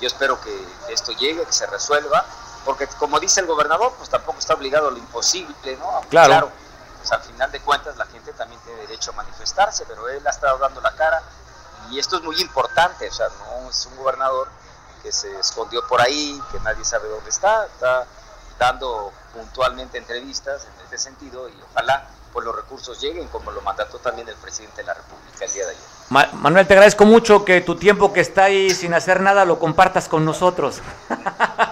Yo 0.00 0.08
espero 0.08 0.40
que 0.40 0.68
esto 0.88 1.12
llegue, 1.12 1.44
que 1.44 1.52
se 1.52 1.66
resuelva, 1.66 2.24
porque 2.64 2.86
como 2.98 3.20
dice 3.20 3.40
el 3.40 3.46
gobernador, 3.46 3.94
pues 3.96 4.10
tampoco 4.10 4.38
está 4.38 4.54
obligado 4.54 4.88
a 4.88 4.90
lo 4.90 4.98
imposible, 4.98 5.76
¿no? 5.76 6.00
claro. 6.08 6.50
pues 6.98 7.12
al 7.12 7.22
final 7.22 7.50
de 7.52 7.60
cuentas 7.60 7.96
la 7.96 8.06
gente 8.06 8.32
también 8.32 8.60
tiene 8.62 8.80
derecho 8.82 9.12
a 9.12 9.14
manifestarse, 9.14 9.84
pero 9.86 10.08
él 10.08 10.26
ha 10.26 10.30
estado 10.30 10.58
dando 10.58 10.80
la 10.80 10.92
cara 10.96 11.22
y 11.94 11.98
esto 12.00 12.16
es 12.16 12.22
muy 12.22 12.40
importante, 12.40 13.08
o 13.08 13.12
sea, 13.12 13.28
no 13.28 13.70
es 13.70 13.86
un 13.86 13.96
gobernador 13.96 14.48
que 15.02 15.12
se 15.12 15.38
escondió 15.38 15.86
por 15.86 16.00
ahí, 16.00 16.40
que 16.50 16.58
nadie 16.60 16.84
sabe 16.84 17.08
dónde 17.08 17.30
está, 17.30 17.66
está 17.66 18.06
dando 18.58 19.12
puntualmente 19.32 19.98
entrevistas 19.98 20.64
en 20.64 20.84
este 20.84 20.98
sentido 20.98 21.48
y 21.48 21.54
ojalá 21.70 22.08
pues 22.32 22.44
los 22.44 22.56
recursos 22.56 23.00
lleguen 23.00 23.28
como 23.28 23.52
lo 23.52 23.60
mandató 23.60 23.98
también 23.98 24.28
el 24.28 24.34
presidente 24.36 24.78
de 24.78 24.88
la 24.88 24.94
República 24.94 25.44
el 25.44 25.52
día 25.52 25.66
de 25.66 25.70
ayer. 25.70 26.34
Manuel, 26.34 26.66
te 26.66 26.74
agradezco 26.74 27.04
mucho 27.04 27.44
que 27.44 27.60
tu 27.60 27.76
tiempo 27.76 28.12
que 28.12 28.20
está 28.20 28.44
ahí 28.44 28.70
sin 28.70 28.92
hacer 28.92 29.20
nada 29.20 29.44
lo 29.44 29.60
compartas 29.60 30.08
con 30.08 30.24
nosotros. 30.24 30.80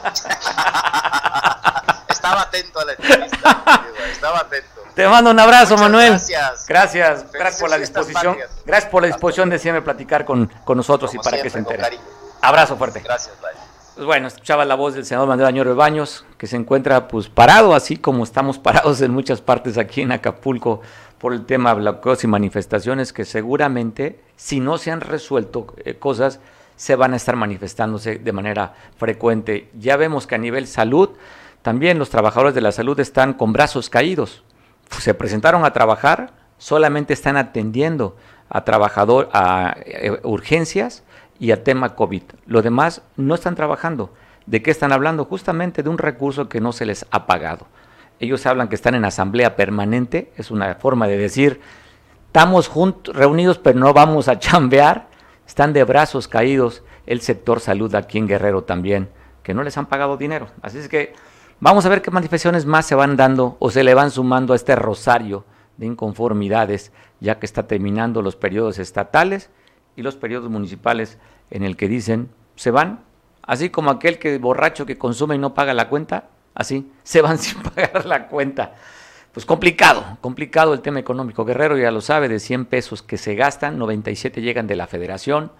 estaba 2.63 2.63
atento 2.63 2.81
a 2.81 2.85
la 2.85 2.93
entrevista, 2.93 3.87
estaba 4.11 4.39
atento. 4.41 4.69
Te 4.95 5.09
mando 5.09 5.31
un 5.31 5.39
abrazo, 5.39 5.77
Manuel. 5.77 6.11
Gracias. 6.11 6.67
Gracias, 6.69 7.33
gracias 7.33 7.61
por 7.61 7.71
la 7.71 7.79
disposición. 7.79 8.37
Gracias 8.67 8.91
por 8.91 9.03
la 9.03 9.09
disposición 9.09 9.51
de 9.51 9.59
siempre 9.59 9.83
platicar 9.83 10.25
con, 10.25 10.51
nosotros 10.75 11.15
y 11.15 11.19
para 11.19 11.41
que 11.41 11.51
se 11.51 11.59
entere. 11.59 11.99
Abrazo 12.41 12.77
fuerte. 12.77 13.01
Gracias, 13.01 13.41
bye. 13.41 13.51
Pues 13.95 14.07
bueno, 14.07 14.27
escuchaba 14.27 14.65
la 14.65 14.75
voz 14.75 14.95
del 14.95 15.05
senador 15.05 15.29
Manuel 15.29 15.49
Añoro 15.49 15.77
Baños, 15.77 16.25
que 16.39 16.47
se 16.47 16.57
encuentra 16.57 17.09
pues 17.09 17.29
parado, 17.29 17.75
así 17.75 17.99
como 17.99 18.25
estamos 18.25 18.59
parados 18.61 19.01
en 19.03 19.13
muchas 19.13 19.41
partes 19.43 19.77
aquí 19.77 20.01
en 20.01 20.13
Acapulco 20.13 20.81
por 21.19 21.35
el 21.35 21.45
tema 21.45 21.75
de 21.75 21.83
bloqueos 21.83 22.25
y 22.25 22.27
manifestaciones 22.27 23.13
que 23.13 23.25
seguramente, 23.25 24.19
si 24.37 24.61
no 24.61 24.79
se 24.79 24.91
han 24.91 25.03
resuelto 25.03 25.75
eh, 25.85 25.95
cosas, 25.95 26.41
se 26.75 26.97
van 26.97 27.13
a 27.13 27.17
estar 27.17 27.37
manifestándose 27.37 28.17
de 28.17 28.33
manera 28.33 28.75
frecuente. 28.97 29.69
Ya 29.79 29.97
vemos 29.97 30.27
que 30.27 30.35
a 30.35 30.39
nivel 30.39 30.67
salud, 30.67 31.11
también 31.63 31.99
los 31.99 32.11
trabajadores 32.11 32.55
de 32.55 32.61
la 32.61 32.73
salud 32.73 32.99
están 33.01 33.35
con 33.35 33.53
brazos 33.53 33.89
caídos 33.89 34.43
se 35.01 35.15
presentaron 35.15 35.65
a 35.65 35.73
trabajar, 35.73 36.33
solamente 36.59 37.13
están 37.13 37.37
atendiendo 37.37 38.17
a 38.49 38.65
trabajador, 38.65 39.29
a 39.33 39.77
eh, 39.85 40.21
urgencias 40.23 41.03
y 41.39 41.53
a 41.53 41.65
tema 41.65 41.95
COVID. 41.95 42.23
Lo 42.47 42.63
demás 42.63 43.03
no 43.17 43.35
están 43.35 43.55
trabajando. 43.55 44.13
¿De 44.47 44.63
qué 44.63 44.71
están 44.71 44.93
hablando? 44.93 45.25
Justamente 45.25 45.83
de 45.83 45.89
un 45.89 45.99
recurso 45.99 46.49
que 46.49 46.61
no 46.61 46.73
se 46.73 46.85
les 46.85 47.07
ha 47.11 47.27
pagado. 47.27 47.67
Ellos 48.21 48.45
hablan 48.47 48.69
que 48.69 48.75
están 48.75 48.95
en 48.95 49.05
asamblea 49.05 49.57
permanente, 49.57 50.33
es 50.37 50.51
una 50.51 50.75
forma 50.77 51.09
de 51.09 51.17
decir, 51.17 51.61
estamos 52.27 52.69
juntos, 52.69 53.15
reunidos, 53.17 53.59
pero 53.59 53.79
no 53.79 53.93
vamos 53.93 54.29
a 54.29 54.39
chambear. 54.39 55.09
Están 55.47 55.73
de 55.73 55.85
brazos 55.85 56.29
caídos 56.29 56.83
el 57.07 57.21
sector 57.21 57.61
salud 57.61 57.93
aquí 57.95 58.19
en 58.19 58.29
Guerrero 58.29 58.63
también, 58.63 59.09
que 59.43 59.55
no 59.55 59.65
les 59.65 59.77
han 59.77 59.87
pagado 59.87 60.17
dinero. 60.17 60.49
Así 60.63 60.79
es 60.79 60.89
que 60.89 61.15
Vamos 61.65 61.87
a 61.87 61.89
ver 61.89 62.03
qué 62.03 62.11
manifestaciones 62.11 62.67
más 62.67 62.87
se 62.87 62.97
van 62.97 63.17
dando 63.17 63.57
o 63.61 63.71
se 63.71 63.85
le 63.85 63.95
van 63.95 64.11
sumando 64.11 64.53
a 64.53 64.57
este 64.57 64.75
rosario 64.75 65.45
de 65.77 65.87
inconformidades, 65.87 66.91
ya 67.21 67.39
que 67.39 67.47
está 67.47 67.69
terminando 67.69 68.21
los 68.21 68.35
periodos 68.35 68.81
estatales 68.81 69.49
y 69.95 70.03
los 70.03 70.17
periodos 70.17 70.51
municipales 70.51 71.19
en 71.53 71.63
el 71.63 71.77
que 71.77 71.87
dicen 71.87 72.31
se 72.57 72.73
van, 72.73 73.05
así 73.43 73.71
como 73.71 73.93
aquel 73.93 74.19
que 74.19 74.39
borracho 74.39 74.87
que 74.87 74.99
consume 74.99 75.37
y 75.37 75.39
no 75.39 75.55
paga 75.55 75.73
la 75.73 75.89
cuenta, 75.89 76.31
así 76.53 76.91
se 77.05 77.23
van 77.23 77.39
sin 77.39 77.63
pagar 77.63 78.07
la 78.07 78.27
cuenta. 78.27 78.75
Pues 79.31 79.47
complicado, 79.47 80.19
complicado 80.21 80.75
el 80.75 80.81
tema 80.81 80.99
económico. 80.99 81.45
Guerrero 81.45 81.79
ya 81.79 81.93
lo 81.93 82.01
sabe, 82.01 82.29
de 82.29 82.41
100 82.41 82.65
pesos 82.65 83.05
que 83.05 83.19
se 83.19 83.37
gastan, 83.37 83.79
97 83.79 84.43
llegan 84.43 84.67
de 84.67 84.75
la 84.75 84.89
federación, 84.89 85.53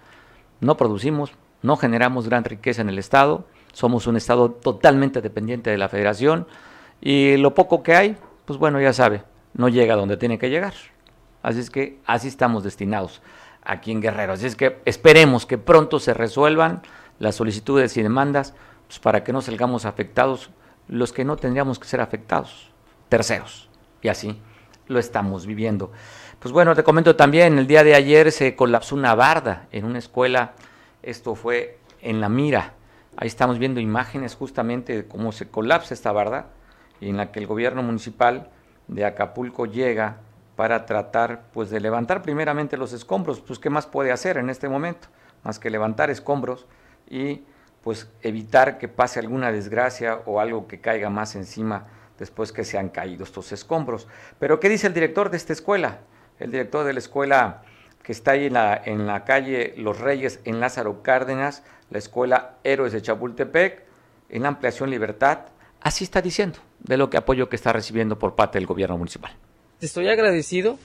no 0.59 0.75
producimos, 0.75 1.31
no 1.61 1.77
generamos 1.77 2.27
gran 2.27 2.43
riqueza 2.43 2.81
en 2.81 2.89
el 2.89 2.99
Estado, 2.99 3.45
somos 3.73 4.07
un 4.07 4.15
Estado 4.15 4.51
totalmente 4.51 5.21
dependiente 5.21 5.69
de 5.69 5.77
la 5.77 5.89
federación 5.89 6.47
y 7.01 7.35
lo 7.37 7.53
poco 7.53 7.83
que 7.83 7.95
hay, 7.95 8.17
pues 8.45 8.57
bueno, 8.57 8.79
ya 8.79 8.93
sabe, 8.93 9.23
no 9.53 9.67
llega 9.67 9.95
donde 9.95 10.15
tiene 10.15 10.39
que 10.39 10.49
llegar. 10.49 10.73
Así 11.41 11.59
es 11.59 11.69
que 11.69 11.99
así 12.05 12.29
estamos 12.29 12.63
destinados 12.63 13.21
aquí 13.63 13.91
en 13.91 14.01
Guerrero. 14.01 14.33
Así 14.33 14.45
es 14.45 14.55
que 14.55 14.79
esperemos 14.85 15.45
que 15.45 15.57
pronto 15.57 15.99
se 15.99 16.13
resuelvan 16.13 16.81
las 17.19 17.35
solicitudes 17.35 17.97
y 17.97 18.03
demandas 18.03 18.53
pues 18.87 18.99
para 18.99 19.23
que 19.23 19.33
no 19.33 19.41
salgamos 19.41 19.85
afectados 19.85 20.49
los 20.87 21.13
que 21.13 21.25
no 21.25 21.35
tendríamos 21.37 21.79
que 21.79 21.87
ser 21.87 22.01
afectados, 22.01 22.69
terceros. 23.09 23.69
Y 24.01 24.07
así 24.09 24.39
lo 24.87 24.99
estamos 24.99 25.45
viviendo. 25.45 25.91
Pues 26.39 26.51
bueno, 26.51 26.75
te 26.75 26.83
comento 26.83 27.15
también, 27.15 27.57
el 27.57 27.67
día 27.67 27.83
de 27.83 27.95
ayer 27.95 28.31
se 28.31 28.55
colapsó 28.55 28.95
una 28.95 29.15
barda 29.15 29.67
en 29.71 29.85
una 29.85 29.99
escuela, 29.99 30.53
esto 31.01 31.35
fue 31.35 31.79
en 32.01 32.19
La 32.19 32.27
Mira, 32.27 32.73
Ahí 33.15 33.27
estamos 33.27 33.59
viendo 33.59 33.79
imágenes 33.79 34.35
justamente 34.35 34.95
de 34.95 35.07
cómo 35.07 35.31
se 35.31 35.47
colapsa 35.47 35.93
esta 35.93 36.11
barda 36.11 36.47
y 36.99 37.09
en 37.09 37.17
la 37.17 37.31
que 37.31 37.39
el 37.39 37.47
gobierno 37.47 37.83
municipal 37.83 38.49
de 38.87 39.05
Acapulco 39.05 39.65
llega 39.65 40.17
para 40.55 40.85
tratar 40.85 41.45
pues 41.53 41.69
de 41.69 41.79
levantar 41.79 42.21
primeramente 42.21 42.75
los 42.75 42.91
escombros, 42.91 43.39
pues 43.39 43.59
qué 43.59 43.69
más 43.69 43.85
puede 43.85 44.11
hacer 44.11 44.37
en 44.37 44.49
este 44.49 44.67
momento, 44.67 45.07
más 45.43 45.59
que 45.59 45.69
levantar 45.69 46.09
escombros 46.09 46.65
y 47.07 47.43
pues 47.83 48.09
evitar 48.21 48.77
que 48.77 48.87
pase 48.87 49.19
alguna 49.19 49.51
desgracia 49.51 50.21
o 50.25 50.39
algo 50.39 50.67
que 50.67 50.79
caiga 50.79 51.09
más 51.09 51.35
encima 51.35 51.85
después 52.17 52.51
que 52.51 52.63
se 52.63 52.77
han 52.77 52.89
caído 52.89 53.23
estos 53.23 53.51
escombros. 53.51 54.07
Pero 54.39 54.59
¿qué 54.59 54.69
dice 54.69 54.87
el 54.87 54.93
director 54.93 55.29
de 55.29 55.37
esta 55.37 55.53
escuela? 55.53 55.99
El 56.39 56.51
director 56.51 56.85
de 56.85 56.93
la 56.93 56.99
escuela 56.99 57.61
que 58.01 58.11
está 58.11 58.31
ahí 58.31 58.45
en 58.45 58.53
la, 58.53 58.81
en 58.83 59.07
la 59.07 59.23
calle 59.23 59.73
Los 59.77 59.99
Reyes, 59.99 60.39
en 60.45 60.59
Lázaro 60.59 61.03
Cárdenas, 61.03 61.63
la 61.93 61.99
escuela 61.99 62.57
Héroes 62.63 62.91
de 62.91 63.01
Chapultepec, 63.01 63.83
en 64.29 64.45
ampliación 64.47 64.89
Libertad, 64.89 65.45
así 65.79 66.03
está 66.03 66.21
diciendo 66.21 66.57
de 66.79 66.97
lo 66.97 67.09
que 67.09 67.17
apoyo 67.17 67.49
que 67.49 67.55
está 67.55 67.71
recibiendo 67.71 68.17
por 68.17 68.33
parte 68.33 68.57
del 68.57 68.65
gobierno 68.65 68.97
municipal. 68.97 69.31
Estoy 69.79 70.09
agradecido. 70.09 70.79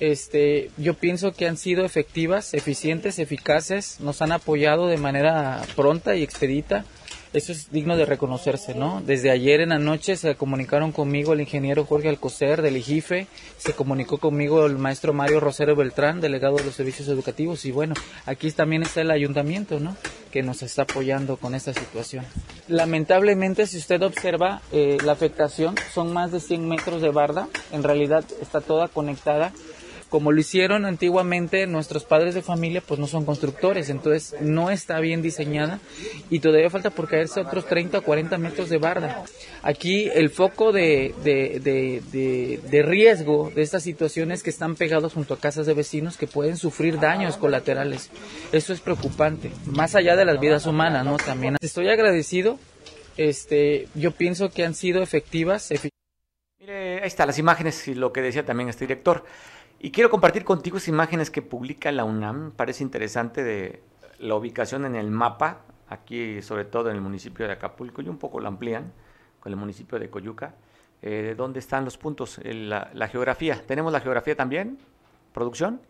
Este, 0.00 0.70
yo 0.78 0.94
pienso 0.94 1.32
que 1.32 1.46
han 1.46 1.58
sido 1.58 1.84
efectivas, 1.84 2.54
eficientes, 2.54 3.18
eficaces, 3.18 4.00
nos 4.00 4.22
han 4.22 4.32
apoyado 4.32 4.88
de 4.88 4.96
manera 4.96 5.62
pronta 5.74 6.16
y 6.16 6.22
expedita 6.22 6.84
eso 7.32 7.52
es 7.52 7.70
digno 7.70 7.96
de 7.96 8.06
reconocerse, 8.06 8.74
¿no? 8.74 9.02
Desde 9.04 9.30
ayer 9.30 9.60
en 9.60 9.70
la 9.70 9.78
noche 9.78 10.16
se 10.16 10.34
comunicaron 10.34 10.92
conmigo 10.92 11.32
el 11.32 11.40
ingeniero 11.40 11.84
Jorge 11.84 12.08
Alcocer 12.08 12.62
del 12.62 12.76
IGIFE, 12.76 13.26
se 13.58 13.72
comunicó 13.72 14.18
conmigo 14.18 14.66
el 14.66 14.78
maestro 14.78 15.12
Mario 15.12 15.40
Rosero 15.40 15.76
Beltrán, 15.76 16.20
delegado 16.20 16.56
de 16.56 16.64
los 16.64 16.74
servicios 16.74 17.08
educativos, 17.08 17.64
y 17.64 17.72
bueno, 17.72 17.94
aquí 18.24 18.50
también 18.52 18.82
está 18.82 19.00
el 19.00 19.10
ayuntamiento, 19.10 19.80
¿no? 19.80 19.96
Que 20.30 20.42
nos 20.42 20.62
está 20.62 20.82
apoyando 20.82 21.36
con 21.36 21.54
esta 21.54 21.72
situación. 21.72 22.24
Lamentablemente, 22.68 23.66
si 23.66 23.78
usted 23.78 24.02
observa 24.02 24.60
eh, 24.72 24.98
la 25.04 25.12
afectación, 25.12 25.74
son 25.92 26.12
más 26.12 26.32
de 26.32 26.40
100 26.40 26.68
metros 26.68 27.02
de 27.02 27.10
barda, 27.10 27.48
en 27.72 27.82
realidad 27.82 28.24
está 28.40 28.60
toda 28.60 28.88
conectada 28.88 29.52
como 30.08 30.32
lo 30.32 30.40
hicieron 30.40 30.84
antiguamente 30.84 31.66
nuestros 31.66 32.04
padres 32.04 32.34
de 32.34 32.42
familia, 32.42 32.82
pues 32.86 33.00
no 33.00 33.06
son 33.06 33.24
constructores, 33.24 33.90
entonces 33.90 34.34
no 34.40 34.70
está 34.70 35.00
bien 35.00 35.22
diseñada 35.22 35.80
y 36.30 36.40
todavía 36.40 36.70
falta 36.70 36.90
por 36.90 37.08
caerse 37.08 37.40
otros 37.40 37.66
30 37.66 37.98
o 37.98 38.02
40 38.02 38.38
metros 38.38 38.68
de 38.68 38.78
barda. 38.78 39.24
Aquí 39.62 40.08
el 40.14 40.30
foco 40.30 40.72
de, 40.72 41.14
de, 41.22 42.82
riesgo 42.82 43.50
de 43.54 43.62
estas 43.62 43.82
situaciones 43.82 44.42
que 44.42 44.50
están 44.50 44.76
pegados 44.76 45.14
junto 45.14 45.34
a 45.34 45.40
casas 45.40 45.66
de 45.66 45.74
vecinos 45.74 46.16
que 46.16 46.26
pueden 46.26 46.56
sufrir 46.56 47.00
daños 47.00 47.36
colaterales. 47.36 48.10
Eso 48.52 48.72
es 48.72 48.80
preocupante, 48.80 49.50
más 49.66 49.94
allá 49.94 50.16
de 50.16 50.24
las 50.24 50.40
vidas 50.40 50.66
humanas, 50.66 51.04
¿no? 51.04 51.16
También 51.16 51.56
estoy 51.60 51.88
agradecido, 51.88 52.58
este, 53.16 53.88
yo 53.94 54.12
pienso 54.12 54.50
que 54.50 54.64
han 54.64 54.74
sido 54.74 55.02
efectivas. 55.02 55.72
Mire, 56.60 57.00
ahí 57.00 57.06
están 57.08 57.26
las 57.26 57.38
imágenes 57.38 57.88
y 57.88 57.94
lo 57.94 58.12
que 58.12 58.22
decía 58.22 58.44
también 58.44 58.68
este 58.68 58.84
director. 58.84 59.24
Y 59.78 59.90
quiero 59.90 60.10
compartir 60.10 60.44
contigo 60.44 60.78
esas 60.78 60.88
imágenes 60.88 61.30
que 61.30 61.42
publica 61.42 61.92
la 61.92 62.04
UNAM. 62.04 62.52
Parece 62.52 62.82
interesante 62.82 63.44
de 63.44 63.82
la 64.18 64.34
ubicación 64.34 64.86
en 64.86 64.94
el 64.94 65.10
mapa, 65.10 65.60
aquí 65.88 66.40
sobre 66.40 66.64
todo 66.64 66.88
en 66.88 66.96
el 66.96 67.02
municipio 67.02 67.46
de 67.46 67.52
Acapulco, 67.52 68.00
y 68.00 68.08
un 68.08 68.18
poco 68.18 68.40
lo 68.40 68.48
amplían 68.48 68.92
con 69.40 69.52
el 69.52 69.58
municipio 69.58 69.98
de 69.98 70.08
Coyuca, 70.08 70.54
eh, 71.02 71.34
dónde 71.36 71.60
están 71.60 71.84
los 71.84 71.98
puntos, 71.98 72.40
la, 72.42 73.08
geografía. 73.08 73.62
¿Tenemos 73.66 73.92
la 73.92 74.00
geografía 74.00 74.34
también? 74.34 74.78
¿Producción? 75.34 75.80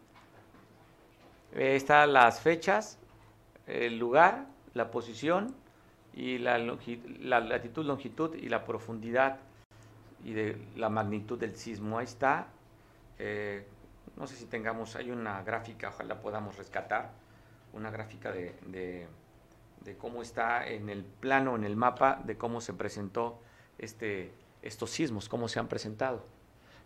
Eh, 1.54 1.76
están 1.76 2.12
las 2.12 2.40
fechas, 2.40 2.98
el 3.68 3.98
lugar, 3.98 4.46
la 4.74 4.90
posición 4.90 5.54
y 6.12 6.38
la, 6.38 6.58
la 6.58 7.40
latitud, 7.40 7.86
longitud 7.86 8.34
y 8.34 8.48
la 8.48 8.64
profundidad 8.64 9.38
y 10.24 10.32
de 10.32 10.58
la 10.76 10.88
magnitud 10.88 11.38
del 11.38 11.54
sismo. 11.56 11.98
Ahí 11.98 12.04
está. 12.04 12.48
Eh, 13.18 13.66
no 14.16 14.26
sé 14.26 14.36
si 14.36 14.46
tengamos, 14.46 14.96
hay 14.96 15.10
una 15.10 15.42
gráfica, 15.42 15.88
ojalá 15.88 16.20
podamos 16.20 16.56
rescatar, 16.56 17.10
una 17.72 17.90
gráfica 17.90 18.32
de, 18.32 19.06
cómo 19.98 20.22
está 20.22 20.66
en 20.66 20.88
el 20.88 21.04
plano, 21.04 21.54
en 21.54 21.64
el 21.64 21.76
mapa, 21.76 22.20
de 22.24 22.36
cómo 22.36 22.60
se 22.60 22.72
presentó 22.72 23.38
este, 23.78 24.32
estos 24.62 24.90
sismos, 24.90 25.28
cómo 25.28 25.48
se 25.48 25.58
han 25.58 25.68
presentado. 25.68 26.24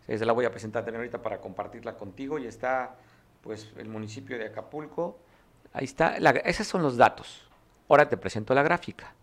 Se 0.07 0.25
la 0.25 0.33
voy 0.33 0.45
a 0.45 0.51
presentar 0.51 0.83
también 0.83 1.03
ahorita 1.03 1.23
para 1.23 1.41
compartirla 1.41 1.97
contigo 1.97 2.39
y 2.39 2.47
está 2.47 2.97
pues 3.43 3.73
el 3.77 3.89
municipio 3.89 4.37
de 4.37 4.47
Acapulco. 4.47 5.19
Ahí 5.73 5.85
está, 5.85 6.17
esos 6.17 6.67
son 6.67 6.83
los 6.83 6.97
datos. 6.97 7.49
Ahora 7.89 8.09
te 8.09 8.17
presento 8.17 8.53
la 8.55 8.65
gráfica, 8.65 9.15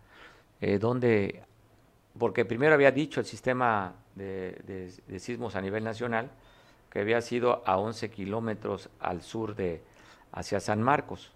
eh, 0.62 0.78
donde, 0.78 1.42
porque 2.18 2.46
primero 2.46 2.72
había 2.72 2.90
dicho 2.90 3.20
el 3.20 3.26
sistema 3.26 3.94
de 4.14 5.18
sismos 5.18 5.56
a 5.56 5.60
nivel 5.60 5.84
nacional, 5.84 6.30
que 6.90 7.00
había 7.00 7.20
sido 7.20 7.62
a 7.66 7.78
11 7.78 8.10
kilómetros 8.10 8.88
al 9.00 9.22
sur 9.22 9.54
de 9.54 9.82
hacia 10.32 10.60
San 10.60 10.82
Marcos. 10.82 11.32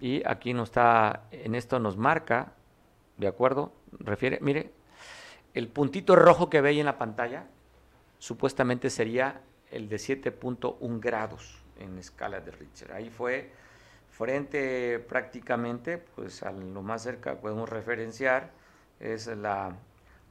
Y 0.00 0.22
aquí 0.26 0.52
nos 0.52 0.68
está, 0.70 1.24
en 1.30 1.54
esto 1.54 1.78
nos 1.78 1.96
marca, 1.96 2.52
¿de 3.16 3.28
acuerdo? 3.28 3.72
Refiere, 3.98 4.38
mire, 4.40 4.70
el 5.54 5.68
puntito 5.68 6.16
rojo 6.16 6.50
que 6.50 6.60
ve 6.60 6.70
ahí 6.70 6.80
en 6.80 6.86
la 6.86 6.98
pantalla, 6.98 7.46
supuestamente 8.18 8.90
sería 8.90 9.40
el 9.70 9.88
de 9.88 9.96
7.1 9.96 11.00
grados 11.00 11.58
en 11.78 11.98
escala 11.98 12.40
de 12.40 12.50
Richter. 12.50 12.92
Ahí 12.92 13.10
fue 13.10 13.50
frente 14.10 14.98
prácticamente, 14.98 15.98
pues 15.98 16.42
a 16.42 16.52
lo 16.52 16.82
más 16.82 17.02
cerca 17.02 17.36
podemos 17.36 17.68
referenciar, 17.68 18.50
es 19.00 19.26
la, 19.26 19.74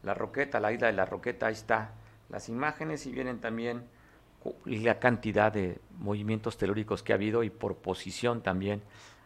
la 0.03 0.13
roqueta, 0.13 0.59
la 0.59 0.71
isla 0.71 0.87
de 0.87 0.93
la 0.93 1.05
roqueta, 1.05 1.47
ahí 1.47 1.53
está 1.53 1.91
las 2.29 2.49
imágenes 2.49 3.05
y 3.05 3.11
vienen 3.11 3.39
también 3.39 3.83
la 4.65 4.99
cantidad 4.99 5.51
de 5.51 5.79
movimientos 5.99 6.57
telúricos 6.57 7.03
que 7.03 7.13
ha 7.13 7.15
habido 7.15 7.43
y 7.43 7.49
por 7.49 7.75
posición 7.77 8.41
también. 8.41 8.81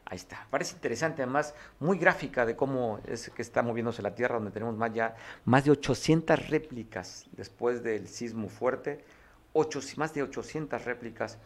Ahí 0.05 0.15
está. 0.15 0.47
Parece 0.49 0.73
interesante, 0.73 1.21
además, 1.21 1.53
muy 1.79 1.99
gráfica 1.99 2.45
de 2.45 2.55
cómo 2.55 2.99
es 3.05 3.29
que 3.29 3.43
está 3.43 3.61
moviéndose 3.61 4.01
la 4.01 4.15
Tierra, 4.15 4.35
donde 4.35 4.51
tenemos 4.51 4.75
más 4.75 4.91
ya 4.91 5.15
más 5.45 5.65
de 5.65 5.71
800 5.71 6.49
réplicas 6.49 7.27
después 7.33 7.83
del 7.83 8.07
sismo 8.07 8.49
fuerte, 8.49 9.05
ocho, 9.53 9.79
más 9.97 10.13
de 10.13 10.23
800 10.23 10.83
réplicas 10.83 11.37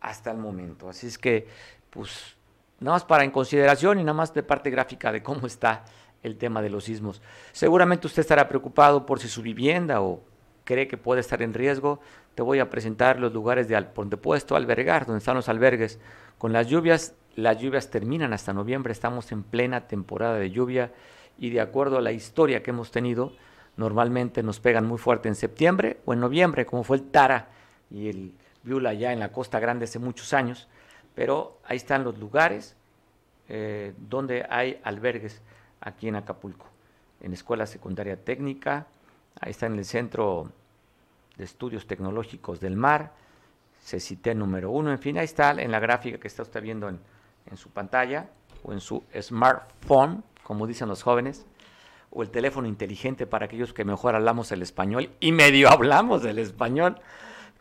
hasta 0.00 0.30
el 0.30 0.36
momento. 0.36 0.90
Así 0.90 1.06
es 1.06 1.16
que, 1.16 1.48
pues, 1.88 2.36
nada 2.80 2.96
más 2.96 3.04
para 3.04 3.24
en 3.24 3.30
consideración 3.30 3.98
y 3.98 4.04
nada 4.04 4.14
más 4.14 4.34
de 4.34 4.42
parte 4.42 4.68
gráfica 4.68 5.10
de 5.10 5.22
cómo 5.22 5.46
está 5.46 5.84
el 6.22 6.36
tema 6.36 6.60
de 6.60 6.68
los 6.70 6.84
sismos. 6.84 7.22
Seguramente 7.52 8.06
usted 8.06 8.20
estará 8.20 8.46
preocupado 8.46 9.06
por 9.06 9.20
si 9.20 9.28
su 9.28 9.40
vivienda 9.40 10.02
o 10.02 10.22
cree 10.64 10.86
que 10.86 10.96
puede 10.96 11.20
estar 11.20 11.40
en 11.42 11.54
riesgo, 11.54 12.00
voy 12.42 12.58
a 12.58 12.70
presentar 12.70 13.18
los 13.18 13.32
lugares 13.32 13.68
de 13.68 13.84
donde 13.94 14.16
puesto 14.16 14.56
albergar, 14.56 15.06
donde 15.06 15.18
están 15.18 15.36
los 15.36 15.48
albergues. 15.48 15.98
Con 16.38 16.52
las 16.52 16.68
lluvias, 16.68 17.14
las 17.36 17.58
lluvias 17.58 17.90
terminan 17.90 18.32
hasta 18.32 18.52
noviembre, 18.52 18.92
estamos 18.92 19.32
en 19.32 19.42
plena 19.42 19.86
temporada 19.86 20.36
de 20.36 20.50
lluvia 20.50 20.92
y 21.38 21.50
de 21.50 21.60
acuerdo 21.60 21.98
a 21.98 22.00
la 22.00 22.12
historia 22.12 22.62
que 22.62 22.70
hemos 22.70 22.90
tenido, 22.90 23.32
normalmente 23.76 24.42
nos 24.42 24.60
pegan 24.60 24.86
muy 24.86 24.98
fuerte 24.98 25.28
en 25.28 25.34
septiembre 25.34 25.98
o 26.04 26.12
en 26.12 26.20
noviembre, 26.20 26.66
como 26.66 26.84
fue 26.84 26.98
el 26.98 27.04
Tara 27.10 27.48
y 27.90 28.08
el 28.08 28.34
Viula 28.62 28.92
ya 28.92 29.12
en 29.12 29.20
la 29.20 29.32
Costa 29.32 29.58
Grande 29.58 29.84
hace 29.84 29.98
muchos 29.98 30.32
años, 30.34 30.68
pero 31.14 31.58
ahí 31.64 31.78
están 31.78 32.04
los 32.04 32.18
lugares 32.18 32.76
eh, 33.48 33.94
donde 33.96 34.46
hay 34.48 34.80
albergues 34.84 35.40
aquí 35.80 36.08
en 36.08 36.16
Acapulco, 36.16 36.66
en 37.22 37.32
Escuela 37.32 37.66
Secundaria 37.66 38.16
Técnica, 38.16 38.86
ahí 39.40 39.50
está 39.50 39.66
en 39.66 39.78
el 39.78 39.84
Centro 39.84 40.52
de 41.40 41.46
Estudios 41.46 41.86
Tecnológicos 41.86 42.60
del 42.60 42.76
Mar, 42.76 43.12
CECITE 43.82 44.34
número 44.34 44.70
uno, 44.70 44.92
en 44.92 44.98
fin, 44.98 45.16
ahí 45.16 45.24
está 45.24 45.52
en 45.52 45.72
la 45.72 45.80
gráfica 45.80 46.18
que 46.18 46.28
está 46.28 46.42
usted 46.42 46.62
viendo 46.62 46.86
en, 46.86 47.00
su 47.56 47.70
pantalla 47.70 48.28
o 48.62 48.74
en 48.74 48.80
su 48.80 49.02
smartphone, 49.18 50.22
como 50.42 50.66
dicen 50.66 50.88
los 50.88 51.02
jóvenes, 51.02 51.46
o 52.10 52.22
el 52.22 52.30
teléfono 52.30 52.68
inteligente 52.68 53.26
para 53.26 53.46
aquellos 53.46 53.72
que 53.72 53.86
mejor 53.86 54.14
hablamos 54.14 54.52
el 54.52 54.60
español 54.60 55.08
y 55.18 55.32
medio 55.32 55.68
hablamos 55.72 56.22
el 56.26 56.38
español. 56.38 57.00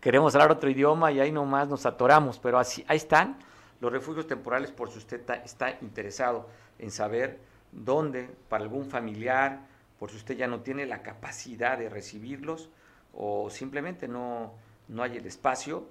Queremos 0.02 0.36
hablar 0.36 0.52
otro 0.52 0.70
idioma 0.70 1.14
y 1.14 1.22
ahí 1.22 1.32
nomás 1.32 1.70
nos 1.70 1.86
atoramos, 1.86 2.38
pero 2.38 2.60
así, 2.60 2.84
ahí 2.90 2.98
están 2.98 3.38
los 3.80 3.94
refugios 3.94 4.28
temporales 4.28 4.72
por 4.72 4.92
si 4.92 4.98
usted 4.98 5.22
está 5.46 5.78
interesado 5.82 6.50
en 6.80 6.92
saber 6.92 7.40
dónde, 7.72 8.30
para 8.50 8.62
algún 8.62 8.86
familiar, 8.86 9.62
por 9.98 10.12
si 10.12 10.18
usted 10.18 10.36
ya 10.36 10.48
no 10.48 10.60
tiene 10.60 10.86
la 10.86 11.02
capacidad 11.02 11.78
de 11.78 11.88
recibirlos 11.88 12.70
o 13.14 13.50
simplemente 13.50 14.08
no, 14.08 14.54
no 14.88 15.04
hay 15.04 15.18
el 15.18 15.26
espacio 15.26 15.88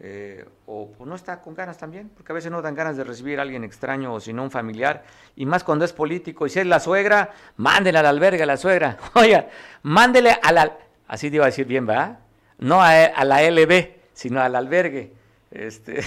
eh, 0.00 0.44
o 0.66 0.90
no 1.04 1.14
está 1.14 1.40
con 1.40 1.54
ganas 1.54 1.78
también, 1.78 2.08
porque 2.08 2.32
a 2.32 2.34
veces 2.34 2.50
no 2.50 2.60
dan 2.60 2.74
ganas 2.74 2.96
de 2.96 3.04
recibir 3.04 3.38
a 3.38 3.42
alguien 3.42 3.62
extraño 3.62 4.12
o 4.14 4.20
si 4.20 4.32
no 4.32 4.42
un 4.42 4.50
familiar, 4.50 5.04
y 5.36 5.46
más 5.46 5.62
cuando 5.62 5.84
es 5.84 5.92
político, 5.92 6.46
y 6.46 6.50
si 6.50 6.58
es 6.58 6.66
la 6.66 6.80
suegra, 6.80 7.30
mándele 7.56 7.98
al 7.98 8.06
albergue 8.06 8.42
a 8.42 8.46
la 8.46 8.56
suegra, 8.56 8.98
oiga, 9.14 9.48
mándele 9.82 10.36
a 10.42 10.52
la, 10.52 10.76
así 11.06 11.30
te 11.30 11.36
iba 11.36 11.44
a 11.44 11.48
decir 11.48 11.66
bien, 11.66 11.86
¿verdad? 11.86 12.18
No 12.58 12.82
a, 12.82 13.24
la 13.24 13.50
LB, 13.50 13.90
sino 14.12 14.40
al 14.40 14.56
albergue. 14.56 15.12
Este, 15.50 16.00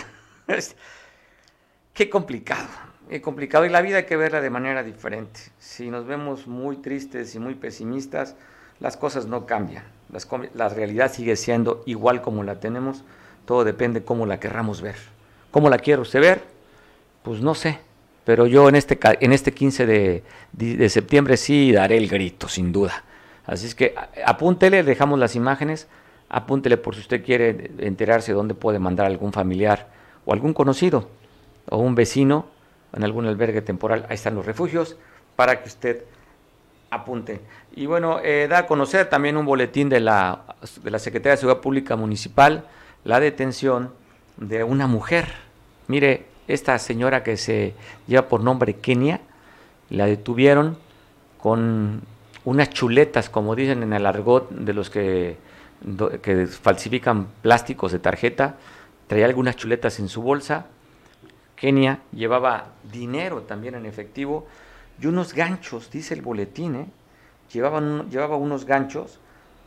qué 1.94 2.10
complicado 2.10 2.68
es 3.10 3.22
complicado 3.22 3.66
y 3.66 3.70
la 3.70 3.82
vida 3.82 3.98
hay 3.98 4.06
que 4.06 4.18
verla 4.18 4.42
de 4.42 4.50
manera 4.50 4.84
diferente. 4.84 5.40
Si 5.60 5.90
nos 5.90 6.06
vemos 6.06 6.48
muy 6.48 6.78
tristes 6.78 7.36
y 7.36 7.40
muy 7.40 7.56
pesimistas, 7.56 8.36
las 8.80 8.98
cosas 8.98 9.28
no 9.28 9.46
cambian. 9.46 9.84
La 10.54 10.70
realidad 10.70 11.12
sigue 11.12 11.36
siendo 11.36 11.84
igual 11.86 12.22
como 12.22 12.44
la 12.44 12.60
tenemos. 12.60 13.04
Todo 13.46 13.64
depende 13.64 14.04
cómo 14.04 14.26
la 14.26 14.40
querramos 14.40 14.82
ver. 14.82 14.96
¿Cómo 15.52 15.70
la 15.70 15.78
quiere 15.78 16.02
usted 16.02 16.22
ver? 16.22 16.56
pues 17.26 17.42
no 17.42 17.56
sé, 17.56 17.80
pero 18.24 18.46
yo 18.46 18.70
en 18.70 18.76
este, 18.76 19.00
en 19.20 19.34
este 19.34 19.52
15 19.52 19.88
de, 19.88 20.24
de 20.54 20.90
septiembre 20.90 21.38
sí 21.38 21.72
daré 21.72 21.98
el 21.98 22.08
grito, 22.08 22.48
sin 22.48 22.72
duda. 22.72 23.04
Así 23.48 23.66
es 23.66 23.74
que 23.74 23.96
apúntele, 24.26 24.84
dejamos 24.84 25.18
las 25.18 25.36
imágenes, 25.36 25.88
apúntele 26.30 26.78
por 26.78 26.94
si 26.94 27.02
usted 27.02 27.26
quiere 27.26 27.72
enterarse 27.80 28.32
dónde 28.32 28.54
puede 28.54 28.78
mandar 28.78 29.08
algún 29.08 29.34
familiar 29.34 29.88
o 30.24 30.34
algún 30.34 30.54
conocido 30.54 31.10
o 31.68 31.78
un 31.78 31.96
vecino 31.96 32.46
en 32.94 33.04
algún 33.04 33.26
albergue 33.26 33.64
temporal. 33.64 34.06
Ahí 34.08 34.16
están 34.16 34.36
los 34.36 34.46
refugios 34.46 34.98
para 35.36 35.64
que 35.64 35.68
usted 35.68 36.04
apunte. 36.90 37.42
Y 37.76 37.86
bueno, 37.86 38.20
eh, 38.24 38.48
da 38.50 38.60
a 38.60 38.68
conocer 38.68 39.10
también 39.10 39.38
un 39.38 39.46
boletín 39.46 39.90
de 39.90 40.00
la, 40.00 40.44
de 40.84 40.92
la 40.92 41.00
Secretaría 41.00 41.32
de 41.32 41.38
Seguridad 41.38 41.62
Pública 41.62 41.96
Municipal 41.96 42.66
la 43.06 43.20
detención 43.20 43.92
de 44.38 44.64
una 44.64 44.88
mujer. 44.88 45.28
Mire, 45.88 46.26
esta 46.48 46.78
señora 46.80 47.24
que 47.24 47.38
se 47.38 47.74
lleva 48.08 48.28
por 48.28 48.42
nombre 48.42 48.76
Kenia, 48.76 49.22
la 49.90 50.08
detuvieron 50.08 50.78
con 51.40 52.02
unas 52.44 52.70
chuletas, 52.72 53.30
como 53.30 53.56
dicen 53.56 53.84
en 53.84 53.94
el 53.94 54.06
argot 54.06 54.50
de 54.50 54.74
los 54.74 54.90
que, 54.90 55.38
que 56.22 56.48
falsifican 56.48 57.28
plásticos 57.42 57.92
de 57.92 58.00
tarjeta, 58.00 58.58
traía 59.08 59.26
algunas 59.26 59.56
chuletas 59.56 60.00
en 60.00 60.10
su 60.10 60.22
bolsa. 60.22 60.66
Kenia 61.56 62.00
llevaba 62.12 62.66
dinero 62.92 63.44
también 63.44 63.76
en 63.76 63.86
efectivo 63.86 64.48
y 65.02 65.08
unos 65.08 65.34
ganchos, 65.34 65.92
dice 65.92 66.14
el 66.14 66.22
boletín, 66.22 66.76
¿eh? 66.76 66.88
llevaba 67.52 68.36
unos 68.38 68.66
ganchos 68.66 69.20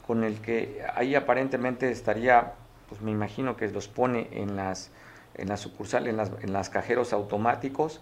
con 0.07 0.25
el 0.25 0.41
que 0.41 0.83
ahí 0.95 1.15
aparentemente 1.15 1.91
estaría, 1.91 2.55
pues 2.89 3.03
me 3.03 3.11
imagino 3.11 3.57
que 3.57 3.69
los 3.69 3.89
pone 3.89 4.29
en 4.33 4.57
las, 4.57 4.91
en 5.35 5.49
las 5.49 5.61
sucursales, 5.61 6.11
en 6.11 6.17
las, 6.17 6.31
en 6.41 6.53
las 6.53 6.71
cajeros 6.71 7.13
automáticos 7.13 8.01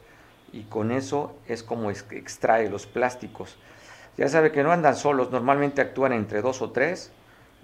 y 0.52 0.62
con 0.62 0.92
eso 0.92 1.36
es 1.48 1.64
como 1.64 1.90
extrae 1.90 2.70
los 2.70 2.86
plásticos. 2.86 3.58
Ya 4.16 4.28
sabe 4.28 4.52
que 4.52 4.62
no 4.62 4.70
andan 4.70 4.94
solos, 4.94 5.32
normalmente 5.32 5.82
actúan 5.82 6.12
entre 6.12 6.42
dos 6.42 6.62
o 6.62 6.70
tres 6.70 7.10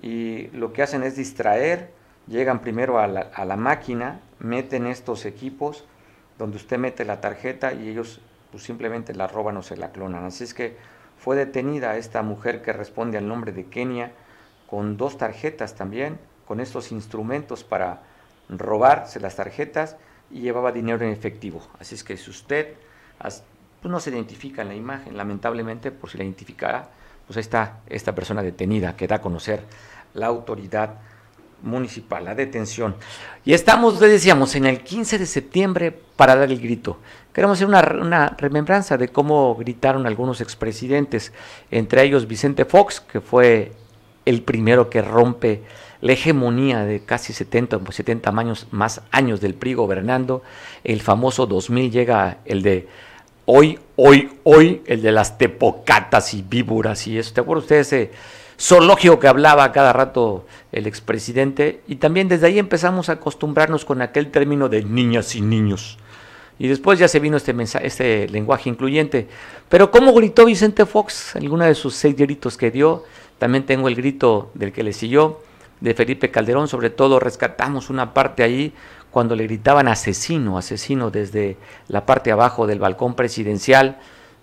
y 0.02 0.48
lo 0.48 0.72
que 0.72 0.82
hacen 0.82 1.04
es 1.04 1.16
distraer, 1.16 1.90
llegan 2.26 2.60
primero 2.60 2.98
a 2.98 3.06
la, 3.06 3.20
a 3.20 3.44
la 3.44 3.56
máquina, 3.56 4.20
meten 4.40 4.88
estos 4.88 5.24
equipos 5.24 5.84
donde 6.36 6.56
usted 6.56 6.78
mete 6.78 7.04
la 7.04 7.20
tarjeta 7.20 7.72
y 7.72 7.88
ellos 7.88 8.20
pues 8.52 8.62
simplemente 8.62 9.14
la 9.14 9.26
roban 9.26 9.56
o 9.56 9.62
se 9.62 9.76
la 9.76 9.90
clonan. 9.90 10.24
Así 10.24 10.44
es 10.44 10.54
que 10.54 10.76
fue 11.18 11.34
detenida 11.34 11.96
esta 11.96 12.22
mujer 12.22 12.62
que 12.62 12.72
responde 12.72 13.18
al 13.18 13.26
nombre 13.26 13.50
de 13.50 13.64
Kenia 13.64 14.12
con 14.68 14.96
dos 14.96 15.18
tarjetas 15.18 15.74
también, 15.74 16.18
con 16.46 16.60
estos 16.60 16.92
instrumentos 16.92 17.64
para 17.64 18.02
robarse 18.48 19.18
las 19.18 19.36
tarjetas 19.36 19.96
y 20.30 20.42
llevaba 20.42 20.70
dinero 20.72 21.04
en 21.04 21.12
efectivo. 21.12 21.62
Así 21.80 21.94
es 21.94 22.04
que 22.04 22.16
si 22.16 22.30
usted 22.30 22.74
pues 23.18 23.90
no 23.90 23.98
se 24.00 24.10
identifica 24.10 24.62
en 24.62 24.68
la 24.68 24.74
imagen, 24.74 25.16
lamentablemente, 25.16 25.90
por 25.90 26.10
si 26.10 26.18
la 26.18 26.24
identificara, 26.24 26.88
pues 27.26 27.36
ahí 27.36 27.40
está 27.40 27.80
esta 27.86 28.14
persona 28.14 28.42
detenida 28.42 28.96
que 28.96 29.08
da 29.08 29.16
a 29.16 29.20
conocer 29.20 29.64
la 30.14 30.26
autoridad 30.26 31.00
municipal, 31.62 32.24
la 32.24 32.34
detención. 32.34 32.96
Y 33.44 33.54
estamos, 33.54 34.00
le 34.00 34.08
decíamos, 34.08 34.54
en 34.54 34.66
el 34.66 34.80
15 34.80 35.18
de 35.18 35.26
septiembre 35.26 35.96
para 36.16 36.36
dar 36.36 36.50
el 36.50 36.60
grito. 36.60 36.98
Queremos 37.32 37.58
hacer 37.58 37.66
una, 37.66 38.28
remembranza 38.36 38.98
de 38.98 39.08
cómo 39.08 39.54
gritaron 39.56 40.06
algunos 40.06 40.40
expresidentes, 40.40 41.32
entre 41.70 42.02
ellos 42.04 42.28
Vicente 42.28 42.64
Fox, 42.64 43.00
que 43.00 43.20
fue 43.20 43.72
el 44.26 44.42
primero 44.42 44.90
que 44.90 45.02
rompe 45.02 45.62
la 46.00 46.12
hegemonía 46.12 46.84
de 46.84 47.04
casi 47.04 47.32
70 47.32 47.78
o 47.78 47.92
70 47.92 48.30
años, 48.30 48.66
más 48.70 49.02
años 49.10 49.40
del 49.40 49.54
PRI 49.54 49.74
gobernando. 49.74 50.42
El 50.84 51.00
famoso 51.00 51.46
2000 51.46 51.90
llega 51.90 52.38
el 52.44 52.62
de 52.62 52.88
hoy, 53.46 53.78
hoy, 53.96 54.30
hoy, 54.44 54.82
el 54.86 55.00
de 55.00 55.12
las 55.12 55.38
tepocatas 55.38 56.34
y 56.34 56.42
víboras 56.42 57.06
y 57.06 57.18
eso. 57.18 57.32
¿Te 57.34 57.40
acuerdas 57.40 57.64
usted 57.64 57.76
de 57.76 57.80
ese 57.80 58.10
zoológico 58.62 59.18
que 59.18 59.26
hablaba 59.26 59.72
cada 59.72 59.92
rato 59.92 60.46
el 60.70 60.86
expresidente? 60.86 61.80
Y 61.88 61.96
también 61.96 62.28
desde 62.28 62.46
ahí 62.46 62.58
empezamos 62.58 63.08
a 63.08 63.14
acostumbrarnos 63.14 63.84
con 63.84 64.00
aquel 64.02 64.30
término 64.30 64.68
de 64.68 64.84
niñas 64.84 65.34
y 65.34 65.40
niños. 65.40 65.98
Y 66.58 66.68
después 66.68 66.98
ya 66.98 67.08
se 67.08 67.18
vino 67.18 67.36
este, 67.36 67.52
mensaje, 67.52 67.86
este 67.86 68.28
lenguaje 68.28 68.70
incluyente. 68.70 69.26
Pero 69.68 69.90
¿cómo 69.90 70.12
gritó 70.12 70.44
Vicente 70.44 70.86
Fox? 70.86 71.34
Alguna 71.34 71.66
de 71.66 71.74
sus 71.74 71.94
seis 71.94 72.14
gritos 72.14 72.56
que 72.56 72.70
dio. 72.70 73.04
También 73.38 73.66
tengo 73.66 73.88
el 73.88 73.96
grito 73.96 74.50
del 74.54 74.70
que 74.70 74.84
le 74.84 74.92
siguió, 74.92 75.40
de 75.80 75.94
Felipe 75.94 76.30
Calderón. 76.30 76.68
Sobre 76.68 76.90
todo 76.90 77.18
rescatamos 77.18 77.90
una 77.90 78.14
parte 78.14 78.44
ahí 78.44 78.72
cuando 79.10 79.34
le 79.34 79.44
gritaban 79.44 79.88
asesino, 79.88 80.56
asesino 80.56 81.10
desde 81.10 81.56
la 81.88 82.06
parte 82.06 82.30
abajo 82.30 82.66
del 82.66 82.78
balcón 82.78 83.14
presidencial, 83.14 83.98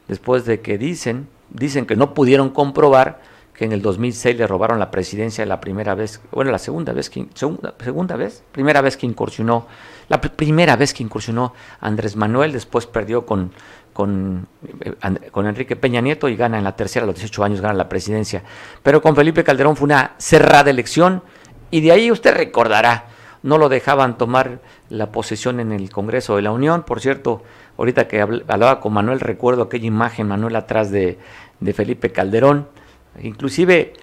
después 0.07 0.45
de 0.45 0.59
que 0.59 0.77
dicen, 0.77 1.27
dicen 1.49 1.85
que 1.85 1.95
no 1.95 2.13
pudieron 2.13 2.49
comprobar 2.49 3.21
que 3.59 3.65
en 3.65 3.73
el 3.73 3.81
2006 3.81 4.37
le 4.37 4.47
robaron 4.47 4.79
la 4.79 4.89
presidencia 4.89 5.45
la 5.45 5.59
primera 5.59 5.93
vez, 5.93 6.21
bueno, 6.31 6.49
la 6.49 6.59
segunda 6.59 6.93
vez, 6.93 7.09
que, 7.09 7.27
segunda, 7.33 7.73
segunda 7.83 8.15
vez, 8.15 8.41
primera 8.53 8.79
vez 8.79 8.95
que 8.95 9.05
incursionó, 9.05 9.67
la 10.07 10.21
primera 10.21 10.77
vez 10.77 10.93
que 10.93 11.03
incursionó 11.03 11.53
Andrés 11.81 12.15
Manuel, 12.15 12.53
después 12.53 12.85
perdió 12.85 13.25
con, 13.25 13.51
con, 13.91 14.47
eh, 14.63 14.93
con 15.31 15.45
Enrique 15.45 15.75
Peña 15.75 15.99
Nieto 15.99 16.29
y 16.29 16.37
gana 16.37 16.57
en 16.57 16.63
la 16.63 16.77
tercera, 16.77 17.03
a 17.03 17.07
los 17.07 17.15
18 17.15 17.43
años 17.43 17.59
gana 17.59 17.73
la 17.73 17.89
presidencia. 17.89 18.43
Pero 18.81 19.01
con 19.01 19.13
Felipe 19.13 19.43
Calderón 19.43 19.75
fue 19.75 19.87
una 19.87 20.13
cerrada 20.19 20.69
elección 20.69 21.21
y 21.69 21.81
de 21.81 21.91
ahí 21.91 22.11
usted 22.11 22.33
recordará, 22.33 23.07
no 23.43 23.57
lo 23.57 23.67
dejaban 23.67 24.17
tomar 24.17 24.61
la 24.87 25.11
posesión 25.11 25.59
en 25.59 25.73
el 25.73 25.89
Congreso 25.89 26.37
de 26.37 26.43
la 26.43 26.53
Unión. 26.53 26.83
Por 26.83 27.01
cierto, 27.01 27.43
ahorita 27.77 28.07
que 28.07 28.21
hablaba 28.21 28.79
con 28.79 28.93
Manuel, 28.93 29.19
recuerdo 29.19 29.63
aquella 29.63 29.87
imagen, 29.87 30.29
Manuel, 30.29 30.55
atrás 30.55 30.91
de, 30.91 31.19
de 31.59 31.73
Felipe 31.73 32.13
Calderón 32.13 32.78
Inclusive 33.21 33.93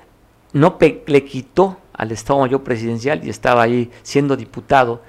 no 0.52 0.78
le 1.06 1.24
quitó 1.24 1.78
al 1.92 2.12
Estado 2.12 2.40
Mayor 2.40 2.62
Presidencial 2.62 3.24
y 3.24 3.30
estaba 3.30 3.62
ahí 3.62 3.90
siendo 4.02 4.36
diputado. 4.36 5.02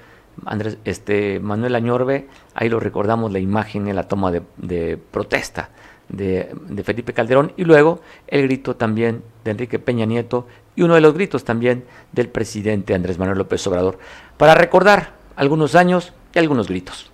Andrés, 0.46 0.78
este, 0.84 1.40
Manuel 1.40 1.74
Añorbe, 1.74 2.28
ahí 2.54 2.68
lo 2.68 2.78
recordamos 2.78 3.32
la 3.32 3.40
imagen 3.40 3.88
en 3.88 3.96
la 3.96 4.04
toma 4.04 4.30
de, 4.30 4.96
protesta 4.96 5.70
de, 6.08 6.54
de, 6.68 6.84
Felipe 6.84 7.12
Calderón 7.12 7.52
y 7.56 7.64
luego 7.64 8.00
el 8.28 8.42
grito 8.42 8.76
también 8.76 9.22
de 9.44 9.50
Enrique 9.50 9.80
Peña 9.80 10.06
Nieto 10.06 10.46
y 10.76 10.82
uno 10.82 10.94
de 10.94 11.00
los 11.00 11.12
gritos 11.12 11.42
también 11.42 11.84
del 12.12 12.28
presidente 12.28 12.94
Andrés 12.94 13.18
Manuel 13.18 13.38
López 13.38 13.66
Obrador, 13.66 13.98
para 14.36 14.54
recordar 14.54 15.14
algunos 15.34 15.74
años 15.74 16.12
y 16.32 16.38
algunos 16.38 16.68
gritos. 16.68 17.10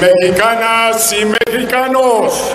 Mexicanas 0.00 1.12
y 1.12 1.24
mexicanos. 1.24 2.54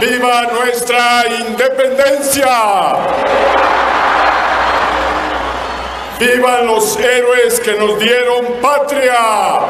¡Viva 0.00 0.46
nuestra 0.50 1.26
independencia! 1.28 2.48
¡Vivan 6.18 6.66
los 6.66 6.98
héroes 6.98 7.60
que 7.60 7.74
nos 7.74 7.98
dieron 7.98 8.46
patria! 8.62 9.60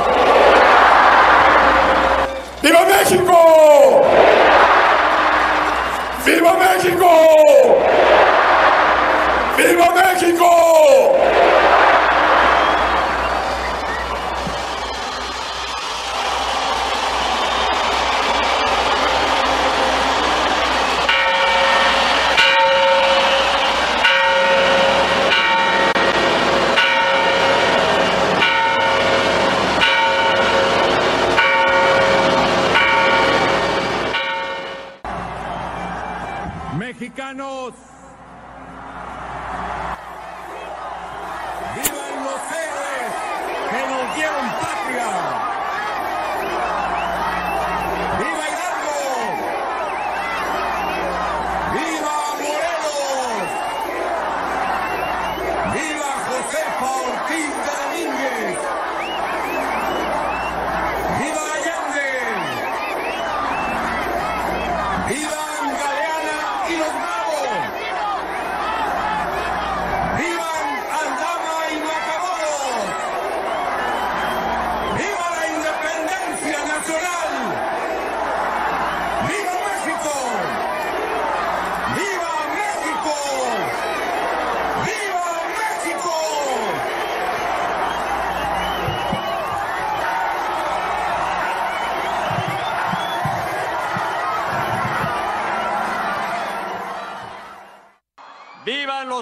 ¡Viva 2.62 2.80
México! 2.84 4.04
¡Viva 6.24 6.52
México! 6.54 7.78
¡Viva 9.56 9.88
México! 9.94 11.39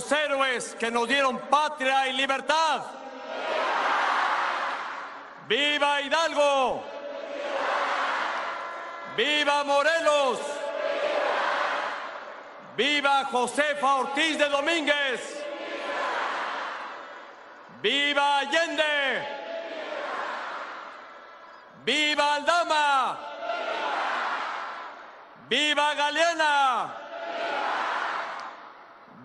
Señores 0.05 0.76
que 0.78 0.90
nos 0.90 1.09
dieron 1.09 1.38
patria 1.38 2.09
y 2.09 2.12
libertad. 2.12 2.82
¡Viva 5.46 6.01
Hidalgo! 6.03 6.82
¡Viva 9.16 9.64
Morelos! 9.64 10.38
¡Viva 12.76 13.24
Josefa 13.24 13.94
Ortiz 13.96 14.38
de 14.38 14.49
Domínguez! 14.49 15.44
¡Viva 17.80 18.38
Allende! 18.38 19.28
¡Viva 21.84 22.34
Aldama! 22.34 23.18
¡Viva 25.49 25.94
Galeana! 25.94 27.08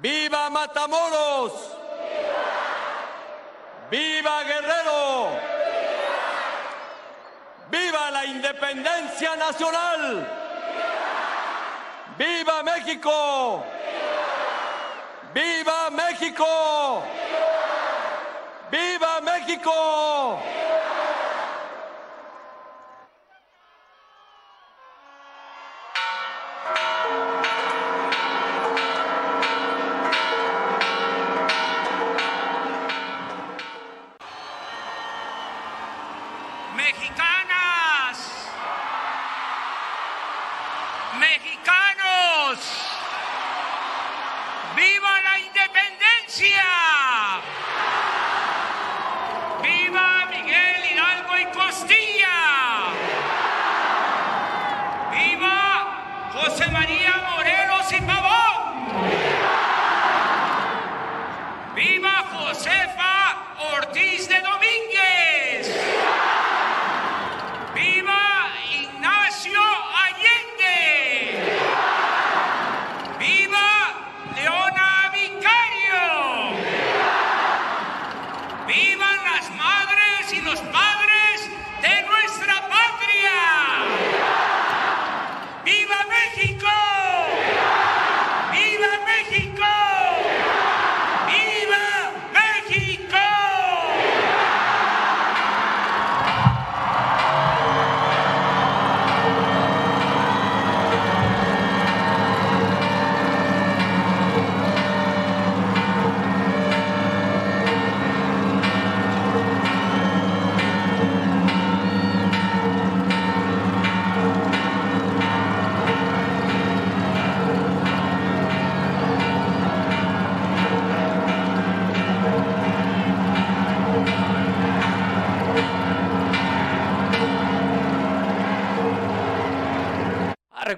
¡Viva 0.03 0.49
Matamoros! 0.49 1.53
¡Viva 3.89 4.43
Guerrero! 4.43 5.29
¡Viva 7.71 8.11
la 8.11 8.25
independencia 8.25 9.37
nacional! 9.37 10.27
¡Viva 12.17 12.63
México! 12.63 13.63
¡Viva 15.33 15.89
México! 15.89 17.03
¡Viva 18.71 19.21
México! 19.21 20.43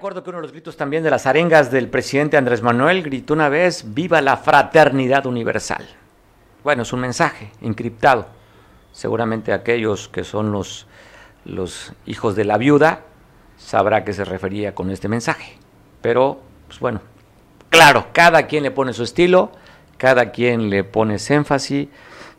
Recuerdo 0.05 0.23
que 0.23 0.29
uno 0.29 0.37
de 0.37 0.43
los 0.43 0.51
gritos 0.51 0.77
también 0.77 1.01
de 1.01 1.09
las 1.09 1.25
arengas 1.25 1.71
del 1.71 1.89
presidente 1.89 2.37
Andrés 2.37 2.61
Manuel 2.61 3.01
gritó 3.01 3.33
una 3.33 3.49
vez, 3.49 3.95
viva 3.95 4.21
la 4.21 4.37
fraternidad 4.37 5.25
universal. 5.25 5.83
Bueno, 6.63 6.83
es 6.83 6.93
un 6.93 6.99
mensaje 6.99 7.49
encriptado. 7.59 8.27
Seguramente 8.91 9.51
aquellos 9.51 10.07
que 10.07 10.23
son 10.23 10.51
los, 10.51 10.85
los 11.43 11.91
hijos 12.05 12.35
de 12.35 12.45
la 12.45 12.59
viuda 12.59 12.99
sabrá 13.57 14.03
que 14.03 14.13
se 14.13 14.25
refería 14.25 14.75
con 14.75 14.91
este 14.91 15.07
mensaje. 15.07 15.57
Pero, 16.03 16.39
pues 16.67 16.79
bueno, 16.79 17.01
claro, 17.71 18.09
cada 18.13 18.45
quien 18.45 18.61
le 18.61 18.69
pone 18.69 18.93
su 18.93 19.01
estilo, 19.01 19.53
cada 19.97 20.29
quien 20.29 20.69
le 20.69 20.83
pone 20.83 21.15
ese 21.15 21.33
énfasis 21.33 21.87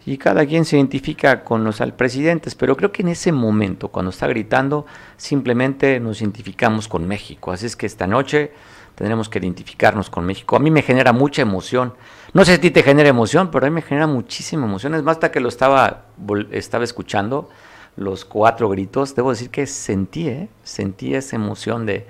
y 0.07 0.19
cada 0.19 0.47
quien 0.47 0.65
se 0.65 0.77
identifica 0.77 1.43
con 1.43 1.65
los 1.65 1.83
presidentes, 1.97 2.55
pero 2.55 2.77
creo 2.77 2.93
que 2.93 3.03
en 3.03 3.09
ese 3.09 3.33
momento, 3.33 3.89
cuando 3.89 4.11
está 4.11 4.29
gritando, 4.29 4.87
simplemente 5.17 5.99
nos 5.99 6.21
identificamos 6.21 6.87
con 6.87 7.09
México. 7.09 7.51
Así 7.51 7.67
es 7.67 7.75
que 7.75 7.87
esta 7.87 8.07
noche 8.07 8.53
tendremos 8.95 9.29
que 9.29 9.41
identificarnos 9.41 10.09
con 10.09 10.25
México. 10.25 10.55
A 10.55 10.61
mí 10.61 10.71
me 10.71 10.83
genera 10.83 11.13
mucha 11.13 11.43
emoción. 11.43 11.95
No 12.33 12.45
sé 12.45 12.53
si 12.53 12.59
a 12.59 12.61
ti 12.61 12.71
te 12.71 12.85
genera 12.85 13.09
emoción, 13.09 13.51
pero 13.51 13.67
a 13.67 13.69
mí 13.69 13.75
me 13.75 13.83
genera 13.83 14.07
muchísima 14.07 14.65
emoción. 14.65 14.95
Es 14.95 15.03
más, 15.03 15.17
hasta 15.17 15.33
que 15.33 15.41
lo 15.41 15.49
estaba, 15.49 16.05
estaba 16.53 16.85
escuchando, 16.85 17.51
los 17.97 18.25
cuatro 18.25 18.69
gritos, 18.69 19.17
debo 19.17 19.31
decir 19.31 19.51
que 19.51 19.67
sentí, 19.67 20.29
¿eh? 20.29 20.49
sentí 20.63 21.15
esa 21.17 21.35
emoción 21.35 21.85
de, 21.85 22.07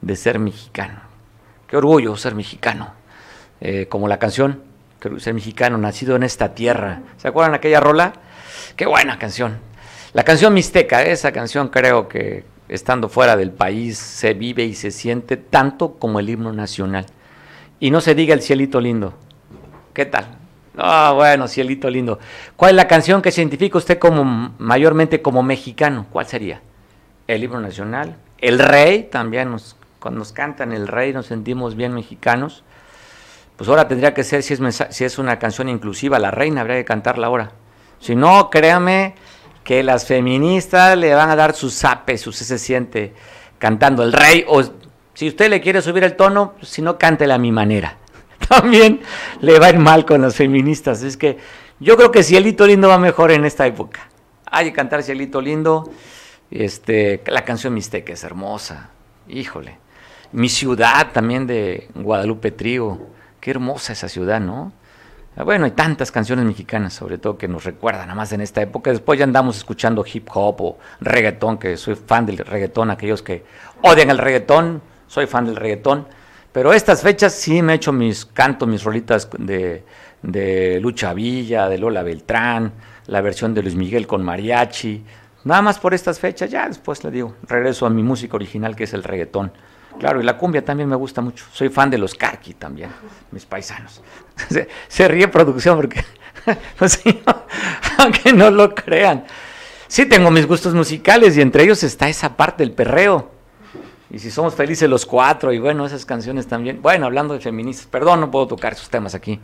de, 0.00 0.16
ser 0.16 0.40
mexicano. 0.40 1.00
Qué 1.68 1.76
orgullo 1.76 2.16
ser 2.16 2.34
mexicano. 2.34 2.92
Eh, 3.60 3.86
como 3.88 4.08
la 4.08 4.18
canción 4.18 4.62
mexicano, 5.10 5.78
nacido 5.78 6.16
en 6.16 6.22
esta 6.22 6.54
tierra. 6.54 7.00
¿Se 7.16 7.28
acuerdan 7.28 7.54
aquella 7.54 7.80
rola? 7.80 8.12
Qué 8.76 8.86
buena 8.86 9.18
canción. 9.18 9.58
La 10.12 10.24
canción 10.24 10.54
Mixteca, 10.54 11.02
esa 11.02 11.32
canción 11.32 11.68
creo 11.68 12.08
que 12.08 12.44
estando 12.68 13.08
fuera 13.08 13.36
del 13.36 13.50
país 13.50 13.98
se 13.98 14.34
vive 14.34 14.64
y 14.64 14.74
se 14.74 14.90
siente 14.90 15.36
tanto 15.36 15.94
como 15.94 16.20
el 16.20 16.28
himno 16.28 16.52
nacional. 16.52 17.06
Y 17.80 17.90
no 17.90 18.00
se 18.00 18.14
diga 18.14 18.34
el 18.34 18.42
cielito 18.42 18.80
lindo. 18.80 19.14
¿Qué 19.92 20.06
tal? 20.06 20.26
Ah, 20.76 21.12
bueno, 21.14 21.48
cielito 21.48 21.88
lindo. 21.88 22.18
¿Cuál 22.56 22.70
es 22.70 22.76
la 22.76 22.88
canción 22.88 23.22
que 23.22 23.32
se 23.32 23.40
identifica 23.40 23.78
usted 23.78 23.98
como 23.98 24.54
mayormente 24.58 25.22
como 25.22 25.42
mexicano? 25.42 26.06
¿Cuál 26.10 26.26
sería? 26.26 26.60
El 27.26 27.44
himno 27.44 27.60
nacional. 27.60 28.16
El 28.38 28.58
rey, 28.58 29.08
también 29.10 29.56
cuando 29.98 30.18
nos 30.18 30.32
cantan 30.32 30.72
el 30.72 30.86
rey 30.86 31.12
nos 31.12 31.26
sentimos 31.26 31.74
bien 31.74 31.92
mexicanos 31.92 32.62
pues 33.56 33.68
ahora 33.70 33.88
tendría 33.88 34.12
que 34.12 34.22
ser, 34.22 34.42
si 34.42 34.54
es, 35.04 35.18
una 35.18 35.38
canción 35.38 35.68
inclusiva, 35.68 36.18
la 36.18 36.30
reina 36.30 36.60
habría 36.60 36.76
que 36.76 36.84
cantarla 36.84 37.26
ahora. 37.28 37.52
Si 38.00 38.14
no, 38.14 38.50
créame 38.50 39.14
que 39.64 39.82
las 39.82 40.06
feministas 40.06 40.96
le 40.96 41.14
van 41.14 41.30
a 41.30 41.36
dar 41.36 41.54
sus 41.54 41.74
zapes, 41.74 42.20
su 42.20 42.32
se 42.32 42.58
siente 42.58 43.14
cantando 43.58 44.02
el 44.02 44.12
rey, 44.12 44.44
o 44.46 44.62
si 45.14 45.28
usted 45.28 45.48
le 45.48 45.62
quiere 45.62 45.80
subir 45.80 46.04
el 46.04 46.16
tono, 46.16 46.54
si 46.60 46.82
no, 46.82 46.98
cántela 46.98 47.36
a 47.36 47.38
mi 47.38 47.50
manera. 47.50 47.96
También 48.48 49.00
le 49.40 49.58
va 49.58 49.66
a 49.66 49.70
ir 49.70 49.78
mal 49.78 50.04
con 50.04 50.20
las 50.20 50.36
feministas. 50.36 51.02
Es 51.02 51.16
que 51.16 51.38
yo 51.80 51.96
creo 51.96 52.12
que 52.12 52.22
Cielito 52.22 52.66
Lindo 52.66 52.88
va 52.88 52.98
mejor 52.98 53.30
en 53.30 53.46
esta 53.46 53.66
época. 53.66 54.10
Hay 54.44 54.66
que 54.66 54.72
cantar 54.74 55.02
Cielito 55.02 55.40
Lindo. 55.40 55.90
Este, 56.50 57.22
la 57.26 57.44
canción 57.44 57.72
Mixteca 57.72 58.12
es 58.12 58.22
hermosa. 58.22 58.90
Híjole. 59.28 59.78
Mi 60.32 60.50
ciudad 60.50 61.12
también 61.12 61.46
de 61.46 61.88
Guadalupe 61.94 62.50
Trigo 62.50 63.15
Qué 63.46 63.52
hermosa 63.52 63.92
esa 63.92 64.08
ciudad, 64.08 64.40
¿no? 64.40 64.72
Ah, 65.36 65.44
bueno, 65.44 65.66
hay 65.66 65.70
tantas 65.70 66.10
canciones 66.10 66.44
mexicanas, 66.44 66.94
sobre 66.94 67.16
todo 67.16 67.38
que 67.38 67.46
nos 67.46 67.62
recuerdan, 67.62 68.12
más 68.16 68.32
en 68.32 68.40
esta 68.40 68.60
época. 68.60 68.90
Después 68.90 69.20
ya 69.20 69.24
andamos 69.24 69.56
escuchando 69.56 70.04
hip 70.12 70.28
hop 70.34 70.60
o 70.62 70.78
reggaetón, 71.00 71.56
que 71.56 71.76
soy 71.76 71.94
fan 71.94 72.26
del 72.26 72.38
reggaetón. 72.38 72.90
Aquellos 72.90 73.22
que 73.22 73.44
odian 73.82 74.10
el 74.10 74.18
reggaetón, 74.18 74.82
soy 75.06 75.28
fan 75.28 75.44
del 75.46 75.54
reggaetón. 75.54 76.08
Pero 76.50 76.72
estas 76.72 77.02
fechas 77.02 77.34
sí 77.34 77.62
me 77.62 77.74
he 77.74 77.76
hecho 77.76 77.92
mis 77.92 78.26
cantos, 78.26 78.68
mis 78.68 78.82
rolitas 78.82 79.30
de, 79.38 79.84
de 80.22 80.80
Lucha 80.80 81.14
Villa, 81.14 81.68
de 81.68 81.78
Lola 81.78 82.02
Beltrán, 82.02 82.72
la 83.06 83.20
versión 83.20 83.54
de 83.54 83.62
Luis 83.62 83.76
Miguel 83.76 84.08
con 84.08 84.24
mariachi. 84.24 85.04
Nada 85.44 85.62
más 85.62 85.78
por 85.78 85.94
estas 85.94 86.18
fechas, 86.18 86.50
ya 86.50 86.66
después 86.66 87.04
le 87.04 87.12
digo, 87.12 87.36
regreso 87.44 87.86
a 87.86 87.90
mi 87.90 88.02
música 88.02 88.34
original 88.34 88.74
que 88.74 88.82
es 88.82 88.92
el 88.92 89.04
reggaetón 89.04 89.52
Claro, 89.98 90.20
y 90.20 90.24
la 90.24 90.36
cumbia 90.36 90.64
también 90.64 90.88
me 90.88 90.96
gusta 90.96 91.20
mucho. 91.20 91.44
Soy 91.52 91.68
fan 91.68 91.90
de 91.90 91.98
los 91.98 92.14
Carqui 92.14 92.54
también, 92.54 92.90
mis 93.30 93.46
paisanos. 93.46 94.02
Se, 94.48 94.68
se 94.88 95.08
ríe 95.08 95.28
producción 95.28 95.76
porque, 95.76 96.04
pues 96.78 97.00
aunque 97.98 98.32
no 98.32 98.50
lo 98.50 98.74
crean. 98.74 99.24
Sí 99.88 100.06
tengo 100.06 100.30
mis 100.30 100.46
gustos 100.46 100.74
musicales 100.74 101.36
y 101.36 101.40
entre 101.40 101.62
ellos 101.62 101.82
está 101.82 102.08
esa 102.08 102.36
parte 102.36 102.64
del 102.64 102.72
perreo. 102.72 103.30
Y 104.10 104.18
si 104.18 104.30
somos 104.30 104.54
felices 104.54 104.88
los 104.88 105.04
cuatro, 105.04 105.52
y 105.52 105.58
bueno, 105.58 105.84
esas 105.84 106.04
canciones 106.04 106.46
también. 106.46 106.80
Bueno, 106.80 107.06
hablando 107.06 107.34
de 107.34 107.40
feministas, 107.40 107.86
perdón, 107.86 108.20
no 108.20 108.30
puedo 108.30 108.46
tocar 108.46 108.72
esos 108.72 108.88
temas 108.88 109.14
aquí. 109.14 109.40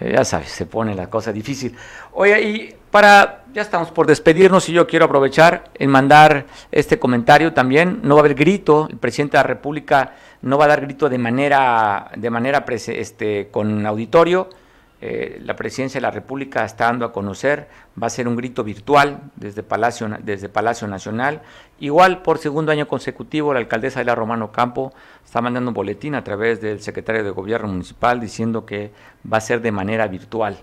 Eh, 0.00 0.12
ya 0.14 0.24
sabes, 0.24 0.50
se 0.50 0.66
pone 0.66 0.94
la 0.94 1.08
cosa 1.08 1.32
difícil. 1.32 1.74
Oye, 2.12 2.42
y 2.42 2.76
para, 2.90 3.43
ya 3.54 3.62
estamos 3.62 3.92
por 3.92 4.08
despedirnos 4.08 4.68
y 4.68 4.72
yo 4.72 4.88
quiero 4.88 5.04
aprovechar 5.04 5.70
en 5.74 5.88
mandar 5.88 6.46
este 6.72 6.98
comentario 6.98 7.52
también. 7.52 8.00
No 8.02 8.16
va 8.16 8.20
a 8.20 8.24
haber 8.24 8.34
grito, 8.34 8.88
el 8.90 8.98
presidente 8.98 9.36
de 9.36 9.44
la 9.44 9.46
República 9.46 10.14
no 10.42 10.58
va 10.58 10.64
a 10.64 10.68
dar 10.68 10.80
grito 10.80 11.08
de 11.08 11.18
manera, 11.18 12.10
de 12.16 12.30
manera 12.30 12.64
este, 12.68 13.48
con 13.52 13.86
auditorio. 13.86 14.48
Eh, 15.00 15.40
la 15.44 15.54
presidencia 15.54 15.98
de 15.98 16.02
la 16.02 16.10
República 16.10 16.64
está 16.64 16.86
dando 16.86 17.04
a 17.04 17.12
conocer, 17.12 17.68
va 18.00 18.08
a 18.08 18.10
ser 18.10 18.26
un 18.26 18.36
grito 18.36 18.64
virtual 18.64 19.20
desde 19.36 19.62
Palacio, 19.62 20.08
desde 20.20 20.48
Palacio 20.48 20.88
Nacional. 20.88 21.42
Igual 21.78 22.22
por 22.22 22.38
segundo 22.38 22.72
año 22.72 22.88
consecutivo, 22.88 23.52
la 23.52 23.60
alcaldesa 23.60 24.00
de 24.00 24.06
la 24.06 24.16
Romano 24.16 24.50
Campo 24.50 24.92
está 25.24 25.40
mandando 25.40 25.70
un 25.70 25.74
boletín 25.74 26.16
a 26.16 26.24
través 26.24 26.60
del 26.60 26.80
secretario 26.80 27.22
de 27.22 27.30
Gobierno 27.30 27.68
Municipal 27.68 28.18
diciendo 28.18 28.66
que 28.66 28.92
va 29.30 29.36
a 29.36 29.40
ser 29.40 29.60
de 29.60 29.70
manera 29.70 30.08
virtual. 30.08 30.58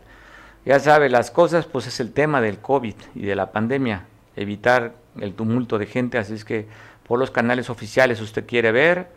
Ya 0.66 0.80
sabe, 0.80 1.09
las 1.09 1.32
cosas, 1.32 1.66
pues 1.66 1.88
es 1.88 1.99
el 1.99 2.14
tema 2.14 2.41
del 2.41 2.59
COVID 2.59 2.95
y 3.16 3.26
de 3.26 3.36
la 3.36 3.51
pandemia, 3.51 4.05
evitar 4.36 4.93
el 5.20 5.34
tumulto 5.34 5.78
de 5.78 5.88
gente, 5.88 6.18
así 6.18 6.34
es 6.34 6.45
que 6.45 6.68
por 7.07 7.20
los 7.20 7.32
canales 7.32 7.70
oficiales 7.70 8.22
usted 8.22 8.45
quiere 8.45 8.72
ver 8.72 9.09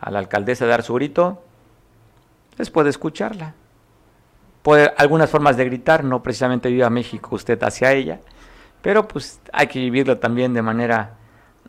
a 0.00 0.10
la 0.10 0.18
alcaldesa 0.18 0.66
dar 0.66 0.82
su 0.82 0.94
grito, 0.94 1.42
pues 2.56 2.70
puede 2.70 2.90
escucharla 2.90 3.54
puede, 4.62 4.92
algunas 4.96 5.30
formas 5.30 5.56
de 5.56 5.64
gritar, 5.64 6.04
no 6.04 6.22
precisamente 6.22 6.68
viva 6.68 6.90
México 6.90 7.34
usted 7.34 7.62
hacia 7.62 7.92
ella, 7.92 8.20
pero 8.82 9.08
pues 9.08 9.40
hay 9.52 9.66
que 9.66 9.78
vivirlo 9.78 10.18
también 10.18 10.54
de 10.54 10.62
manera 10.62 11.16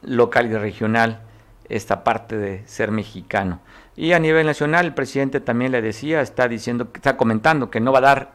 local 0.01 0.49
y 0.49 0.55
regional, 0.55 1.21
esta 1.69 2.03
parte 2.03 2.37
de 2.37 2.67
ser 2.67 2.91
mexicano. 2.91 3.61
Y 3.95 4.13
a 4.13 4.19
nivel 4.19 4.45
nacional, 4.45 4.87
el 4.87 4.93
presidente 4.93 5.39
también 5.39 5.71
le 5.71 5.81
decía, 5.81 6.21
está 6.21 6.47
diciendo, 6.47 6.89
está 6.93 7.15
comentando 7.17 7.69
que 7.69 7.79
no 7.79 7.91
va 7.91 7.99
a 7.99 8.01
dar 8.01 8.31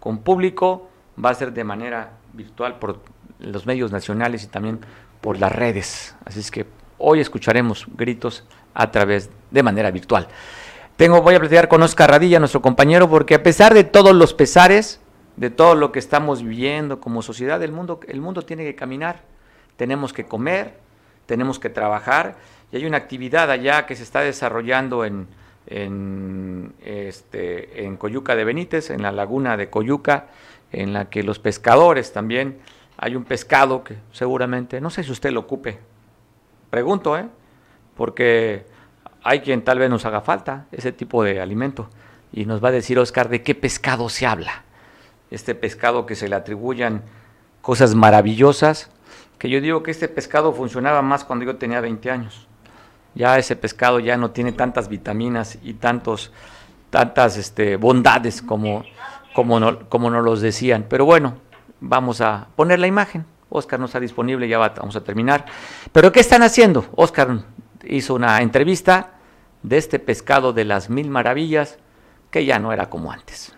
con 0.00 0.18
público, 0.18 0.88
va 1.22 1.30
a 1.30 1.34
ser 1.34 1.52
de 1.52 1.62
manera 1.62 2.12
virtual 2.32 2.78
por 2.78 3.00
los 3.38 3.66
medios 3.66 3.92
nacionales 3.92 4.42
y 4.44 4.48
también 4.48 4.80
por 5.20 5.38
las 5.38 5.52
redes. 5.52 6.16
Así 6.24 6.40
es 6.40 6.50
que 6.50 6.66
hoy 6.98 7.20
escucharemos 7.20 7.86
gritos 7.96 8.44
a 8.74 8.90
través 8.90 9.30
de 9.50 9.62
manera 9.62 9.90
virtual. 9.90 10.26
Tengo, 10.96 11.22
voy 11.22 11.34
a 11.34 11.40
platicar 11.40 11.68
con 11.68 11.82
Oscar 11.82 12.10
Radilla, 12.10 12.38
nuestro 12.38 12.60
compañero, 12.60 13.08
porque 13.08 13.34
a 13.34 13.42
pesar 13.42 13.72
de 13.72 13.84
todos 13.84 14.14
los 14.14 14.34
pesares, 14.34 15.00
de 15.36 15.50
todo 15.50 15.74
lo 15.74 15.92
que 15.92 15.98
estamos 15.98 16.42
viviendo 16.42 17.00
como 17.00 17.22
sociedad, 17.22 17.62
el 17.62 17.72
mundo, 17.72 18.00
el 18.08 18.20
mundo 18.20 18.42
tiene 18.42 18.64
que 18.64 18.74
caminar. 18.74 19.22
Tenemos 19.76 20.12
que 20.12 20.26
comer, 20.26 20.74
tenemos 21.24 21.58
que 21.58 21.70
trabajar, 21.70 22.36
y 22.70 22.76
hay 22.76 22.84
una 22.84 22.98
actividad 22.98 23.50
allá 23.50 23.86
que 23.86 23.96
se 23.96 24.02
está 24.02 24.20
desarrollando 24.20 25.04
en, 25.04 25.26
en, 25.66 26.74
este, 26.82 27.84
en 27.84 27.96
Coyuca 27.96 28.34
de 28.34 28.44
Benítez, 28.44 28.90
en 28.90 29.02
la 29.02 29.12
laguna 29.12 29.56
de 29.56 29.70
Coyuca, 29.70 30.28
en 30.72 30.92
la 30.92 31.10
que 31.10 31.22
los 31.22 31.38
pescadores 31.38 32.12
también, 32.12 32.58
hay 32.96 33.16
un 33.16 33.24
pescado 33.24 33.82
que 33.82 33.96
seguramente, 34.12 34.80
no 34.80 34.90
sé 34.90 35.02
si 35.02 35.10
usted 35.10 35.30
lo 35.30 35.40
ocupe, 35.40 35.78
pregunto, 36.70 37.16
¿eh? 37.16 37.26
porque 37.96 38.66
hay 39.22 39.40
quien 39.40 39.62
tal 39.62 39.78
vez 39.78 39.90
nos 39.90 40.04
haga 40.06 40.20
falta 40.20 40.66
ese 40.72 40.92
tipo 40.92 41.22
de 41.22 41.40
alimento. 41.40 41.88
Y 42.32 42.44
nos 42.44 42.62
va 42.62 42.68
a 42.68 42.72
decir 42.72 42.98
Oscar 42.98 43.28
de 43.28 43.42
qué 43.42 43.54
pescado 43.54 44.08
se 44.08 44.26
habla. 44.26 44.64
Este 45.30 45.54
pescado 45.54 46.06
que 46.06 46.14
se 46.14 46.28
le 46.28 46.36
atribuyan 46.36 47.02
cosas 47.60 47.94
maravillosas, 47.94 48.90
que 49.38 49.48
yo 49.48 49.60
digo 49.60 49.82
que 49.82 49.90
este 49.90 50.08
pescado 50.08 50.52
funcionaba 50.52 51.02
más 51.02 51.24
cuando 51.24 51.44
yo 51.44 51.56
tenía 51.56 51.80
20 51.80 52.10
años. 52.10 52.46
Ya 53.14 53.38
ese 53.38 53.56
pescado 53.56 54.00
ya 54.00 54.16
no 54.16 54.30
tiene 54.30 54.52
tantas 54.52 54.88
vitaminas 54.88 55.58
y 55.62 55.74
tantos, 55.74 56.32
tantas 56.90 57.36
este, 57.36 57.76
bondades 57.76 58.42
como, 58.42 58.84
como, 59.34 59.60
no, 59.60 59.88
como 59.88 60.10
nos 60.10 60.24
los 60.24 60.40
decían. 60.40 60.86
Pero 60.88 61.04
bueno, 61.04 61.34
vamos 61.80 62.20
a 62.20 62.48
poner 62.56 62.78
la 62.78 62.86
imagen. 62.86 63.26
Oscar 63.48 63.80
no 63.80 63.86
está 63.86 63.98
disponible, 63.98 64.48
ya 64.48 64.58
vamos 64.58 64.94
a 64.96 65.02
terminar. 65.02 65.44
Pero 65.92 66.12
¿qué 66.12 66.20
están 66.20 66.42
haciendo? 66.42 66.86
Oscar 66.94 67.40
hizo 67.84 68.14
una 68.14 68.40
entrevista 68.42 69.14
de 69.62 69.76
este 69.76 69.98
pescado 69.98 70.52
de 70.52 70.64
las 70.64 70.88
mil 70.88 71.10
maravillas 71.10 71.78
que 72.30 72.44
ya 72.44 72.58
no 72.58 72.72
era 72.72 72.88
como 72.88 73.10
antes. 73.10 73.52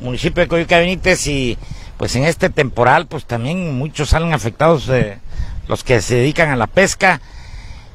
Municipio 0.00 0.42
de 0.42 0.48
Coyuca 0.48 0.78
Benítez 0.78 1.26
y 1.26 1.58
pues 1.96 2.14
en 2.14 2.24
este 2.24 2.50
temporal 2.50 3.06
pues 3.06 3.24
también 3.24 3.76
muchos 3.76 4.10
salen 4.10 4.32
afectados 4.32 4.88
eh, 4.90 5.18
los 5.66 5.82
que 5.82 6.00
se 6.00 6.16
dedican 6.16 6.50
a 6.50 6.56
la 6.56 6.68
pesca 6.68 7.20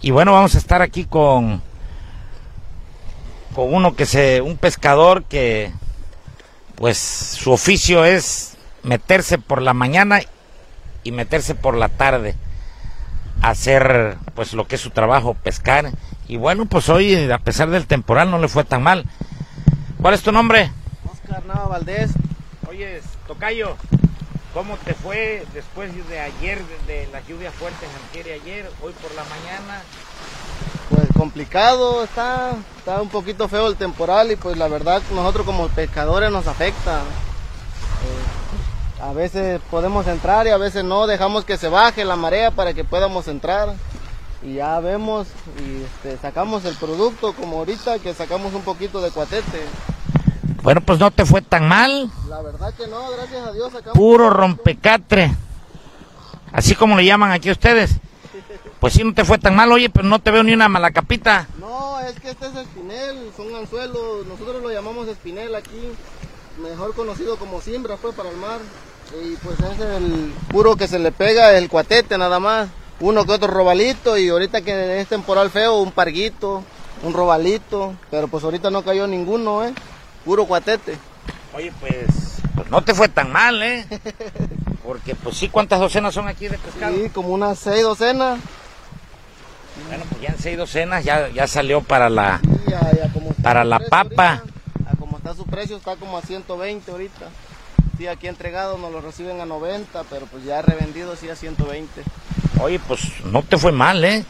y 0.04 0.12
bueno 0.12 0.34
vamos 0.34 0.54
a 0.54 0.60
estar 0.60 0.84
aquí 0.84 1.06
con 1.06 1.64
con 3.56 3.74
uno 3.74 3.96
que 3.96 4.06
se 4.06 4.42
un 4.42 4.58
pescador 4.58 5.24
que 5.24 5.72
pues 6.76 6.98
su 6.98 7.52
oficio 7.52 8.06
es 8.06 8.56
meterse 8.84 9.40
por 9.40 9.62
la 9.62 9.74
mañana 9.74 10.20
y 11.04 11.12
meterse 11.12 11.56
por 11.56 11.76
la 11.76 11.90
tarde 11.90 12.36
hacer 13.42 14.18
pues 14.36 14.54
lo 14.54 14.68
que 14.68 14.76
es 14.76 14.82
su 14.82 14.90
trabajo, 14.90 15.36
pescar. 15.36 15.92
Y 16.28 16.38
bueno, 16.38 16.66
pues 16.66 16.90
hoy 16.90 17.30
a 17.30 17.38
pesar 17.40 17.70
del 17.70 17.86
temporal 17.86 18.32
no 18.32 18.40
le 18.40 18.48
fue 18.48 18.64
tan 18.64 18.82
mal. 18.82 19.06
¿Cuál 20.02 20.14
es 20.14 20.24
tu 20.24 20.32
nombre? 20.32 20.72
Oscar 21.12 21.46
Nava 21.46 21.68
Valdés. 21.68 22.12
Oye, 22.68 23.02
Tocayo, 23.28 23.76
¿cómo 24.54 24.78
te 24.78 24.94
fue 24.94 25.46
después 25.54 25.92
de 26.08 26.20
ayer, 26.20 26.62
de 26.88 27.08
las 27.12 27.28
lluvias 27.28 27.54
fuertes 27.56 27.90
ayer 28.12 28.28
y 28.28 28.32
ayer, 28.32 28.72
hoy 28.82 28.94
por 28.94 29.14
la 29.16 29.24
mañana? 29.24 29.82
Pues 30.90 31.08
complicado, 31.18 32.04
está, 32.04 32.52
está 32.78 33.02
un 33.02 33.10
poquito 33.10 33.48
feo 33.48 33.68
el 33.68 33.76
temporal 33.76 34.32
y 34.32 34.36
pues 34.36 34.58
la 34.58 34.68
verdad 34.68 35.02
nosotros 35.12 35.46
como 35.46 35.68
pescadores 35.70 36.32
nos 36.32 36.48
afecta. 36.48 37.00
Eh, 37.00 39.02
a 39.02 39.14
veces 39.14 39.60
podemos 39.72 40.08
entrar 40.08 40.46
y 40.46 40.52
a 40.52 40.58
veces 40.58 40.84
no, 40.84 41.08
dejamos 41.08 41.46
que 41.46 41.58
se 41.58 41.70
baje 41.70 42.06
la 42.06 42.16
marea 42.16 42.52
para 42.52 42.74
que 42.74 42.84
podamos 42.84 43.28
entrar 43.28 43.74
y 44.44 44.56
ya 44.56 44.80
vemos 44.80 45.28
y 45.60 45.84
este, 45.84 46.22
sacamos 46.22 46.66
el 46.66 46.76
producto 46.76 47.34
como 47.34 47.60
ahorita 47.60 48.00
que 48.00 48.14
sacamos 48.14 48.54
un 48.54 48.62
poquito 48.62 49.02
de 49.02 49.12
cuatete. 49.12 49.62
Bueno, 50.64 50.80
pues 50.80 50.98
no 50.98 51.12
te 51.12 51.26
fue 51.26 51.42
tan 51.42 51.68
mal. 51.68 52.10
La 52.30 52.42
verdad 52.42 52.74
que 52.74 52.88
no, 52.88 53.12
gracias 53.12 53.48
a 53.48 53.52
Dios. 53.52 53.74
Puro 53.94 54.30
rompecatre, 54.30 55.36
así 56.54 56.74
como 56.74 56.96
le 56.96 57.04
llaman 57.04 57.32
aquí 57.32 57.52
ustedes. 57.52 57.98
Pues 58.80 58.94
sí, 58.94 59.04
no 59.04 59.14
te 59.14 59.26
fue 59.26 59.38
tan 59.38 59.56
mal, 59.56 59.72
oye, 59.74 59.90
pero 59.90 60.08
no 60.08 60.20
te 60.20 60.32
veo 60.32 60.42
ni 60.42 60.54
una 60.54 60.70
mala 60.70 60.92
capita. 60.92 61.48
No, 61.60 62.00
es 62.00 62.18
que 62.18 62.30
este 62.30 62.48
es 62.48 62.56
espinel, 62.56 63.32
son 63.36 63.54
anzuelos, 63.54 64.26
nosotros 64.26 64.62
lo 64.62 64.72
llamamos 64.72 65.08
espinel 65.10 65.54
aquí, 65.56 65.92
mejor 66.62 66.96
conocido 66.96 67.36
como 67.38 67.60
siembra, 67.60 67.98
fue 67.98 68.14
para 68.14 68.30
el 68.30 68.38
mar. 68.38 68.60
Y 69.22 69.36
pues 69.38 69.60
es 69.60 69.80
el 69.80 70.34
puro 70.50 70.78
que 70.78 70.88
se 70.88 70.98
le 70.98 71.12
pega 71.12 71.58
el 71.58 71.70
cuatete 71.70 72.18
nada 72.18 72.40
más. 72.40 72.70
Uno 73.02 73.26
que 73.26 73.34
otro 73.34 73.50
robalito 73.50 74.18
y 74.18 74.30
ahorita 74.30 74.62
que 74.62 75.02
es 75.02 75.08
temporal 75.10 75.50
feo, 75.50 75.82
un 75.82 75.92
parguito, 75.92 76.64
un 77.04 77.14
robalito. 77.14 77.96
Pero 78.10 78.30
pues 78.30 78.46
ahorita 78.46 78.70
no 78.70 78.82
cayó 78.84 79.08
ninguno, 79.08 79.66
¿eh? 79.66 79.74
Puro 80.26 80.46
cuatete. 80.46 80.98
Oye, 81.54 81.72
pues, 81.80 82.42
pues 82.56 82.70
no 82.70 82.82
te 82.82 82.94
fue 82.94 83.10
tan 83.10 83.32
mal, 83.32 83.62
¿eh? 83.62 83.86
Porque 84.84 85.16
pues 85.16 85.38
sí, 85.38 85.50
¿cuántas 85.50 85.80
docenas 85.80 86.14
son 86.14 86.28
aquí 86.28 86.48
de 86.48 86.58
pescado? 86.58 86.96
Sí, 86.96 87.10
como 87.10 87.30
unas 87.30 87.60
seis 87.60 87.84
docenas. 87.84 88.40
Bueno, 89.88 90.04
pues 90.10 90.22
ya 90.22 90.30
en 90.30 90.40
seis 90.40 90.58
docenas 90.58 91.04
ya, 91.04 91.30
ya 91.30 91.48
salió 91.48 91.82
para 91.82 92.10
la, 92.10 92.42
para 93.42 93.64
la 93.64 93.80
papa. 93.80 94.44
como 95.00 95.18
está 95.18 95.34
su 95.36 95.46
precio, 95.46 95.78
está 95.78 95.96
como 95.96 96.18
a 96.18 96.22
120 96.22 96.92
ahorita. 96.92 97.30
Sí, 97.98 98.08
aquí 98.08 98.28
entregado 98.28 98.78
nos 98.78 98.92
lo 98.92 99.02
reciben 99.02 99.40
a 99.40 99.46
90, 99.46 100.04
pero 100.10 100.26
pues 100.26 100.44
ya 100.44 100.62
revendido 100.62 101.16
sí 101.16 101.30
a 101.30 101.36
120. 101.36 102.04
Oye, 102.62 102.80
pues 102.80 103.02
no 103.26 103.42
te 103.44 103.58
fue 103.58 103.72
mal, 103.72 104.04
¿eh? 104.04 104.26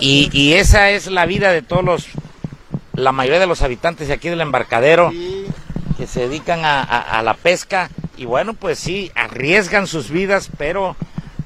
y, 0.00 0.30
y, 0.32 0.54
esa 0.54 0.90
es 0.90 1.08
la 1.08 1.26
vida 1.26 1.52
de 1.52 1.62
todos 1.62 1.84
los, 1.84 2.06
la 2.98 3.12
mayoría 3.12 3.40
de 3.40 3.46
los 3.46 3.62
habitantes 3.62 4.08
de 4.08 4.14
aquí 4.14 4.28
del 4.28 4.40
embarcadero, 4.40 5.10
que 5.96 6.06
se 6.06 6.28
dedican 6.28 6.64
a, 6.64 6.82
a, 6.82 7.22
la 7.22 7.34
pesca. 7.34 7.90
Y 8.16 8.24
bueno, 8.24 8.54
pues 8.54 8.78
sí, 8.78 9.10
arriesgan 9.14 9.86
sus 9.86 10.10
vidas, 10.10 10.50
pero 10.58 10.96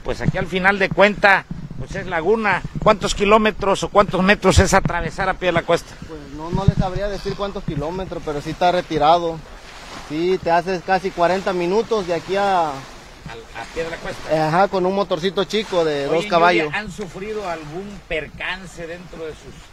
pues 0.05 0.21
aquí 0.21 0.39
al 0.39 0.47
final 0.47 0.79
de 0.79 0.89
cuenta, 0.89 1.45
pues 1.79 1.95
es 1.95 2.07
laguna. 2.07 2.63
¿Cuántos 2.83 3.15
kilómetros 3.15 3.83
o 3.83 3.89
cuántos 3.89 4.23
metros 4.23 4.59
es 4.59 4.75
atravesar 4.75 5.29
a 5.29 5.35
pie 5.35 5.49
de 5.49 5.53
la 5.53 5.63
cuesta? 5.63 5.95
Pues 6.09 6.21
no, 6.37 6.51
no 6.51 6.65
les 6.65 6.77
sabría 6.77 7.09
decir 7.09 7.35
cuántos 7.37 7.65
kilómetros, 7.65 8.23
pero 8.25 8.41
sí 8.41 8.51
está 8.51 8.73
retirado. 8.73 9.39
Sí, 10.09 10.39
te 10.43 10.51
haces 10.51 10.83
casi 10.85 11.11
40 11.11 11.53
minutos 11.53 12.07
de 12.07 12.15
aquí 12.15 12.37
a, 12.37 12.71
a, 12.71 12.73
pie 13.75 13.85
de 13.85 13.91
la 13.91 13.97
cuesta. 13.99 14.49
Ajá, 14.49 14.69
con 14.69 14.85
un 14.87 14.95
motorcito 14.95 15.45
chico 15.45 15.85
de 15.85 16.07
dos 16.07 16.27
caballos. 16.27 16.73
¿Han 16.75 16.91
sufrido 16.91 17.49
algún 17.49 18.01
percance 18.09 18.87
dentro 18.87 19.25
de 19.25 19.33
sus 19.33 19.72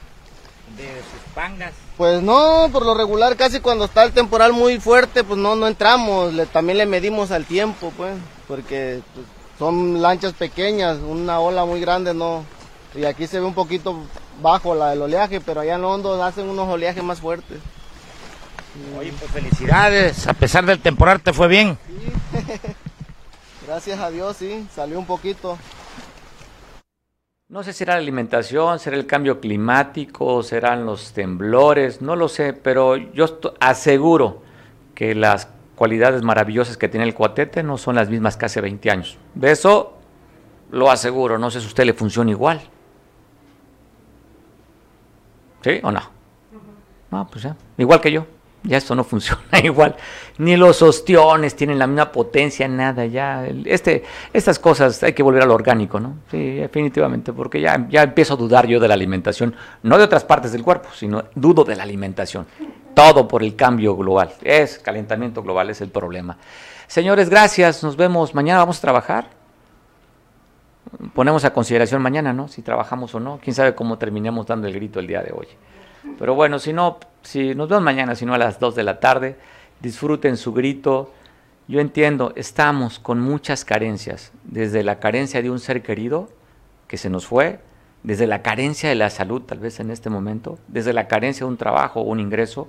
de 0.83 1.01
sus 1.01 1.33
pangas? 1.33 1.73
Pues 1.97 2.21
no, 2.21 2.69
por 2.71 2.85
lo 2.85 2.93
regular 2.93 3.35
casi 3.35 3.59
cuando 3.59 3.85
está 3.85 4.03
el 4.03 4.11
temporal 4.11 4.53
muy 4.53 4.79
fuerte, 4.79 5.23
pues 5.23 5.39
no 5.39 5.55
no 5.55 5.67
entramos, 5.67 6.33
le, 6.33 6.45
también 6.45 6.77
le 6.77 6.85
medimos 6.85 7.31
al 7.31 7.45
tiempo, 7.45 7.91
pues, 7.97 8.15
porque 8.47 9.01
pues, 9.13 9.25
son 9.57 10.01
lanchas 10.01 10.33
pequeñas, 10.33 10.97
una 10.97 11.39
ola 11.39 11.65
muy 11.65 11.81
grande 11.81 12.13
no. 12.13 12.43
Y 12.95 13.05
aquí 13.05 13.27
se 13.27 13.39
ve 13.39 13.45
un 13.45 13.53
poquito 13.53 13.95
bajo 14.41 14.73
la 14.73 14.91
del 14.91 15.01
oleaje, 15.03 15.41
pero 15.41 15.61
allá 15.61 15.75
en 15.75 15.83
hondo 15.83 16.23
hacen 16.23 16.49
unos 16.49 16.67
oleajes 16.67 17.03
más 17.03 17.19
fuertes. 17.19 17.59
Oye, 18.97 19.11
pues 19.19 19.31
felicidades, 19.31 20.27
a 20.27 20.33
pesar 20.33 20.65
del 20.65 20.79
temporal 20.79 21.21
te 21.21 21.33
fue 21.33 21.47
bien. 21.47 21.77
Sí. 21.87 22.39
Gracias 23.67 23.99
a 23.99 24.09
Dios, 24.09 24.37
sí, 24.37 24.65
salió 24.73 24.97
un 24.97 25.05
poquito. 25.05 25.57
No 27.49 27.63
sé 27.63 27.73
si 27.73 27.79
será 27.79 27.95
la 27.95 28.01
alimentación, 28.01 28.77
será 28.77 28.95
el 28.95 29.07
cambio 29.07 29.39
climático, 29.39 30.43
serán 30.43 30.85
los 30.85 31.13
temblores, 31.13 31.99
no 31.99 32.15
lo 32.15 32.27
sé, 32.27 32.53
pero 32.53 32.95
yo 32.95 33.25
aseguro 33.59 34.43
que 34.93 35.15
las 35.15 35.47
cualidades 35.75 36.21
maravillosas 36.21 36.77
que 36.77 36.87
tiene 36.87 37.07
el 37.07 37.15
cuatete 37.15 37.63
no 37.63 37.79
son 37.79 37.95
las 37.95 38.07
mismas 38.07 38.37
que 38.37 38.45
hace 38.45 38.61
20 38.61 38.91
años. 38.91 39.17
De 39.33 39.49
eso 39.49 39.97
lo 40.69 40.91
aseguro, 40.91 41.39
no 41.39 41.49
sé 41.49 41.59
si 41.59 41.65
a 41.65 41.69
usted 41.69 41.85
le 41.85 41.93
funciona 41.95 42.29
igual. 42.29 42.61
¿Sí 45.63 45.79
o 45.81 45.91
no? 45.91 46.01
No, 47.09 47.27
pues 47.31 47.45
ya, 47.45 47.55
igual 47.79 47.99
que 47.99 48.11
yo. 48.11 48.27
Ya 48.63 48.77
esto 48.77 48.95
no 48.95 49.03
funciona 49.05 49.59
igual. 49.63 49.95
Ni 50.37 50.57
los 50.57 50.81
ostiones 50.81 51.55
tienen 51.55 51.79
la 51.79 51.87
misma 51.87 52.11
potencia, 52.11 52.67
nada. 52.67 53.05
Ya, 53.05 53.45
este, 53.65 54.03
estas 54.33 54.59
cosas 54.59 55.01
hay 55.03 55.13
que 55.13 55.23
volver 55.23 55.43
al 55.43 55.51
orgánico, 55.51 55.99
¿no? 55.99 56.15
Sí, 56.29 56.55
definitivamente, 56.55 57.33
porque 57.33 57.61
ya, 57.61 57.87
ya 57.89 58.03
empiezo 58.03 58.33
a 58.33 58.37
dudar 58.37 58.67
yo 58.67 58.79
de 58.79 58.87
la 58.87 58.93
alimentación, 58.93 59.55
no 59.83 59.97
de 59.97 60.03
otras 60.03 60.23
partes 60.23 60.51
del 60.51 60.63
cuerpo, 60.63 60.89
sino 60.93 61.25
dudo 61.35 61.63
de 61.63 61.75
la 61.75 61.83
alimentación. 61.83 62.45
Todo 62.93 63.27
por 63.27 63.43
el 63.43 63.55
cambio 63.55 63.95
global. 63.95 64.31
Es 64.41 64.79
calentamiento 64.79 65.41
global, 65.41 65.69
es 65.69 65.79
el 65.81 65.89
problema. 65.89 66.37
Señores, 66.87 67.29
gracias. 67.29 67.83
Nos 67.83 67.95
vemos. 67.95 68.33
Mañana 68.33 68.59
vamos 68.59 68.79
a 68.79 68.81
trabajar. 68.81 69.29
Ponemos 71.13 71.45
a 71.45 71.53
consideración 71.53 72.01
mañana, 72.01 72.33
¿no? 72.33 72.47
Si 72.47 72.61
trabajamos 72.63 73.13
o 73.13 73.19
no. 73.19 73.39
Quién 73.41 73.53
sabe 73.53 73.75
cómo 73.75 73.97
terminemos 73.99 74.47
dando 74.47 74.67
el 74.67 74.73
grito 74.73 74.99
el 74.99 75.05
día 75.05 75.21
de 75.21 75.31
hoy. 75.31 75.47
Pero 76.17 76.35
bueno, 76.35 76.59
si 76.59 76.73
no, 76.73 76.99
si 77.21 77.55
nos 77.55 77.69
vemos 77.69 77.83
mañana, 77.83 78.15
si 78.15 78.25
no 78.25 78.33
a 78.33 78.37
las 78.37 78.59
2 78.59 78.75
de 78.75 78.83
la 78.83 78.99
tarde, 78.99 79.37
disfruten 79.79 80.37
su 80.37 80.53
grito. 80.53 81.11
Yo 81.67 81.79
entiendo, 81.79 82.33
estamos 82.35 82.99
con 82.99 83.19
muchas 83.19 83.63
carencias, 83.65 84.31
desde 84.43 84.83
la 84.83 84.99
carencia 84.99 85.41
de 85.41 85.49
un 85.49 85.59
ser 85.59 85.83
querido 85.83 86.29
que 86.87 86.97
se 86.97 87.09
nos 87.09 87.27
fue, 87.27 87.59
desde 88.03 88.27
la 88.27 88.41
carencia 88.41 88.89
de 88.89 88.95
la 88.95 89.09
salud 89.09 89.41
tal 89.43 89.59
vez 89.59 89.79
en 89.79 89.91
este 89.91 90.09
momento, 90.09 90.57
desde 90.67 90.93
la 90.93 91.07
carencia 91.07 91.45
de 91.45 91.51
un 91.51 91.57
trabajo 91.57 92.01
o 92.01 92.03
un 92.03 92.19
ingreso, 92.19 92.67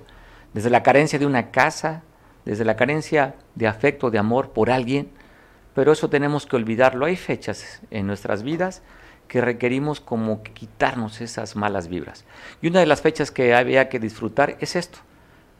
desde 0.53 0.69
la 0.69 0.83
carencia 0.83 1.17
de 1.17 1.25
una 1.25 1.51
casa, 1.51 2.03
desde 2.45 2.65
la 2.65 2.75
carencia 2.75 3.35
de 3.55 3.67
afecto, 3.67 4.11
de 4.11 4.19
amor 4.19 4.49
por 4.49 4.69
alguien, 4.69 5.09
pero 5.73 5.93
eso 5.93 6.09
tenemos 6.09 6.45
que 6.45 6.57
olvidarlo. 6.57 7.05
Hay 7.05 7.15
fechas 7.15 7.81
en 7.91 8.07
nuestras 8.07 8.43
vidas 8.43 8.81
que 9.31 9.39
requerimos 9.39 10.01
como 10.01 10.43
quitarnos 10.43 11.21
esas 11.21 11.55
malas 11.55 11.87
vibras. 11.87 12.25
Y 12.61 12.67
una 12.67 12.81
de 12.81 12.85
las 12.85 13.01
fechas 13.01 13.31
que 13.31 13.55
había 13.55 13.87
que 13.87 13.97
disfrutar 13.97 14.57
es 14.59 14.75
esto, 14.75 14.99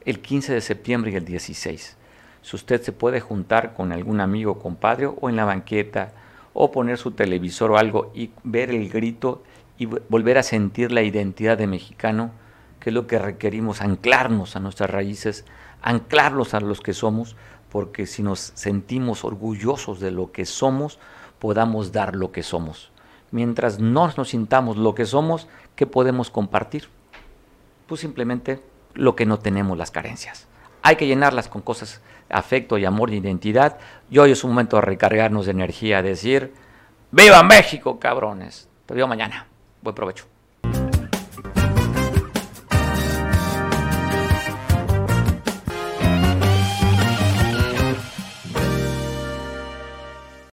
el 0.04 0.20
15 0.20 0.52
de 0.52 0.60
septiembre 0.60 1.10
y 1.10 1.16
el 1.16 1.24
16. 1.24 1.96
Si 2.42 2.56
usted 2.56 2.82
se 2.82 2.92
puede 2.92 3.20
juntar 3.20 3.72
con 3.72 3.90
algún 3.90 4.20
amigo, 4.20 4.58
compadre, 4.58 5.06
o 5.06 5.30
en 5.30 5.36
la 5.36 5.46
banqueta, 5.46 6.12
o 6.52 6.70
poner 6.70 6.98
su 6.98 7.12
televisor 7.12 7.70
o 7.70 7.78
algo 7.78 8.12
y 8.14 8.32
ver 8.44 8.68
el 8.68 8.90
grito 8.90 9.42
y 9.78 9.86
volver 9.86 10.36
a 10.36 10.42
sentir 10.42 10.92
la 10.92 11.00
identidad 11.00 11.56
de 11.56 11.66
mexicano, 11.66 12.30
que 12.78 12.90
es 12.90 12.94
lo 12.94 13.06
que 13.06 13.18
requerimos, 13.18 13.80
anclarnos 13.80 14.54
a 14.54 14.60
nuestras 14.60 14.90
raíces, 14.90 15.46
anclarnos 15.80 16.52
a 16.52 16.60
los 16.60 16.82
que 16.82 16.92
somos, 16.92 17.36
porque 17.70 18.04
si 18.04 18.22
nos 18.22 18.52
sentimos 18.54 19.24
orgullosos 19.24 19.98
de 19.98 20.10
lo 20.10 20.30
que 20.30 20.44
somos, 20.44 20.98
podamos 21.38 21.90
dar 21.90 22.14
lo 22.14 22.32
que 22.32 22.42
somos 22.42 22.91
mientras 23.32 23.80
no 23.80 24.12
nos 24.16 24.28
sintamos 24.28 24.76
lo 24.76 24.94
que 24.94 25.04
somos, 25.06 25.48
¿qué 25.74 25.86
podemos 25.86 26.30
compartir? 26.30 26.88
Pues 27.86 28.00
simplemente 28.00 28.62
lo 28.94 29.16
que 29.16 29.26
no 29.26 29.38
tenemos, 29.38 29.76
las 29.76 29.90
carencias. 29.90 30.46
Hay 30.82 30.96
que 30.96 31.06
llenarlas 31.06 31.48
con 31.48 31.62
cosas, 31.62 32.00
afecto 32.28 32.78
y 32.78 32.84
amor 32.84 33.10
y 33.10 33.16
identidad. 33.16 33.78
Y 34.10 34.18
hoy 34.18 34.32
es 34.32 34.44
un 34.44 34.50
momento 34.50 34.76
de 34.76 34.82
recargarnos 34.82 35.46
de 35.46 35.52
energía, 35.52 36.02
decir, 36.02 36.52
¡Viva 37.10 37.42
México, 37.42 37.98
cabrones! 37.98 38.68
Te 38.86 38.94
veo 38.94 39.06
mañana. 39.06 39.46
Buen 39.82 39.94
provecho. 39.94 40.31